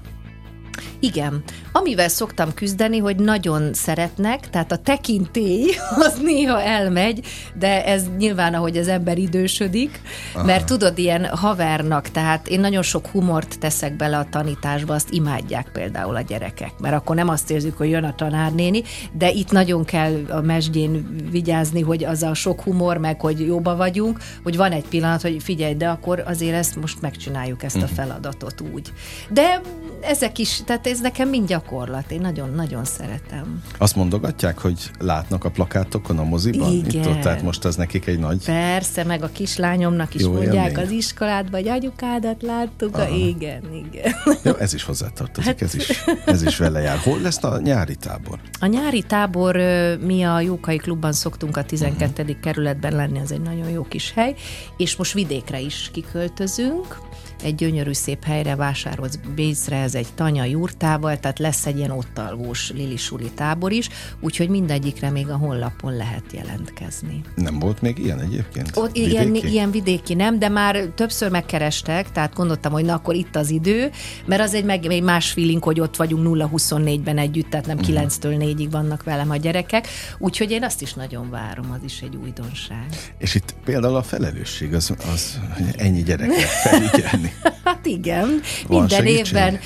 Igen. 1.01 1.43
Amivel 1.73 2.09
szoktam 2.09 2.55
küzdeni, 2.55 2.99
hogy 2.99 3.17
nagyon 3.17 3.75
szeretnek, 3.75 4.51
tehát 4.51 4.73
a 4.73 4.77
tekintély 4.77 5.71
az 6.07 6.19
néha 6.23 6.63
elmegy, 6.63 7.27
de 7.55 7.85
ez 7.85 8.05
nyilván, 8.19 8.55
ahogy 8.55 8.77
az 8.77 8.89
ember 8.89 9.19
idősödik, 9.19 10.01
Aha. 10.35 10.45
mert 10.45 10.67
tudod, 10.67 10.99
ilyen 10.99 11.27
havernak, 11.27 12.09
tehát 12.09 12.49
én 12.49 12.61
nagyon 12.61 12.83
sok 12.83 13.07
humort 13.07 13.59
teszek 13.59 13.97
bele 13.97 14.19
a 14.19 14.27
tanításba, 14.31 14.95
azt 14.95 15.11
imádják 15.11 15.71
például 15.73 16.17
a 16.17 16.21
gyerekek, 16.21 16.73
mert 16.79 16.95
akkor 16.95 17.17
nem 17.17 17.29
azt 17.29 17.51
érzük, 17.51 17.77
hogy 17.77 17.91
jön 17.91 18.05
a 18.05 18.15
tanárnéni, 18.15 18.83
de 19.13 19.31
itt 19.31 19.51
nagyon 19.51 19.85
kell 19.85 20.21
a 20.29 20.41
mesdjén 20.41 21.17
vigyázni, 21.31 21.81
hogy 21.81 22.05
az 22.05 22.23
a 22.23 22.35
sok 22.35 22.61
humor, 22.61 22.97
meg 22.97 23.21
hogy 23.21 23.47
jóba 23.47 23.77
vagyunk, 23.77 24.19
hogy 24.43 24.57
van 24.57 24.73
egy 24.73 24.85
pillanat, 24.89 25.23
hogy 25.23 25.43
figyelj, 25.43 25.75
de 25.75 25.89
akkor 25.89 26.23
azért 26.27 26.55
ezt 26.55 26.77
most 26.77 27.01
megcsináljuk 27.01 27.63
ezt 27.63 27.77
a 27.77 27.79
mhm. 27.79 27.95
feladatot 27.95 28.61
úgy. 28.75 28.93
De 29.29 29.61
ezek 30.01 30.39
is, 30.39 30.63
tehát 30.65 30.87
ez 30.87 31.01
nekem 31.01 31.29
mind 31.29 31.49
gyakorlat, 31.63 32.11
én 32.11 32.21
nagyon-nagyon 32.21 32.85
szeretem. 32.85 33.63
Azt 33.79 33.97
mondogatják, 33.97 34.59
hogy 34.59 34.91
látnak 34.99 35.45
a 35.45 35.51
plakátokon 35.51 36.19
a 36.19 36.25
moziban? 36.25 36.73
Igen. 36.73 37.03
Itt 37.03 37.07
ott, 37.07 37.21
tehát 37.21 37.43
most 37.43 37.65
az 37.65 37.77
nekik 37.77 38.07
egy 38.07 38.19
nagy... 38.19 38.45
Persze, 38.45 39.05
meg 39.05 39.23
a 39.23 39.29
kislányomnak 39.33 40.15
is 40.15 40.23
Jó 40.23 40.33
mondják 40.33 40.71
élmény. 40.71 40.85
az 40.85 40.91
iskoládban, 40.91 41.61
hogy 41.61 41.69
anyukádat 41.69 42.43
láttuk, 42.43 42.97
a... 42.97 43.09
igen, 43.09 43.63
igen. 43.73 44.15
Jó, 44.45 44.53
ez 44.55 44.75
is 44.75 44.85
hozzátartozik, 44.85 45.51
hát... 45.51 45.63
ez, 45.63 45.75
is, 45.75 46.05
ez 46.25 46.43
is 46.43 46.57
vele 46.57 46.81
jár. 46.81 46.99
Hol 46.99 47.21
lesz 47.21 47.45
a 47.45 47.61
nyári 47.61 47.97
tábor? 47.97 48.39
A 48.61 48.67
nyári 48.67 49.03
tábor, 49.03 49.57
mi 50.01 50.23
a 50.23 50.41
Jókai 50.41 50.77
Klubban 50.77 51.13
szoktunk 51.13 51.57
a 51.57 51.65
12. 51.65 52.23
Uh-huh. 52.23 52.41
kerületben 52.41 52.93
lenni, 52.93 53.19
az 53.19 53.33
egy 53.33 53.43
nagyon 53.43 53.69
jó 53.69 53.83
kis 53.83 54.13
hely, 54.13 54.35
és 54.77 54.97
most 54.97 55.13
vidékre 55.13 55.61
is 55.61 55.91
kiköltözünk, 55.93 56.99
egy 57.43 57.55
gyönyörű 57.55 57.93
szép 57.93 58.25
helyre 58.25 58.57
vásárolt 58.57 59.35
Bécre, 59.35 59.77
ez 59.77 59.95
egy 59.95 60.07
tanya 60.15 60.45
jurtával, 60.45 61.19
tehát 61.19 61.39
lesz 61.39 61.67
egy 61.67 61.77
ilyen 61.77 61.91
ott 61.91 62.19
alvós 62.19 62.71
lilisuli 62.71 63.31
tábor 63.35 63.73
is, 63.73 63.89
úgyhogy 64.21 64.49
mindegyikre 64.49 65.11
még 65.11 65.29
a 65.29 65.37
honlapon 65.37 65.97
lehet 65.97 66.25
jelentkezni. 66.33 67.21
Nem 67.35 67.59
volt 67.59 67.81
még 67.81 67.99
ilyen 67.99 68.21
egyébként? 68.21 68.71
Ott 68.75 68.93
vidéki? 68.93 69.11
ilyen, 69.11 69.35
ilyen 69.35 69.71
vidéki 69.71 70.15
nem, 70.15 70.39
de 70.39 70.49
már 70.49 70.77
többször 70.95 71.31
megkerestek, 71.31 72.13
tehát 72.13 72.35
gondoltam, 72.35 72.73
hogy 72.73 72.85
na 72.85 72.95
akkor 72.95 73.15
itt 73.15 73.37
az 73.37 73.51
idő, 73.51 73.91
mert 74.27 74.43
az 74.43 74.55
egy, 74.55 74.65
meg, 74.65 74.85
egy 74.87 75.03
más 75.03 75.31
feeling, 75.31 75.63
hogy 75.63 75.81
ott 75.81 75.97
vagyunk 75.97 76.51
0-24-ben 76.53 77.19
együtt, 77.19 77.51
tehát 77.51 77.67
nem 77.67 77.79
uh-huh. 77.79 78.03
9-től 78.03 78.55
4-ig 78.57 78.69
vannak 78.71 79.03
velem 79.03 79.31
a 79.31 79.37
gyerekek, 79.37 79.89
úgyhogy 80.19 80.51
én 80.51 80.65
azt 80.65 80.83
is 80.83 80.95
nagyon 80.95 81.31
várom, 81.31 81.71
az 81.71 81.81
is 81.85 82.01
egy 82.01 82.17
újdonság. 82.17 82.87
És 83.19 83.35
itt 83.35 83.55
például 83.65 83.97
a 83.97 84.03
felelősség 84.03 84.75
az, 84.75 84.95
az 85.13 85.39
ennyi 85.77 86.03
gyerekre 86.03 86.47
felügyelni. 86.47 87.32
Hát 87.65 87.87
igen, 87.87 88.41
van 88.67 88.79
minden 88.79 88.89
segítség? 88.89 89.37
évben 89.37 89.59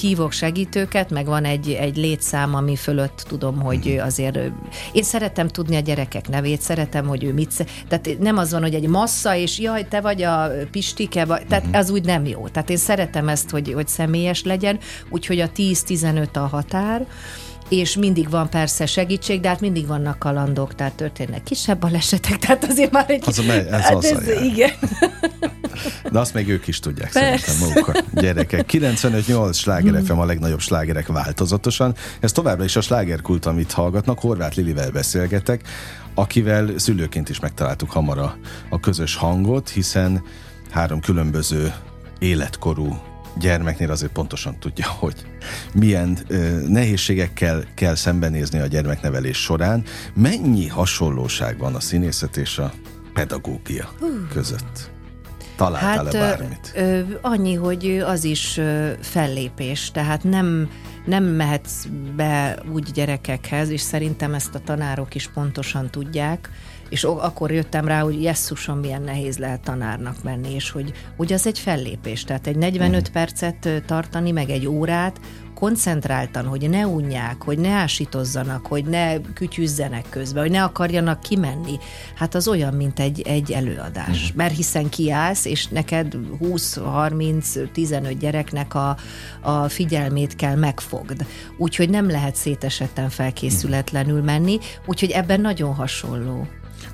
hívok 0.00 0.32
segítőket, 0.32 1.10
meg 1.10 1.26
van 1.26 1.44
egy, 1.44 1.70
egy 1.70 1.96
létszám, 1.96 2.54
ami 2.54 2.76
fölött 2.76 3.24
tudom, 3.28 3.60
hogy 3.60 3.86
uh-huh. 3.86 4.04
azért 4.04 4.38
én 4.92 5.02
szeretem 5.02 5.48
tudni 5.48 5.76
a 5.76 5.80
gyerekek 5.80 6.28
nevét, 6.28 6.60
szeretem, 6.60 7.06
hogy 7.06 7.24
ő 7.24 7.32
mit 7.32 7.66
tehát 7.88 8.18
nem 8.18 8.36
az 8.36 8.52
van, 8.52 8.62
hogy 8.62 8.74
egy 8.74 8.88
massza, 8.88 9.34
és 9.34 9.58
jaj, 9.58 9.88
te 9.88 10.00
vagy 10.00 10.22
a 10.22 10.50
Pistike, 10.70 11.24
vagy, 11.24 11.46
tehát 11.46 11.64
uh-huh. 11.64 11.80
az 11.80 11.90
úgy 11.90 12.04
nem 12.04 12.26
jó. 12.26 12.48
Tehát 12.48 12.70
én 12.70 12.76
szeretem 12.76 13.28
ezt, 13.28 13.50
hogy, 13.50 13.72
hogy 13.72 13.88
személyes 13.88 14.42
legyen, 14.42 14.78
úgyhogy 15.10 15.40
a 15.40 15.50
10-15 15.50 16.32
a 16.32 16.38
határ, 16.38 17.06
és 17.76 17.96
mindig 17.96 18.30
van 18.30 18.48
persze 18.50 18.86
segítség, 18.86 19.40
de 19.40 19.48
hát 19.48 19.60
mindig 19.60 19.86
vannak 19.86 20.18
kalandok, 20.18 20.74
tehát 20.74 20.92
történnek 20.92 21.42
kisebb 21.42 21.78
balesetek, 21.78 22.38
tehát 22.38 22.64
azért 22.64 22.90
már 22.90 23.10
egy... 23.10 23.22
Az 23.26 23.38
ez 23.38 23.70
hát 23.70 23.94
az 23.94 24.04
ez, 24.04 24.42
igen. 24.42 24.70
De 26.10 26.18
azt 26.18 26.34
még 26.34 26.48
ők 26.48 26.66
is 26.66 26.80
tudják 26.80 27.12
Persze. 27.12 27.50
szerintem 27.50 27.68
maguk 27.68 27.88
a 27.88 28.20
gyerekek. 28.20 28.70
95-8 28.72 29.54
sláger 29.54 30.02
FM 30.04 30.18
a 30.18 30.24
legnagyobb 30.24 30.60
slágerek 30.60 31.06
változatosan. 31.06 31.94
Ez 32.20 32.32
továbbra 32.32 32.64
is 32.64 32.76
a 32.76 32.80
slágerkult, 32.80 33.46
amit 33.46 33.72
hallgatnak. 33.72 34.18
Horváth 34.18 34.56
Lilivel 34.56 34.90
beszélgetek, 34.90 35.68
akivel 36.14 36.78
szülőként 36.78 37.28
is 37.28 37.40
megtaláltuk 37.40 37.90
hamar 37.90 38.18
a, 38.18 38.36
a 38.68 38.80
közös 38.80 39.16
hangot, 39.16 39.68
hiszen 39.68 40.22
három 40.70 41.00
különböző 41.00 41.74
életkorú 42.18 43.13
gyermeknél 43.38 43.90
azért 43.90 44.12
pontosan 44.12 44.58
tudja, 44.58 44.88
hogy 44.88 45.26
milyen 45.74 46.18
ö, 46.26 46.36
nehézségekkel 46.68 47.64
kell 47.74 47.94
szembenézni 47.94 48.58
a 48.58 48.66
gyermeknevelés 48.66 49.36
során. 49.36 49.82
Mennyi 50.14 50.68
hasonlóság 50.68 51.58
van 51.58 51.74
a 51.74 51.80
színészet 51.80 52.36
és 52.36 52.58
a 52.58 52.72
pedagógia 53.12 53.92
között? 54.32 54.90
Találtál-e 55.56 56.18
hát, 56.18 56.38
bármit? 56.38 56.72
Ö, 56.74 57.00
annyi, 57.20 57.54
hogy 57.54 58.02
az 58.06 58.24
is 58.24 58.56
ö, 58.56 58.90
fellépés, 59.00 59.90
tehát 59.90 60.24
nem 60.24 60.68
nem 61.04 61.24
mehetsz 61.24 61.86
be 62.16 62.58
úgy 62.72 62.90
gyerekekhez, 62.92 63.68
és 63.68 63.80
szerintem 63.80 64.34
ezt 64.34 64.54
a 64.54 64.58
tanárok 64.58 65.14
is 65.14 65.28
pontosan 65.28 65.90
tudják, 65.90 66.50
és 66.88 67.04
akkor 67.04 67.52
jöttem 67.52 67.86
rá, 67.86 68.00
hogy 68.00 68.22
jesszusom, 68.22 68.78
milyen 68.78 69.02
nehéz 69.02 69.38
lehet 69.38 69.60
tanárnak 69.60 70.22
menni, 70.22 70.54
és 70.54 70.70
hogy, 70.70 70.92
hogy 71.16 71.32
az 71.32 71.46
egy 71.46 71.58
fellépés, 71.58 72.24
tehát 72.24 72.46
egy 72.46 72.56
45 72.56 73.00
uh-huh. 73.00 73.12
percet 73.12 73.82
tartani, 73.86 74.30
meg 74.30 74.50
egy 74.50 74.66
órát, 74.66 75.20
koncentráltan, 75.54 76.46
hogy 76.46 76.70
ne 76.70 76.86
unják, 76.86 77.42
hogy 77.42 77.58
ne 77.58 77.68
ásítozzanak, 77.68 78.66
hogy 78.66 78.84
ne 78.84 79.20
kütyüzzenek 79.20 80.04
közben, 80.10 80.42
hogy 80.42 80.50
ne 80.50 80.62
akarjanak 80.62 81.20
kimenni, 81.20 81.78
hát 82.14 82.34
az 82.34 82.48
olyan, 82.48 82.74
mint 82.74 83.00
egy, 83.00 83.20
egy 83.20 83.52
előadás. 83.52 84.22
Uh-huh. 84.22 84.36
Mert 84.36 84.56
hiszen 84.56 84.88
kiállsz, 84.88 85.44
és 85.44 85.66
neked 85.66 86.16
20-30-15 86.40 88.16
gyereknek 88.18 88.74
a, 88.74 88.96
a 89.40 89.68
figyelmét 89.68 90.36
kell 90.36 90.56
megfogd. 90.56 91.26
Úgyhogy 91.56 91.90
nem 91.90 92.10
lehet 92.10 92.36
szétesetten 92.36 93.08
felkészületlenül 93.08 94.22
menni, 94.22 94.58
úgyhogy 94.86 95.10
ebben 95.10 95.40
nagyon 95.40 95.74
hasonló. 95.74 96.46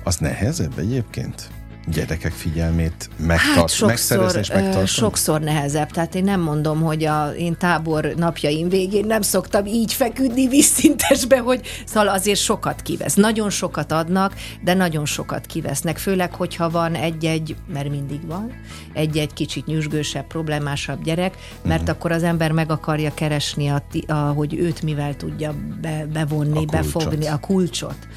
Az 0.03 0.17
nehezebb 0.17 0.79
egyébként? 0.79 1.49
gyerekek 1.87 2.31
figyelmét 2.31 3.09
megtart, 3.17 3.55
hát 3.55 3.69
sokszor, 3.69 3.87
megszerezni 3.87 4.39
és 4.39 4.49
megtartani? 4.49 4.85
Sokszor 4.85 5.41
nehezebb. 5.41 5.91
Tehát 5.91 6.15
én 6.15 6.23
nem 6.23 6.41
mondom, 6.41 6.81
hogy 6.81 7.03
a 7.03 7.29
én 7.29 7.57
tábor 7.57 8.13
napjaim 8.17 8.69
végén 8.69 9.05
nem 9.05 9.21
szoktam 9.21 9.65
így 9.65 9.93
feküdni 9.93 10.47
vízszintesbe, 10.47 11.39
hogy 11.39 11.61
szóval 11.85 12.07
azért 12.07 12.39
sokat 12.39 12.81
kivesz. 12.81 13.13
Nagyon 13.13 13.49
sokat 13.49 13.91
adnak, 13.91 14.33
de 14.63 14.73
nagyon 14.73 15.05
sokat 15.05 15.45
kivesznek. 15.45 15.97
Főleg, 15.97 16.33
hogyha 16.33 16.69
van 16.69 16.95
egy-egy, 16.95 17.55
mert 17.73 17.89
mindig 17.89 18.27
van, 18.27 18.51
egy-egy 18.93 19.33
kicsit 19.33 19.65
nyüzsgősebb, 19.65 20.27
problémásabb 20.27 21.03
gyerek, 21.03 21.37
mert 21.63 21.81
uh-huh. 21.81 21.95
akkor 21.95 22.11
az 22.11 22.23
ember 22.23 22.51
meg 22.51 22.71
akarja 22.71 23.13
keresni, 23.13 23.67
a, 23.67 23.83
a, 24.07 24.13
hogy 24.13 24.55
őt 24.55 24.81
mivel 24.81 25.15
tudja 25.15 25.53
be, 25.81 26.05
bevonni, 26.13 26.57
a 26.57 26.71
befogni, 26.71 27.27
a 27.27 27.39
kulcsot 27.39 28.07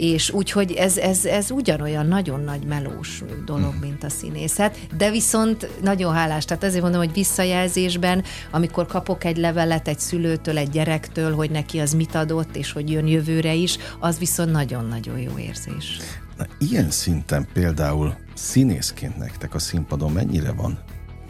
és 0.00 0.30
úgyhogy 0.30 0.72
ez, 0.72 0.96
ez, 0.96 1.24
ez 1.24 1.50
ugyanolyan 1.50 2.06
nagyon 2.06 2.40
nagy 2.40 2.64
melós 2.66 3.22
dolog, 3.44 3.74
mm. 3.74 3.80
mint 3.80 4.04
a 4.04 4.08
színészet, 4.08 4.78
de 4.96 5.10
viszont 5.10 5.80
nagyon 5.82 6.14
hálás, 6.14 6.44
tehát 6.44 6.64
ezért 6.64 6.82
mondom, 6.82 7.00
hogy 7.00 7.12
visszajelzésben, 7.12 8.24
amikor 8.50 8.86
kapok 8.86 9.24
egy 9.24 9.36
levelet 9.36 9.88
egy 9.88 9.98
szülőtől, 9.98 10.58
egy 10.58 10.70
gyerektől, 10.70 11.34
hogy 11.34 11.50
neki 11.50 11.78
az 11.78 11.92
mit 11.92 12.14
adott, 12.14 12.56
és 12.56 12.72
hogy 12.72 12.90
jön 12.90 13.06
jövőre 13.06 13.54
is, 13.54 13.78
az 13.98 14.18
viszont 14.18 14.52
nagyon-nagyon 14.52 15.18
jó 15.18 15.38
érzés. 15.38 15.98
Na, 16.36 16.46
ilyen 16.58 16.90
szinten 16.90 17.48
például 17.52 18.14
színészként 18.34 19.16
nektek 19.16 19.54
a 19.54 19.58
színpadon 19.58 20.12
mennyire 20.12 20.52
van 20.52 20.78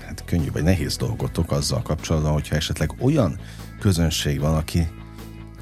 hát 0.06 0.24
könnyű 0.24 0.50
vagy 0.50 0.62
nehéz 0.62 0.96
dolgotok 0.96 1.52
azzal 1.52 1.82
kapcsolatban, 1.82 2.32
hogyha 2.32 2.56
esetleg 2.56 2.94
olyan 3.00 3.38
közönség 3.80 4.40
van, 4.40 4.54
aki 4.54 4.88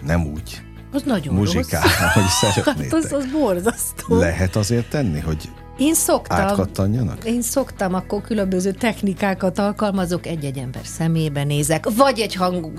nem 0.03 0.27
úgy 0.27 0.68
Az 0.93 1.03
nagyon 1.03 1.34
muzsikál, 1.34 1.82
rossz. 1.82 1.93
hogy 1.93 2.22
Hát 2.41 2.55
szeretnétek. 2.55 2.93
az, 2.93 3.12
az 3.12 3.24
borzasztó. 3.32 4.18
Lehet 4.18 4.57
azért 4.57 4.89
tenni, 4.89 5.20
hogy 5.20 5.49
Én 5.79 5.95
szoktam. 5.95 6.39
átkattanjanak? 6.39 7.24
Én 7.24 7.43
szoktam, 7.43 7.95
akkor 7.95 8.20
különböző 8.20 8.70
technikákat 8.70 9.59
alkalmazok, 9.59 10.26
egy-egy 10.26 10.59
ember 10.59 10.83
szemébe 10.85 11.45
nézek, 11.45 11.87
vagy 11.97 12.18
egy 12.20 12.35
hang, 12.35 12.72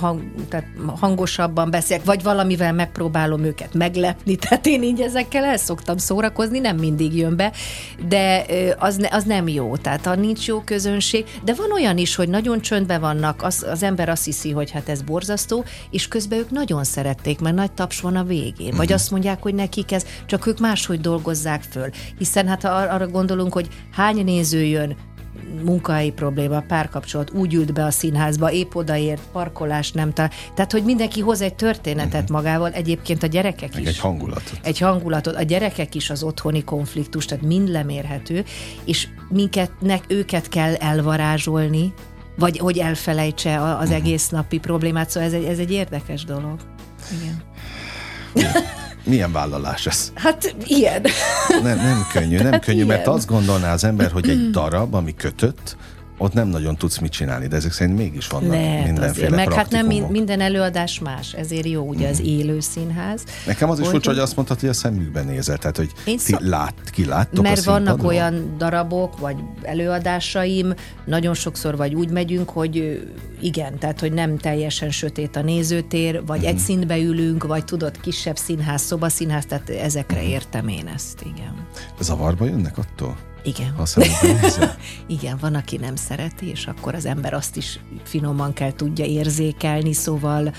hang, 0.00 0.22
tehát 0.48 0.66
hangosabban 0.86 1.70
beszélek, 1.70 2.04
vagy 2.04 2.22
valamivel 2.22 2.72
megpróbálom 2.72 3.44
őket 3.44 3.74
meglepni, 3.74 4.36
tehát 4.48 4.66
én 4.66 4.82
így 4.82 5.00
ezekkel 5.00 5.44
el 5.44 5.56
szoktam 5.56 5.96
szórakozni, 5.96 6.58
nem 6.58 6.76
mindig 6.76 7.16
jön 7.16 7.36
be, 7.36 7.52
de 8.08 8.44
az, 8.78 8.96
ne, 8.96 9.08
az 9.10 9.24
nem 9.24 9.48
jó, 9.48 9.76
tehát 9.76 10.06
ha 10.06 10.14
nincs 10.14 10.46
jó 10.46 10.60
közönség, 10.60 11.24
de 11.44 11.54
van 11.54 11.72
olyan 11.72 11.98
is, 11.98 12.14
hogy 12.14 12.28
nagyon 12.28 12.60
csöndben 12.60 13.00
vannak, 13.00 13.42
az, 13.42 13.66
az 13.70 13.82
ember 13.82 14.08
azt 14.08 14.24
hiszi, 14.24 14.50
hogy 14.50 14.70
hát 14.70 14.88
ez 14.88 15.02
borzasztó, 15.02 15.64
és 15.90 16.08
közben 16.08 16.38
ők 16.38 16.50
nagyon 16.50 16.84
szerették, 16.84 17.40
mert 17.40 17.54
nagy 17.54 17.72
taps 17.72 18.00
van 18.00 18.16
a 18.16 18.24
végén, 18.24 18.74
vagy 18.76 18.92
azt 18.92 19.10
mondják, 19.10 19.42
hogy 19.42 19.54
nekik 19.54 19.92
ez, 19.92 20.04
csak 20.26 20.46
ők 20.46 20.58
máshogy 20.58 21.00
dolgozzák 21.00 21.62
föl, 21.62 21.88
hiszen 22.18 22.48
hát 22.48 22.62
ha 22.62 22.68
ar- 22.68 22.90
arra 22.90 23.08
gondolunk, 23.08 23.52
hogy 23.52 23.68
hány 23.92 24.24
néző 24.24 24.62
jön 24.64 24.96
munkahelyi 25.64 26.10
probléma, 26.10 26.60
párkapcsolat, 26.60 27.30
úgy 27.30 27.54
ült 27.54 27.72
be 27.72 27.84
a 27.84 27.90
színházba, 27.90 28.50
épp 28.50 28.74
odaért, 28.74 29.20
parkolás 29.32 29.92
nem 29.92 30.12
talál. 30.12 30.30
Tehát, 30.54 30.72
hogy 30.72 30.84
mindenki 30.84 31.20
hoz 31.20 31.40
egy 31.40 31.54
történetet 31.54 32.28
magával, 32.30 32.70
egyébként 32.70 33.22
a 33.22 33.26
gyerekek 33.26 33.72
Meg 33.74 33.82
is 33.82 33.88
egy 33.88 33.98
hangulatot. 33.98 34.60
egy 34.62 34.78
hangulatot, 34.78 35.36
a 35.36 35.42
gyerekek 35.42 35.94
is 35.94 36.10
az 36.10 36.22
otthoni 36.22 36.64
konfliktus, 36.64 37.24
tehát 37.24 37.44
mind 37.44 37.68
lemérhető, 37.68 38.44
és 38.84 39.08
minket, 39.28 39.70
nek, 39.80 40.04
őket 40.08 40.48
kell 40.48 40.74
elvarázsolni, 40.74 41.92
vagy 42.36 42.58
hogy 42.58 42.78
elfelejtse 42.78 43.76
az 43.76 43.90
egész 43.90 44.28
napi 44.28 44.58
problémát, 44.58 45.10
szóval 45.10 45.28
ez 45.28 45.34
egy, 45.34 45.44
ez 45.44 45.58
egy 45.58 45.72
érdekes 45.72 46.24
dolog. 46.24 46.58
Igen. 47.20 47.42
Milyen 49.04 49.32
vállalás 49.32 49.86
ez? 49.86 50.12
Hát 50.14 50.54
ilyen. 50.64 51.02
Nem, 51.62 51.76
nem 51.76 52.06
könnyű, 52.12 52.36
nem 52.36 52.52
Hát 52.52 52.64
könnyű, 52.64 52.84
mert 52.84 53.00
ilyen. 53.06 53.16
azt 53.16 53.26
gondolná 53.26 53.72
az 53.72 53.84
ember, 53.84 54.10
hogy 54.10 54.28
egy 54.28 54.50
darab, 54.50 54.94
ami 54.94 55.14
kötött, 55.14 55.76
ott 56.22 56.32
nem 56.32 56.48
nagyon 56.48 56.76
tudsz 56.76 56.98
mit 56.98 57.12
csinálni, 57.12 57.46
de 57.46 57.56
ezek 57.56 57.72
szerint 57.72 57.96
mégis 57.96 58.26
vannak 58.26 58.50
Lehet 58.50 58.84
mindenféle 58.84 59.26
azért, 59.26 59.30
meg 59.46 59.52
hát 59.52 59.70
nem 59.70 59.86
minden 59.86 60.40
előadás 60.40 60.98
más, 60.98 61.32
ezért 61.32 61.66
jó 61.66 61.82
ugye 61.88 62.08
az 62.08 62.20
élő 62.20 62.60
színház. 62.60 63.24
Nekem 63.46 63.70
az 63.70 63.78
is 63.80 63.88
furcsa, 63.88 64.10
hogy 64.10 64.18
azt 64.18 64.36
mondtad, 64.36 64.60
hogy 64.60 64.68
a 64.68 64.72
szemükben 64.72 65.24
nézel, 65.26 65.56
tehát 65.58 65.76
hogy 65.76 65.90
Én 66.04 66.16
ti 66.16 66.22
szok- 66.32 66.40
lát, 66.42 66.74
ki 66.92 67.04
láttok 67.04 67.42
Mert 67.42 67.64
vannak 67.64 68.02
olyan 68.04 68.54
darabok, 68.58 69.18
vagy 69.18 69.36
előadásaim, 69.62 70.74
nagyon 71.06 71.34
sokszor 71.34 71.76
vagy 71.76 71.94
úgy 71.94 72.10
megyünk, 72.10 72.50
hogy 72.50 73.02
igen, 73.40 73.78
tehát 73.78 74.00
hogy 74.00 74.12
nem 74.12 74.36
teljesen 74.38 74.90
sötét 74.90 75.36
a 75.36 75.42
nézőtér, 75.42 76.22
vagy 76.26 76.38
Mhm. 76.38 76.48
egy 76.48 76.58
színbe 76.58 76.98
ülünk, 76.98 77.44
vagy 77.44 77.64
tudod, 77.64 78.00
kisebb 78.00 78.36
színház, 78.36 78.82
szobaszínház, 78.82 79.44
tehát 79.46 79.68
ezekre 79.70 80.20
Mhm. 80.20 80.28
értem 80.30 80.68
én 80.68 80.86
ezt, 80.94 81.20
igen. 81.34 81.66
Zavarba 82.00 82.44
jönnek 82.44 82.78
attól? 82.78 83.16
Igen. 83.42 83.74
Ha? 83.76 83.84
Igen, 85.06 85.36
van, 85.40 85.54
aki 85.54 85.76
nem 85.76 85.96
szereti, 85.96 86.46
és 86.46 86.66
akkor 86.66 86.94
az 86.94 87.04
ember 87.04 87.32
azt 87.32 87.56
is 87.56 87.78
finoman 88.04 88.52
kell 88.52 88.72
tudja 88.72 89.04
érzékelni, 89.04 89.92
szóval 89.92 90.52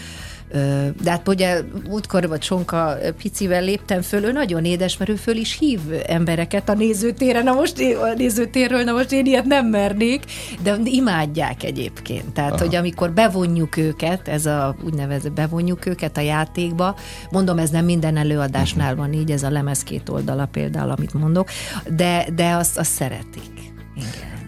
de 1.03 1.09
hát 1.11 1.27
ugye 1.27 1.61
útkor 1.89 2.27
vagy 2.27 2.41
Sonka 2.41 2.97
picivel 3.17 3.63
léptem 3.63 4.01
föl, 4.01 4.23
ő 4.23 4.31
nagyon 4.31 4.65
édes, 4.65 4.97
mert 4.97 5.09
ő 5.09 5.15
föl 5.15 5.35
is 5.35 5.57
hív 5.57 5.79
embereket 6.07 6.69
a 6.69 6.73
nézőtéren, 6.73 7.43
na 7.43 7.53
most 7.53 7.79
a 7.79 8.13
nézőtérről, 8.17 8.83
na 8.83 8.91
most 8.91 9.11
én 9.11 9.25
ilyet 9.25 9.45
nem 9.45 9.65
mernék, 9.67 10.23
de 10.63 10.75
imádják 10.83 11.63
egyébként. 11.63 12.33
Tehát, 12.33 12.51
Aha. 12.51 12.63
hogy 12.63 12.75
amikor 12.75 13.11
bevonjuk 13.11 13.77
őket, 13.77 14.27
ez 14.27 14.45
a 14.45 14.75
úgynevezett 14.85 15.31
bevonjuk 15.33 15.85
őket 15.85 16.17
a 16.17 16.21
játékba, 16.21 16.95
mondom, 17.31 17.57
ez 17.57 17.69
nem 17.69 17.85
minden 17.85 18.17
előadásnál 18.17 18.95
van 18.95 19.13
így, 19.13 19.31
ez 19.31 19.43
a 19.43 19.49
lemez 19.49 19.83
két 19.83 20.09
oldala 20.09 20.45
például, 20.45 20.89
amit 20.89 21.13
mondok, 21.13 21.49
de, 21.95 22.25
de 22.35 22.49
azt, 22.51 22.77
azt 22.77 22.91
szeretik. 22.91 23.51
Igen. 23.95 24.39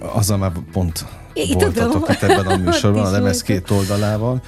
A- 0.00 0.18
Azzal 0.18 0.36
már 0.38 0.52
pont 0.72 1.04
Én 1.32 1.46
voltatok 1.52 1.92
tudom. 1.92 2.02
itt 2.08 2.22
ebben 2.22 2.46
a 2.46 2.56
műsorban, 2.64 3.04
a 3.06 3.10
lemez 3.10 3.42
két 3.42 3.70
oldalával, 3.70 4.42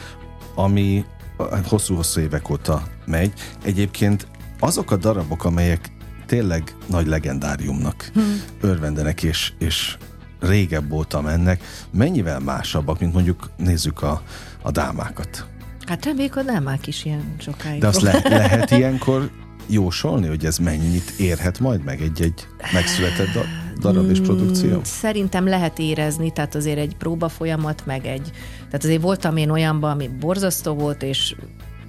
ami 0.54 1.04
hát 1.38 1.66
hosszú-hosszú 1.66 2.20
évek 2.20 2.50
óta 2.50 2.82
megy. 3.06 3.32
Egyébként 3.64 4.26
azok 4.58 4.90
a 4.90 4.96
darabok, 4.96 5.44
amelyek 5.44 5.92
tényleg 6.26 6.74
nagy 6.86 7.06
legendáriumnak 7.06 8.10
hmm. 8.14 8.42
örvendenek, 8.60 9.22
és, 9.22 9.52
és 9.58 9.96
régebb 10.40 10.92
óta 10.92 11.20
mennek, 11.20 11.62
mennyivel 11.90 12.40
másabbak, 12.40 13.00
mint 13.00 13.12
mondjuk 13.12 13.50
nézzük 13.56 14.02
a, 14.02 14.22
a 14.62 14.70
dámákat. 14.70 15.46
Hát 15.86 16.04
reméljük, 16.04 16.32
hogy 16.32 16.44
nem 16.44 16.78
is 16.86 17.04
ilyen 17.04 17.34
sokáig. 17.38 17.80
De 17.80 17.86
azt 17.86 18.00
le, 18.00 18.20
lehet 18.24 18.70
ilyenkor 18.78 19.30
jósolni, 19.66 20.26
hogy 20.26 20.44
ez 20.44 20.58
mennyit 20.58 21.10
érhet 21.18 21.58
majd 21.60 21.84
meg 21.84 22.00
egy-egy 22.00 22.46
megszületett 22.72 23.32
da- 23.32 23.46
darab 23.80 24.10
és 24.10 24.20
produkció? 24.20 24.76
Mm, 24.76 24.82
Szerintem 24.82 25.46
lehet 25.48 25.78
érezni, 25.78 26.32
tehát 26.32 26.54
azért 26.54 26.78
egy 26.78 26.96
próba 26.96 27.28
folyamat, 27.28 27.86
meg 27.86 28.06
egy... 28.06 28.30
Tehát 28.66 28.84
azért 28.84 29.02
voltam 29.02 29.36
én 29.36 29.50
olyanban, 29.50 29.90
ami 29.90 30.08
borzasztó 30.20 30.74
volt, 30.74 31.02
és 31.02 31.34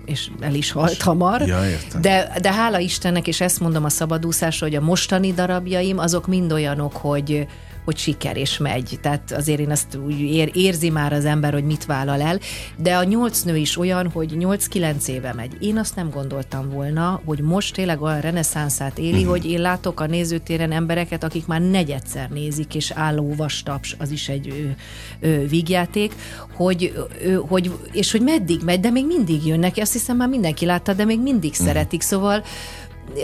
és 0.05 0.32
el 0.39 0.53
is 0.53 0.71
halt 0.71 1.01
hamar. 1.01 1.41
Ja, 1.41 1.69
értem. 1.69 2.01
De, 2.01 2.38
de 2.41 2.53
hála 2.53 2.80
Istennek, 2.80 3.28
és 3.28 3.41
ezt 3.41 3.59
mondom 3.59 3.84
a 3.84 3.89
szabadúszásra, 3.89 4.67
hogy 4.67 4.76
a 4.76 4.82
mostani 4.82 5.34
darabjaim, 5.34 5.97
azok 5.97 6.28
mind 6.28 6.51
olyanok, 6.51 6.93
hogy, 6.95 7.47
hogy 7.86 7.97
siker 7.97 8.38
és 8.38 8.57
megy. 8.57 8.97
Tehát 9.01 9.31
azért 9.31 9.59
én 9.59 9.71
azt 9.71 9.95
úgy 10.05 10.19
ér, 10.19 10.51
érzi 10.53 10.89
már 10.89 11.13
az 11.13 11.25
ember, 11.25 11.53
hogy 11.53 11.63
mit 11.63 11.86
vállal 11.86 12.21
el. 12.21 12.39
De 12.77 12.95
a 12.97 13.03
nyolc 13.03 13.41
nő 13.41 13.55
is 13.57 13.77
olyan, 13.77 14.09
hogy 14.09 14.36
8-9 14.39 15.07
éve 15.07 15.33
megy. 15.33 15.57
Én 15.59 15.77
azt 15.77 15.95
nem 15.95 16.09
gondoltam 16.09 16.69
volna, 16.69 17.21
hogy 17.25 17.39
most 17.39 17.73
tényleg 17.73 18.01
olyan 18.01 18.21
reneszánszát 18.21 18.97
éli, 18.97 19.19
Mhm. 19.21 19.29
hogy 19.29 19.45
én 19.45 19.61
látok 19.61 19.99
a 19.99 20.05
nézőtéren 20.05 20.71
embereket, 20.71 21.23
akik 21.23 21.45
már 21.47 21.61
negyedszer 21.61 22.29
nézik, 22.29 22.75
és 22.75 22.91
álló 22.91 23.33
vastaps, 23.36 23.95
az 23.99 24.11
is 24.11 24.29
egy 24.29 24.75
ö, 25.21 25.27
ö, 25.27 25.47
vígjáték, 25.47 26.13
hogy, 26.53 27.07
ö, 27.23 27.33
hogy, 27.33 27.71
és 27.91 28.11
hogy 28.11 28.21
meddig 28.21 28.61
megy, 28.63 28.79
de 28.79 28.89
még 28.89 29.05
mindig 29.05 29.45
jönnek, 29.45 29.73
azt 29.77 29.93
hiszem 29.93 30.17
már 30.17 30.27
mindenki 30.29 30.65
látta, 30.65 30.93
de 30.93 31.05
még 31.05 31.21
mindig 31.21 31.53
Mhm. 31.57 31.67
szeretik, 31.67 32.01
szóval 32.01 32.43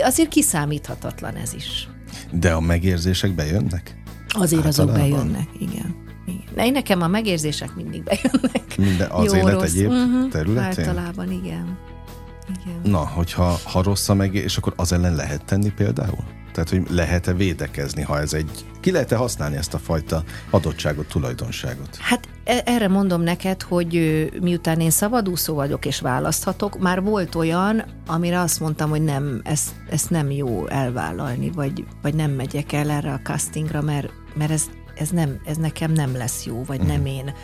azért 0.02 0.28
kiszámíthatatlan 0.28 1.34
ez 1.36 1.54
is. 1.54 1.88
De 2.30 2.52
a 2.52 2.60
megérzések 2.60 3.34
bejönnek? 3.34 3.94
Azért 4.32 4.64
azok 4.64 4.92
bejönnek, 4.92 5.48
igen. 5.58 5.94
igen. 6.26 6.64
Én 6.66 6.72
nekem 6.72 7.02
a 7.02 7.06
megérzések 7.06 7.74
mindig 7.74 8.02
bejönnek. 8.02 8.76
Minden, 8.88 9.10
az 9.10 9.24
Jó, 9.32 9.38
élet 9.38 9.52
rossz. 9.52 9.62
egyéb 9.72 9.90
Mhm, 9.90 10.28
területén? 10.28 10.88
Általában, 10.88 11.30
igen. 11.30 11.78
igen. 12.64 12.80
Na, 12.82 12.98
hogyha 13.06 13.58
ha 13.64 13.82
rossz 13.82 14.08
a 14.08 14.14
megérzés, 14.14 14.56
akkor 14.56 14.72
az 14.76 14.92
ellen 14.92 15.14
lehet 15.14 15.44
tenni 15.44 15.70
például? 15.70 16.24
Tehát, 16.52 16.68
hogy 16.68 16.82
lehet-e 16.90 17.32
védekezni, 17.32 18.02
ha 18.02 18.20
ez 18.20 18.32
egy... 18.32 18.50
Ki 18.80 18.90
lehet-e 18.90 19.16
használni 19.16 19.56
ezt 19.56 19.74
a 19.74 19.78
fajta 19.78 20.24
adottságot, 20.50 21.06
tulajdonságot? 21.06 21.96
Hát 21.96 22.28
e- 22.44 22.62
erre 22.64 22.88
mondom 22.88 23.20
neked, 23.22 23.62
hogy 23.62 24.26
miután 24.40 24.80
én 24.80 24.90
szabadúszó 24.90 25.54
vagyok 25.54 25.86
és 25.86 26.00
választhatok, 26.00 26.78
már 26.78 27.02
volt 27.02 27.34
olyan, 27.34 27.84
amire 28.06 28.40
azt 28.40 28.60
mondtam, 28.60 28.90
hogy 28.90 29.02
nem, 29.02 29.40
ezt, 29.44 29.70
ezt 29.90 30.10
nem 30.10 30.30
jó 30.30 30.66
elvállalni, 30.66 31.50
vagy, 31.50 31.84
vagy 32.02 32.14
nem 32.14 32.30
megyek 32.30 32.72
el 32.72 32.90
erre 32.90 33.12
a 33.12 33.20
castingra, 33.22 33.82
mert, 33.82 34.10
mert 34.34 34.50
ez, 34.50 34.62
ez, 34.94 35.08
nem, 35.08 35.40
ez 35.44 35.56
nekem 35.56 35.92
nem 35.92 36.16
lesz 36.16 36.44
jó, 36.44 36.64
vagy 36.64 36.80
nem 36.80 37.06
én. 37.06 37.34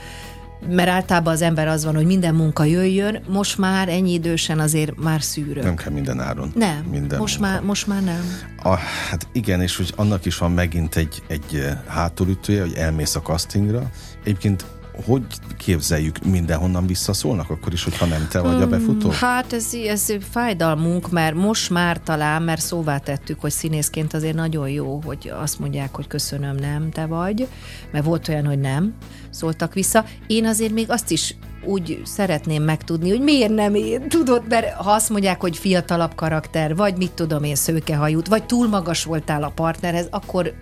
Mert 0.67 0.89
általában 0.89 1.33
az 1.33 1.43
ember 1.43 1.69
az 1.69 1.85
van, 1.85 1.95
hogy 1.95 2.07
minden 2.07 2.35
munka 2.35 2.65
jöjjön, 2.65 3.21
most 3.29 3.59
már 3.59 3.89
ennyi 3.89 4.13
idősen 4.13 4.59
azért 4.59 5.01
már 5.01 5.23
szűrök. 5.23 5.65
Nem 5.65 5.77
kell 5.77 5.93
minden 5.93 6.21
áron. 6.21 6.53
Nem, 6.55 6.85
minden 6.91 7.19
most, 7.19 7.39
munka. 7.39 7.55
már, 7.55 7.63
most 7.63 7.87
már 7.87 8.03
nem. 8.03 8.23
A, 8.63 8.75
hát 9.11 9.27
igen, 9.33 9.61
és 9.63 9.77
hogy 9.77 9.93
annak 9.97 10.25
is 10.25 10.39
van 10.39 10.53
megint 10.53 10.97
egy, 10.97 11.23
egy 11.27 11.55
eh, 11.55 11.79
hátulütője, 11.87 12.61
hogy 12.61 12.75
elmész 12.75 13.15
a 13.15 13.21
castingra. 13.21 13.91
Egyébként 14.25 14.65
hogy 15.05 15.23
képzeljük, 15.57 16.25
mindenhonnan 16.25 16.87
visszaszólnak, 16.87 17.51
akkor 17.51 17.73
is, 17.73 17.85
hogyha 17.85 18.07
nem 18.07 18.27
te 18.31 18.41
vagy 18.41 18.63
a 18.63 18.67
befutó? 18.67 19.11
Hát 19.11 19.53
ez, 19.53 19.67
ez 19.87 20.13
fájdalmunk, 20.31 21.11
mert 21.11 21.35
most 21.35 21.71
már 21.71 22.01
talán, 22.01 22.43
mert 22.43 22.61
szóvá 22.61 22.99
tettük, 22.99 23.41
hogy 23.41 23.51
színészként 23.51 24.15
azért 24.15 24.35
nagyon 24.35 24.69
jó, 24.69 25.01
hogy 25.05 25.33
azt 25.41 25.59
mondják, 25.59 25.95
hogy 25.95 26.07
köszönöm, 26.07 26.57
nem 26.57 26.91
te 26.91 27.07
vagy, 27.07 27.49
mert 27.93 28.05
volt 28.05 28.29
olyan, 28.29 28.47
hogy 28.47 28.59
nem, 28.59 28.95
szóltak 29.31 29.75
vissza. 29.75 30.05
Én 30.27 30.47
azért 30.47 30.73
még 30.73 30.91
azt 30.91 31.11
is 31.11 31.35
úgy 31.65 32.01
szeretném 32.05 32.63
megtudni, 32.63 33.09
hogy 33.09 33.21
miért 33.21 33.55
nem 33.55 33.75
én, 33.75 34.09
tudod, 34.09 34.43
mert 34.49 34.73
ha 34.73 34.91
azt 34.91 35.11
mondják, 35.11 35.41
hogy 35.41 35.57
fiatalabb 35.57 36.15
karakter, 36.15 36.77
vagy 36.77 36.97
mit 36.97 37.13
tudom 37.13 37.45
én, 37.45 37.55
szőkehajút, 37.55 38.29
vagy 38.29 38.45
túl 38.45 38.69
magas 38.69 39.05
voltál 39.05 39.43
a 39.43 39.53
partnerhez, 39.55 40.07
akkor 40.11 40.55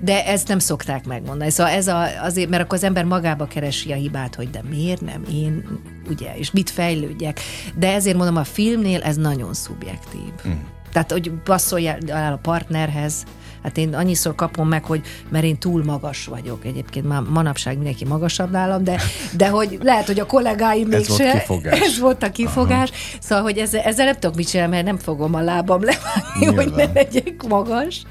de 0.00 0.26
ezt 0.26 0.48
nem 0.48 0.58
szokták 0.58 1.06
megmondani. 1.06 1.50
Szóval 1.50 1.72
ez 1.72 1.88
a, 1.88 2.22
azért, 2.22 2.48
mert 2.48 2.62
akkor 2.62 2.76
az 2.76 2.84
ember 2.84 3.04
magába 3.04 3.46
keresi 3.46 3.92
a 3.92 3.96
hibát, 3.96 4.34
hogy 4.34 4.50
de 4.50 4.62
miért 4.70 5.00
nem 5.00 5.24
én, 5.32 5.78
ugye, 6.08 6.36
és 6.36 6.50
mit 6.50 6.70
fejlődjek. 6.70 7.40
De 7.74 7.92
ezért 7.92 8.16
mondom, 8.16 8.36
a 8.36 8.44
filmnél 8.44 9.02
ez 9.02 9.16
nagyon 9.16 9.54
szubjektív. 9.54 10.32
Mm. 10.48 10.52
Tehát, 10.92 11.12
hogy 11.12 11.32
passzoljál 11.44 12.32
a 12.32 12.38
partnerhez, 12.42 13.24
Hát 13.62 13.78
én 13.78 13.94
annyiszor 13.94 14.34
kapom 14.34 14.68
meg, 14.68 14.84
hogy 14.84 15.00
mert 15.28 15.44
én 15.44 15.58
túl 15.58 15.84
magas 15.84 16.24
vagyok. 16.26 16.64
Egyébként 16.64 17.08
már 17.08 17.20
manapság 17.20 17.76
mindenki 17.76 18.04
magasabb 18.04 18.50
nálam, 18.50 18.84
de, 18.84 19.00
de 19.36 19.48
hogy 19.48 19.78
lehet, 19.82 20.06
hogy 20.06 20.20
a 20.20 20.26
kollégáim 20.26 20.88
még 20.88 21.00
Ez 21.00 21.08
volt 21.08 21.32
kifogás. 21.32 21.80
Ez 21.88 21.98
volt 21.98 22.22
a 22.22 22.30
kifogás. 22.30 22.90
Aha. 22.90 22.98
Szóval, 23.20 23.44
hogy 23.44 23.58
ezzel, 23.58 23.80
ezzel 23.80 24.04
nem 24.04 24.14
tudok 24.14 24.36
mit 24.36 24.48
csinálni, 24.48 24.72
mert 24.72 24.84
nem 24.84 24.98
fogom 24.98 25.34
a 25.34 25.40
lábam 25.40 25.80
levágni, 25.84 26.38
Nyilván. 26.38 26.64
hogy 26.64 26.74
ne 26.74 27.00
legyek 27.00 27.42
magas. 27.48 28.02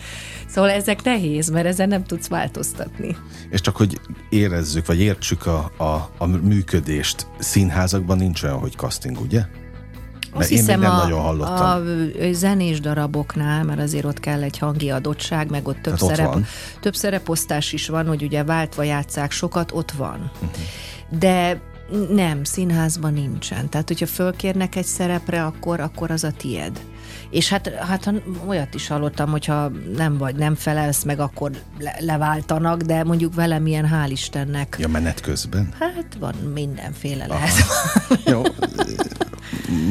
Szóval 0.48 0.70
ezek 0.70 1.04
nehéz, 1.04 1.50
mert 1.50 1.66
ezzel 1.66 1.88
nem 1.88 2.04
tudsz 2.04 2.28
változtatni. 2.28 3.18
És 3.50 3.62
csak 3.62 3.76
hogy 3.76 4.00
érezzük, 4.30 4.86
vagy 4.86 5.00
értsük 5.00 5.46
a, 5.46 5.72
a, 5.78 6.10
a 6.18 6.26
működést, 6.26 7.28
színházakban 7.40 8.18
nincs 8.18 8.44
olyan, 8.44 8.58
hogy 8.60 8.72
casting, 8.76 9.20
ugye? 9.20 9.42
Azt 10.34 10.52
én 10.52 10.58
hiszem 10.58 10.80
még 10.80 10.90
nem 10.90 10.98
a, 10.98 11.04
nagyon 11.04 11.20
hallottam. 11.20 11.84
a 12.20 12.34
zenés 12.34 12.80
daraboknál, 12.80 13.64
mert 13.64 13.80
azért 13.80 14.06
ott 14.06 14.20
kell 14.20 14.42
egy 14.42 14.58
hangi 14.58 14.90
adottság, 14.90 15.50
meg 15.50 15.68
ott 15.68 15.74
több, 15.82 15.84
Tehát 15.84 16.02
ott 16.02 16.10
szerep, 16.10 16.34
van. 16.34 16.46
több 16.80 16.96
szereposztás 16.96 17.74
is 17.74 17.88
van, 17.88 18.08
hogy 18.08 18.24
ugye 18.24 18.44
váltva 18.44 18.84
játszák 18.84 19.32
sokat, 19.32 19.72
ott 19.72 19.92
van. 19.92 20.32
Mhm. 20.40 20.50
De 21.20 21.62
nem, 22.10 22.44
színházban 22.44 23.14
nincsen. 23.14 23.70
Tehát, 23.70 23.88
hogyha 23.88 24.06
fölkérnek 24.06 24.76
egy 24.76 24.86
szerepre, 24.86 25.44
akkor, 25.46 25.80
akkor 25.80 26.12
az 26.12 26.24
a 26.24 26.32
tied. 26.32 26.82
És 27.30 27.50
hát, 27.50 27.68
hát 27.70 28.12
olyat 28.48 28.74
is 28.74 28.88
hallottam, 28.88 29.30
hogyha 29.30 29.72
nem 29.96 30.18
vagy, 30.18 30.36
nem 30.36 30.56
felelsz 30.56 31.04
meg, 31.04 31.20
akkor 31.20 31.52
le, 31.80 31.96
leváltanak, 32.00 32.82
de 32.82 33.04
mondjuk 33.04 33.34
velem 33.34 33.68
ilyen 33.68 33.90
hál' 33.94 34.10
Istennek. 34.10 34.76
Ja, 34.80 34.88
menet 34.88 35.22
közben. 35.22 35.74
Hát 35.80 36.18
van 36.20 36.36
mindenféle 36.54 37.28
lehet. 37.28 37.54
Jó, 38.26 38.42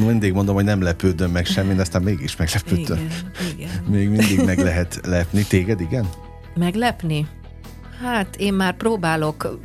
mindig 0.05 0.33
mondom, 0.33 0.55
hogy 0.55 0.63
nem 0.63 0.81
lepődöm 0.81 1.31
meg 1.31 1.45
semmi, 1.45 1.73
de 1.73 1.81
aztán 1.81 2.01
mégis 2.01 2.35
meglepődtem. 2.35 2.97
Igen, 2.97 3.31
igen. 3.57 3.83
Még 3.87 4.09
mindig 4.09 4.45
meg 4.45 4.57
lehet 4.57 4.99
lepni. 5.03 5.43
Téged, 5.43 5.81
igen? 5.81 6.09
Meglepni? 6.55 7.27
Hát 8.01 8.35
én 8.35 8.53
már 8.53 8.73
próbálok 8.73 9.59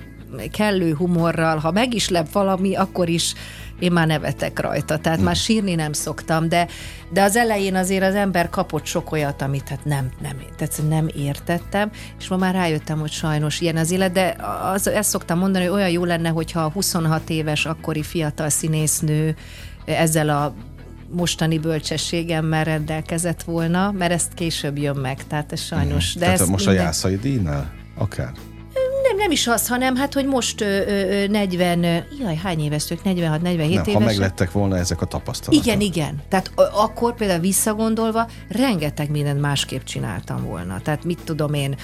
kellő 0.51 0.95
humorral, 0.95 1.59
ha 1.59 1.71
meg 1.71 1.95
is 1.95 2.09
lep 2.09 2.33
valami, 2.33 2.75
akkor 2.75 3.09
is 3.09 3.35
én 3.79 3.93
már 3.93 4.07
nevetek 4.07 4.61
rajta, 4.61 4.99
tehát 4.99 5.21
már 5.21 5.37
sírni 5.37 5.75
nem 5.75 5.93
szoktam, 5.93 6.49
de, 6.49 6.67
de 7.11 7.23
az 7.23 7.37
elején 7.37 7.75
azért 7.75 8.05
az 8.05 8.15
ember 8.15 8.51
kapott 8.51 8.85
sok 8.85 9.13
olyat, 9.13 9.43
amit 9.43 9.69
hát 9.69 9.85
nem, 9.85 10.09
nem, 10.23 10.37
tehát 10.57 10.83
nem 10.89 11.09
értettem, 11.17 11.91
és 12.19 12.29
ma 12.29 12.37
már 12.37 12.55
rájöttem, 12.55 12.99
hogy 12.99 13.11
sajnos 13.11 13.61
ilyen 13.61 13.77
az 13.77 13.91
élet, 13.91 14.13
de 14.13 14.37
az, 14.73 14.89
ezt 14.89 15.09
szoktam 15.09 15.39
mondani, 15.39 15.65
hogy 15.65 15.75
olyan 15.75 15.91
jó 15.91 16.05
lenne, 16.05 16.29
hogyha 16.29 16.61
a 16.61 16.71
26 16.71 17.31
éves 17.31 17.67
akkori 17.67 18.03
fiatal 18.03 18.49
színésznő 18.49 19.37
ezzel 19.87 20.29
a 20.29 20.55
mostani 21.11 21.59
bölcsességemmel 21.59 22.65
rendelkezett 22.65 23.43
volna, 23.43 23.91
mert 23.91 24.13
ezt 24.13 24.35
később 24.35 24.79
jön 24.79 24.97
meg, 24.97 25.27
tehát 25.27 25.53
ez 25.53 25.61
sajnos. 25.61 26.15
De 26.15 26.21
Tehát 26.21 26.41
ez 26.41 26.49
most 26.49 26.67
minden- 26.67 26.85
a 26.85 26.87
Jászai 26.87 27.17
díjnál? 27.17 27.73
Akár? 27.97 28.33
Nem, 29.17 29.25
nem 29.27 29.31
is 29.31 29.47
az, 29.47 29.69
hanem 29.69 29.97
hát, 29.97 30.15
hogy 30.15 30.27
most 30.27 30.61
ö, 30.61 30.65
ö, 30.65 31.23
ö, 31.23 31.27
40, 31.27 31.85
ö, 31.85 31.97
jaj, 32.19 32.37
hány 32.37 32.61
éves 32.61 32.91
ők, 32.91 33.01
46-47 33.05 33.43
Nem, 33.43 33.61
éves. 33.61 33.93
ha 33.93 33.99
meglettek 33.99 34.53
volna 34.53 34.77
ezek 34.77 35.01
a 35.01 35.07
tapasztalatok. 35.07 35.67
Igen, 35.67 35.81
igen. 35.81 36.23
Tehát 36.29 36.53
akkor 36.73 37.15
például 37.15 37.41
visszagondolva 37.41 38.29
rengeteg 38.49 39.11
mindent 39.11 39.41
másképp 39.41 39.83
csináltam 39.83 40.45
volna. 40.45 40.81
Tehát 40.83 41.05
mit 41.05 41.21
tudom 41.25 41.55
én, 41.55 41.77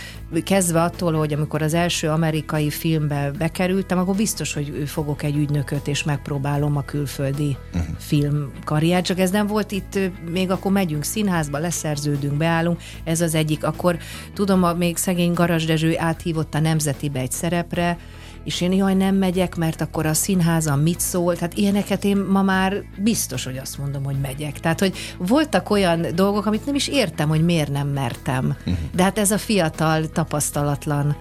kezdve 0.44 0.82
attól, 0.82 1.12
hogy 1.12 1.32
amikor 1.32 1.62
az 1.62 1.74
első 1.74 2.08
amerikai 2.08 2.70
filmbe 2.70 3.30
bekerültem, 3.38 3.98
akkor 3.98 4.14
biztos, 4.16 4.52
hogy 4.54 4.82
fogok 4.86 5.22
egy 5.22 5.36
ügynököt, 5.36 5.88
és 5.88 6.02
megpróbálom 6.02 6.76
a 6.76 6.82
külföldi 6.82 7.56
uh-huh. 7.74 7.96
filmkarriert. 7.98 9.04
Csak 9.04 9.18
ez 9.18 9.30
nem 9.30 9.46
volt 9.46 9.72
itt, 9.72 9.98
még 10.30 10.50
akkor 10.50 10.72
megyünk 10.72 11.02
színházba, 11.04 11.58
leszerződünk, 11.58 12.34
beállunk. 12.34 12.80
Ez 13.04 13.20
az 13.20 13.34
egyik. 13.34 13.64
Akkor 13.64 13.96
tudom, 14.34 14.62
a, 14.62 14.72
még 14.72 14.96
szegény 14.96 15.32
Garas 15.32 15.64
Dezső 15.64 15.94
áthívott 15.98 16.54
a 16.54 16.60
Nemzetibe 16.60 17.21
egy 17.22 17.30
szerepre, 17.30 17.98
és 18.44 18.60
én 18.60 18.72
jaj, 18.72 18.94
nem 18.94 19.14
megyek, 19.14 19.56
mert 19.56 19.80
akkor 19.80 20.06
a 20.06 20.14
színházam 20.14 20.80
mit 20.80 21.00
szól, 21.00 21.34
tehát 21.34 21.54
ilyeneket 21.54 22.04
én 22.04 22.16
ma 22.16 22.42
már 22.42 22.82
biztos, 22.98 23.44
hogy 23.44 23.56
azt 23.56 23.78
mondom, 23.78 24.04
hogy 24.04 24.20
megyek. 24.22 24.60
Tehát, 24.60 24.80
hogy 24.80 24.96
voltak 25.18 25.70
olyan 25.70 26.06
dolgok, 26.14 26.46
amit 26.46 26.66
nem 26.66 26.74
is 26.74 26.88
értem, 26.88 27.28
hogy 27.28 27.44
miért 27.44 27.70
nem 27.72 27.88
mertem. 27.88 28.56
Uh-huh. 28.58 28.74
De 28.94 29.02
hát 29.02 29.18
ez 29.18 29.30
a 29.30 29.38
fiatal, 29.38 30.08
tapasztalatlan 30.08 31.16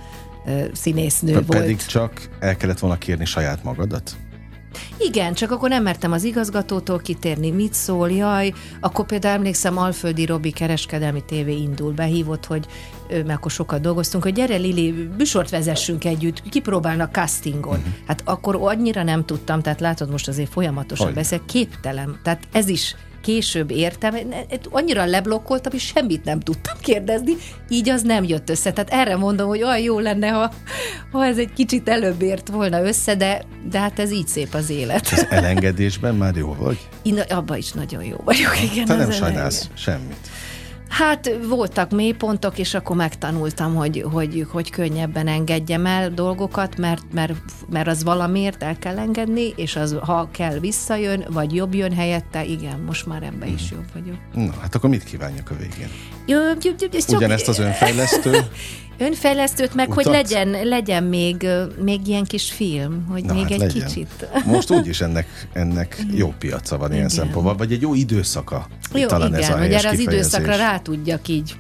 ö, 0.46 0.66
színésznő 0.74 1.34
Pe- 1.34 1.46
volt. 1.46 1.60
Pedig 1.60 1.86
csak 1.86 2.30
el 2.40 2.56
kellett 2.56 2.80
volna 2.80 2.98
kérni 2.98 3.26
saját 3.26 3.64
magadat? 3.64 4.16
Igen, 4.98 5.34
csak 5.34 5.52
akkor 5.52 5.70
nem 5.70 5.84
mertem 5.84 6.12
az 6.12 6.24
igazgatótól 6.24 7.00
kitérni, 7.00 7.52
mit 7.52 7.74
szól, 7.74 8.12
jaj. 8.12 8.54
Akkor 8.80 9.06
például 9.06 9.36
emlékszem, 9.36 9.78
Alföldi 9.78 10.26
Robi 10.26 10.52
kereskedelmi 10.52 11.24
tévé 11.26 11.56
indul, 11.56 11.92
behívott, 11.92 12.46
hogy 12.46 12.66
mert 13.10 13.30
akkor 13.30 13.52
sokat 13.52 13.82
dolgoztunk, 13.82 14.24
hogy 14.24 14.34
gyere 14.34 14.56
Lili, 14.56 15.10
műsort 15.18 15.50
vezessünk 15.50 16.06
együtt, 16.06 16.50
kipróbálnak 16.50 17.14
castingon. 17.14 17.78
Uh-huh. 17.78 17.94
Hát 18.08 18.22
akkor 18.26 18.58
annyira 18.62 19.04
nem 19.04 19.26
tudtam, 19.26 19.62
tehát 19.62 19.80
látod, 19.80 20.10
most 20.10 20.28
azért 20.28 20.52
folyamatosan 20.52 21.06
Hogy? 21.06 21.16
beszél, 21.16 21.42
képtelen. 21.46 22.20
Tehát 22.24 22.44
ez 22.52 22.68
is 22.68 22.96
később 23.22 23.72
értem, 23.72 24.16
annyira 24.70 25.06
leblokkoltam, 25.06 25.72
és 25.74 25.84
semmit 25.84 26.24
nem 26.24 26.40
tudtam 26.40 26.78
kérdezni, 26.82 27.34
így 27.70 27.90
az 27.90 28.02
nem 28.02 28.24
jött 28.24 28.50
össze. 28.50 28.72
Tehát 28.72 28.92
erre 28.92 29.16
mondom, 29.16 29.48
hogy 29.48 29.64
olyan 29.64 29.80
jó 29.80 30.00
lenne, 30.00 30.28
ha, 30.28 30.52
ha 31.12 31.26
ez 31.26 31.38
egy 31.38 31.54
kicsit 31.54 31.90
előbb 31.90 32.22
ért 32.22 32.50
volna 32.50 32.84
össze, 32.84 33.16
de, 33.16 33.42
de 33.70 33.80
hát 33.80 34.00
ez 34.00 34.12
így 34.12 34.28
szép 34.28 34.54
az 34.54 34.70
élet. 34.70 35.08
Az 35.12 35.26
elengedésben 35.30 36.16
már 36.16 36.36
jó 36.36 36.56
vagy? 36.60 36.90
Én 37.02 37.20
abban 37.20 37.58
is 37.58 37.72
nagyon 37.72 38.04
jó 38.04 38.18
vagyok, 38.24 38.64
igen. 38.72 38.86
Te 38.86 38.96
nem 38.96 39.12
sajnálsz 39.12 39.70
semmit. 39.74 40.30
Hát 40.90 41.32
voltak 41.48 41.92
mélypontok, 41.92 42.58
és 42.58 42.74
akkor 42.74 42.96
megtanultam, 42.96 43.76
hogy, 43.76 44.06
hogy, 44.12 44.48
hogy 44.52 44.70
könnyebben 44.70 45.28
engedjem 45.28 45.86
el 45.86 46.10
dolgokat, 46.10 46.78
mert, 46.78 47.02
mert, 47.14 47.34
mert 47.70 47.88
az 47.88 48.04
valamiért 48.04 48.64
el 48.64 48.78
kell 48.80 48.98
engedni, 48.98 49.54
és 49.56 49.76
az, 49.76 49.96
ha 50.02 50.30
kell, 50.32 50.60
visszajön, 50.60 51.26
vagy 51.30 51.56
jobb 51.56 51.74
jön 51.74 51.94
helyette, 51.94 52.46
igen, 52.46 52.80
most 52.80 53.06
már 53.06 53.24
ebben 53.24 53.48
is 53.48 53.72
jobb 53.72 53.86
vagyok. 53.94 54.18
Na, 54.34 54.60
hát 54.62 54.76
akkor 54.76 54.90
mit 54.90 55.04
kívánjak 55.04 55.52
a 55.52 55.56
végén? 55.56 55.90
Ugyanezt 57.18 57.48
az 57.48 57.60
önfejlesztő? 57.60 58.32
önfejlesztőt, 59.02 59.74
meg 59.76 59.90
Utat? 59.90 60.04
hogy 60.04 60.14
legyen, 60.14 60.50
legyen 60.64 61.04
még, 61.04 61.48
még 61.84 62.08
ilyen 62.08 62.24
kis 62.24 62.52
film, 62.52 63.06
hogy 63.10 63.24
Na, 63.24 63.34
még 63.34 63.42
hát 63.42 63.52
egy 63.52 63.60
legyen. 63.60 63.88
kicsit. 63.88 64.28
Most 64.46 64.72
úgyis 64.72 65.02
ennek, 65.02 65.48
ennek 65.54 66.06
jó 66.14 66.34
piaca 66.40 66.78
van 66.78 66.92
ilyen 66.92 67.06
Igen. 67.06 67.18
szempontból, 67.18 67.56
vagy 67.56 67.72
egy 67.72 67.82
jó 67.82 67.94
időszaka. 67.94 68.68
Jó, 68.94 69.08
Talán 69.08 69.28
igen, 69.28 69.42
ez 69.42 69.50
a 69.50 69.58
hogy 69.58 69.72
erre 69.72 69.90
az 69.90 70.00
időszakra 70.00 70.56
rá 70.56 70.80
tudjak 70.80 71.28
így 71.28 71.56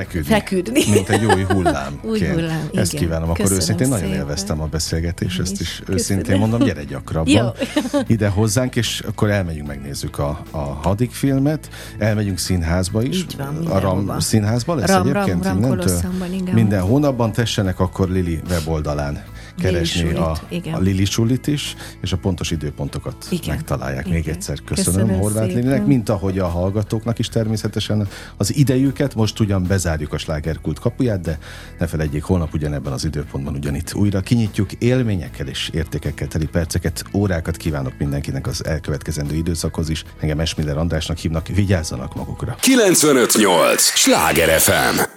feküdni. 0.00 0.32
feküdni. 0.34 0.84
Mint 0.90 1.08
egy 1.08 1.24
új 1.24 1.42
hullám. 1.42 1.98
Új 2.10 2.20
hullám, 2.20 2.68
Ezt 2.74 2.92
igen. 2.92 3.04
kívánom, 3.04 3.24
akkor 3.28 3.36
Köszönöm 3.40 3.60
őszintén 3.62 3.88
nagyon 3.88 4.04
szépen. 4.04 4.20
élveztem 4.20 4.60
a 4.60 4.66
beszélgetést, 4.66 5.40
ezt 5.40 5.60
is. 5.60 5.68
Köszönöm. 5.78 5.94
őszintén 5.98 6.38
mondom, 6.38 6.60
gyere 6.62 6.84
gyakrabban 6.84 7.52
ide 8.06 8.28
hozzánk, 8.28 8.76
és 8.76 9.02
akkor 9.06 9.30
elmegyünk, 9.30 9.66
megnézzük 9.66 10.18
a, 10.18 10.40
a 10.50 10.58
hadik 10.58 11.12
filmet, 11.12 11.68
elmegyünk 11.98 12.38
színházba 12.38 13.02
is. 13.02 13.16
Így 13.16 13.36
van, 13.36 13.66
a. 13.66 13.78
Ram 13.78 14.18
színházban 14.18 14.78
lesz 14.78 14.88
Ram- 14.90 15.04
Ram- 15.04 15.16
egyébként 15.16 15.44
Ram 15.44 15.56
innentől? 15.56 15.78
Kolosszumban, 15.84 16.32
igen. 16.32 16.54
Minden 16.54 16.80
hónapban 16.80 17.32
tessenek 17.32 17.80
akkor 17.80 18.08
Lili 18.08 18.40
weboldalán 18.48 19.24
keresni 19.58 20.00
Sulit, 20.00 20.16
a, 20.16 20.38
igen. 20.48 20.74
a 20.74 20.78
Lili 20.78 21.04
Sulit 21.04 21.46
is, 21.46 21.76
és 22.00 22.12
a 22.12 22.16
pontos 22.16 22.50
időpontokat 22.50 23.26
Igen. 23.30 23.54
megtalálják. 23.54 24.08
Még 24.08 24.18
Igen. 24.18 24.34
egyszer 24.34 24.58
köszönöm, 24.64 24.94
Köszönöm 24.94 25.20
Horváth. 25.20 25.54
Lilinek, 25.54 25.86
mint 25.86 26.08
ahogy 26.08 26.38
a 26.38 26.46
hallgatóknak 26.46 27.18
is 27.18 27.28
természetesen 27.28 28.08
az 28.36 28.56
idejüket. 28.56 29.14
Most 29.14 29.40
ugyan 29.40 29.64
bezárjuk 29.66 30.12
a 30.12 30.18
slágerkult 30.18 30.78
kapuját, 30.78 31.20
de 31.20 31.38
ne 31.78 31.86
felejtjék, 31.86 32.22
holnap 32.22 32.54
ugyanebben 32.54 32.92
az 32.92 33.04
időpontban 33.04 33.54
ugyanitt 33.54 33.94
újra 33.94 34.20
kinyitjuk 34.20 34.72
élményekkel 34.72 35.46
és 35.46 35.70
értékekkel 35.72 36.28
teli 36.28 36.46
perceket, 36.46 37.04
órákat 37.12 37.56
kívánok 37.56 37.92
mindenkinek 37.98 38.46
az 38.46 38.64
elkövetkezendő 38.64 39.34
időszakhoz 39.34 39.88
is. 39.88 40.04
Engem 40.20 40.40
Esmiller 40.40 40.76
Andrásnak 40.76 41.16
hívnak, 41.16 41.46
vigyázzanak 41.46 42.14
magukra. 42.14 42.56
958! 42.60 43.82
Sláger 43.82 44.60
FM! 44.60 45.15